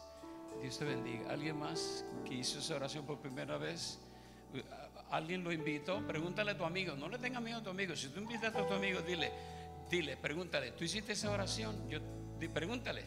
Dios 0.61 0.77
te 0.77 0.85
bendiga. 0.85 1.31
¿Alguien 1.31 1.57
más 1.57 2.05
que 2.25 2.35
hizo 2.35 2.59
esa 2.59 2.75
oración 2.75 3.05
por 3.07 3.19
primera 3.19 3.57
vez? 3.57 3.99
¿Alguien 5.09 5.43
lo 5.43 5.51
invitó? 5.51 6.05
Pregúntale 6.05 6.51
a 6.51 6.57
tu 6.57 6.63
amigo. 6.63 6.95
No 6.95 7.09
le 7.09 7.17
tengas 7.17 7.41
miedo 7.41 7.57
a 7.57 7.63
tu 7.63 7.71
amigo. 7.71 7.95
Si 7.95 8.09
tú 8.09 8.19
invitas 8.19 8.55
a 8.55 8.67
tu 8.67 8.73
amigo, 8.73 9.01
dile, 9.01 9.31
dile, 9.89 10.15
pregúntale, 10.17 10.71
¿tú 10.71 10.83
hiciste 10.83 11.13
esa 11.13 11.31
oración? 11.31 11.89
Yo, 11.89 11.99
pregúntale. 12.53 13.03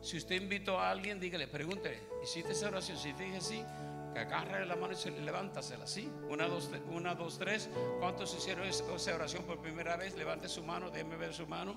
Si 0.00 0.16
usted 0.16 0.40
invitó 0.40 0.78
a 0.78 0.90
alguien, 0.90 1.18
dígale, 1.18 1.48
pregúntale, 1.48 1.98
¿hiciste 2.22 2.52
esa 2.52 2.68
oración? 2.68 2.96
Si 2.96 3.12
dije 3.12 3.40
sí, 3.40 3.64
que 4.12 4.20
agarre 4.20 4.64
la 4.64 4.76
mano 4.76 4.92
y 4.92 4.96
se 4.96 5.10
levántasela 5.10 5.84
así. 5.84 6.10
Una, 6.30 6.46
dos, 6.46 6.70
una, 6.90 7.14
dos, 7.14 7.38
tres. 7.38 7.68
¿Cuántos 7.98 8.34
hicieron 8.34 8.66
esa 8.66 9.14
oración 9.14 9.44
por 9.44 9.60
primera 9.60 9.96
vez? 9.96 10.16
Levante 10.16 10.48
su 10.48 10.62
mano, 10.62 10.90
déjeme 10.90 11.16
ver 11.16 11.34
su 11.34 11.46
mano, 11.46 11.74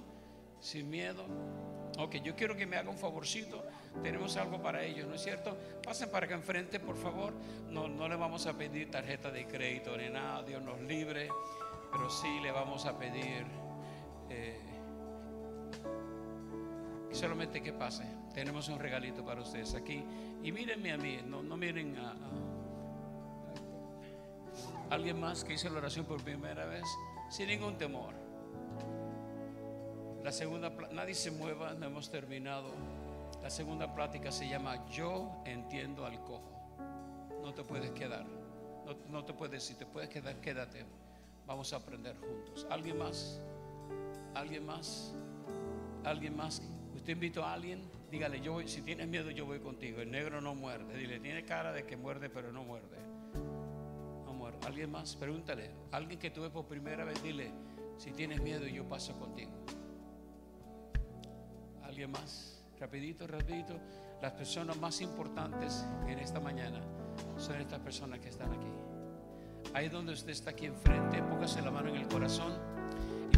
sin 0.59 0.89
miedo. 0.89 1.25
Ok, 1.97 2.17
yo 2.17 2.35
quiero 2.35 2.55
que 2.55 2.65
me 2.65 2.77
haga 2.77 2.89
un 2.89 2.97
favorcito. 2.97 3.65
Tenemos 4.03 4.37
algo 4.37 4.61
para 4.61 4.83
ellos, 4.83 5.07
¿no 5.07 5.15
es 5.15 5.23
cierto? 5.23 5.57
Pasen 5.83 6.09
para 6.11 6.27
acá 6.27 6.35
enfrente, 6.35 6.79
por 6.79 6.95
favor. 6.95 7.33
No, 7.67 7.87
no 7.87 8.07
le 8.07 8.15
vamos 8.15 8.45
a 8.45 8.53
pedir 8.57 8.89
tarjeta 8.89 9.31
de 9.31 9.45
crédito 9.45 9.97
ni 9.97 10.09
nada, 10.09 10.43
Dios 10.43 10.61
nos 10.61 10.79
libre. 10.81 11.29
Pero 11.91 12.09
sí 12.09 12.39
le 12.41 12.51
vamos 12.51 12.85
a 12.85 12.97
pedir 12.97 13.45
solamente 17.11 17.61
que 17.61 17.73
pase. 17.73 18.03
Tenemos 18.33 18.69
un 18.69 18.79
regalito 18.79 19.23
para 19.25 19.41
ustedes 19.41 19.75
aquí. 19.75 20.03
Y 20.43 20.51
mírenme 20.51 20.91
a 20.91 20.97
mí, 20.97 21.19
no, 21.25 21.43
no 21.43 21.57
miren 21.57 21.97
a, 21.97 22.11
a 22.11 22.15
alguien 24.89 25.19
más 25.19 25.43
que 25.43 25.53
hizo 25.53 25.69
la 25.69 25.79
oración 25.79 26.05
por 26.05 26.23
primera 26.23 26.65
vez, 26.65 26.85
sin 27.29 27.47
ningún 27.47 27.77
temor. 27.77 28.13
La 30.23 30.31
segunda, 30.31 30.71
nadie 30.91 31.13
se 31.13 31.31
mueva, 31.31 31.73
no 31.73 31.85
hemos 31.85 32.09
terminado. 32.09 32.71
La 33.41 33.49
segunda 33.49 33.93
plática 33.93 34.31
se 34.31 34.49
llama 34.49 34.85
Yo 34.89 35.41
entiendo 35.45 36.05
al 36.05 36.19
cojo. 36.23 36.77
No 37.41 37.53
te 37.53 37.63
puedes 37.63 37.91
quedar. 37.91 38.25
No, 38.85 38.95
no 39.09 39.25
te 39.25 39.33
puedes, 39.33 39.63
si 39.63 39.75
te 39.75 39.85
puedes 39.85 40.09
quedar, 40.09 40.35
quédate. 40.41 40.85
Vamos 41.47 41.71
a 41.73 41.77
aprender 41.77 42.17
juntos. 42.17 42.67
¿Alguien 42.69 42.97
más? 42.97 43.41
¿Alguien 44.35 44.65
más? 44.65 45.13
¿Alguien 46.03 46.35
más? 46.35 46.61
Usted 47.09 47.23
invitó 47.23 47.43
a 47.43 47.53
alguien, 47.53 47.81
dígale, 48.11 48.39
yo 48.39 48.53
voy, 48.53 48.67
si 48.67 48.83
tienes 48.83 49.07
miedo, 49.07 49.31
yo 49.31 49.43
voy 49.43 49.57
contigo. 49.57 49.99
El 49.99 50.11
negro 50.11 50.41
no 50.41 50.53
muerde. 50.53 50.95
Dile, 50.95 51.19
tiene 51.19 51.43
cara 51.43 51.73
de 51.73 51.83
que 51.83 51.97
muerde, 51.97 52.29
pero 52.29 52.51
no 52.51 52.63
muerde. 52.63 52.97
No 54.27 54.31
muerde. 54.31 54.59
¿Alguien 54.67 54.91
más? 54.91 55.15
Pregúntale. 55.15 55.71
Alguien 55.91 56.19
que 56.19 56.29
tuve 56.29 56.51
por 56.51 56.67
primera 56.67 57.03
vez, 57.05 57.23
dile, 57.23 57.51
si 57.97 58.11
tienes 58.11 58.39
miedo, 58.43 58.67
yo 58.67 58.87
paso 58.87 59.17
contigo. 59.17 59.49
¿Alguien 61.81 62.11
más? 62.11 62.63
Rapidito, 62.79 63.25
rapidito. 63.25 63.79
Las 64.21 64.33
personas 64.33 64.77
más 64.77 65.01
importantes 65.01 65.83
en 66.05 66.19
esta 66.19 66.39
mañana 66.39 66.79
son 67.37 67.59
estas 67.59 67.79
personas 67.79 68.19
que 68.19 68.29
están 68.29 68.51
aquí. 68.51 69.73
Ahí 69.73 69.89
donde 69.89 70.13
usted 70.13 70.29
está 70.29 70.51
aquí 70.51 70.67
enfrente, 70.67 71.23
póngase 71.23 71.59
la 71.63 71.71
mano 71.71 71.89
en 71.89 71.95
el 71.95 72.07
corazón 72.07 72.68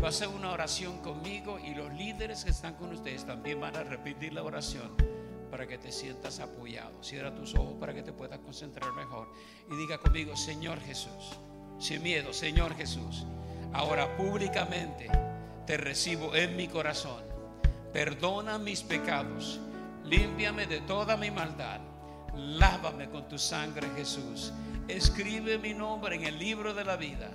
va 0.02 0.08
a 0.08 0.10
hacer 0.10 0.30
una 0.30 0.52
oración 0.52 0.98
conmigo 1.00 1.60
y 1.60 1.76
los 1.76 1.94
líderes 1.94 2.44
que 2.44 2.50
están 2.50 2.74
con 2.74 2.92
ustedes 2.92 3.24
también 3.24 3.62
van 3.62 3.76
a 3.76 3.84
repetir 3.84 4.34
la 4.34 4.42
oración 4.42 4.96
para 5.52 5.68
que 5.68 5.78
te 5.78 5.92
sientas 5.92 6.40
apoyado. 6.40 7.04
Cierra 7.04 7.36
tus 7.36 7.54
ojos 7.54 7.76
para 7.80 7.94
que 7.94 8.02
te 8.02 8.12
puedas 8.12 8.40
concentrar 8.40 8.92
mejor 8.94 9.32
y 9.70 9.76
diga 9.76 10.00
conmigo, 10.00 10.36
Señor 10.36 10.80
Jesús, 10.80 11.38
sin 11.78 12.02
miedo, 12.02 12.34
Señor 12.34 12.76
Jesús, 12.76 13.28
ahora 13.74 14.18
públicamente 14.18 15.08
te 15.68 15.78
recibo 15.78 16.36
en 16.36 16.56
mi 16.56 16.68
corazón. 16.68 17.24
Perdona 17.94 18.58
mis 18.58 18.82
pecados, 18.82 19.60
límpiame 20.06 20.66
de 20.66 20.82
toda 20.82 21.16
mi 21.16 21.30
maldad, 21.30 21.80
lávame 22.36 23.08
con 23.10 23.28
tu 23.28 23.38
sangre 23.38 23.88
Jesús, 23.96 24.52
escribe 24.88 25.60
mi 25.60 25.76
nombre 25.76 26.16
en 26.16 26.24
el 26.24 26.40
libro 26.40 26.74
de 26.74 26.86
la 26.86 26.96
vida 26.96 27.30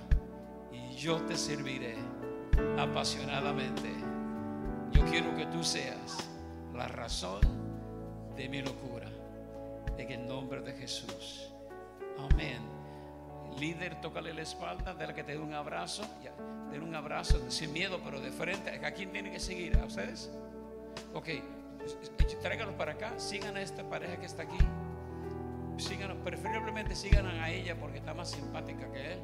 y 0.73 0.95
yo 0.95 1.21
te 1.21 1.37
serviré 1.37 2.16
apasionadamente. 2.77 3.89
Yo 4.91 5.03
quiero 5.05 5.35
que 5.35 5.45
tú 5.47 5.63
seas 5.63 6.29
la 6.73 6.87
razón 6.87 7.41
de 8.35 8.49
mi 8.49 8.61
locura. 8.61 9.07
En 9.97 10.11
el 10.11 10.27
nombre 10.27 10.61
de 10.61 10.73
Jesús. 10.73 11.51
Amén. 12.19 12.59
Líder, 13.59 13.99
tócale 14.01 14.33
la 14.33 14.41
espalda, 14.41 14.93
de 14.93 15.07
la 15.07 15.13
que 15.13 15.23
te 15.23 15.31
dé 15.31 15.39
un 15.39 15.53
abrazo. 15.53 16.03
Den 16.71 16.83
un 16.83 16.95
abrazo 16.95 17.39
sin 17.49 17.73
miedo, 17.73 17.99
pero 18.03 18.19
de 18.19 18.31
frente. 18.31 18.69
¿A 18.85 18.91
quién 18.91 19.11
tiene 19.11 19.31
que 19.31 19.39
seguir? 19.39 19.77
¿A 19.79 19.85
ustedes? 19.85 20.29
Ok, 21.13 21.29
tráigalos 22.41 22.75
para 22.75 22.93
acá. 22.93 23.13
Sigan 23.17 23.57
a 23.57 23.61
esta 23.61 23.87
pareja 23.89 24.17
que 24.17 24.25
está 24.25 24.43
aquí. 24.43 24.57
Síganos, 25.77 26.17
preferiblemente 26.23 26.95
sigan 26.95 27.25
a 27.25 27.49
ella 27.49 27.75
porque 27.79 27.97
está 27.99 28.13
más 28.13 28.29
simpática 28.31 28.91
que 28.91 29.13
él. 29.13 29.19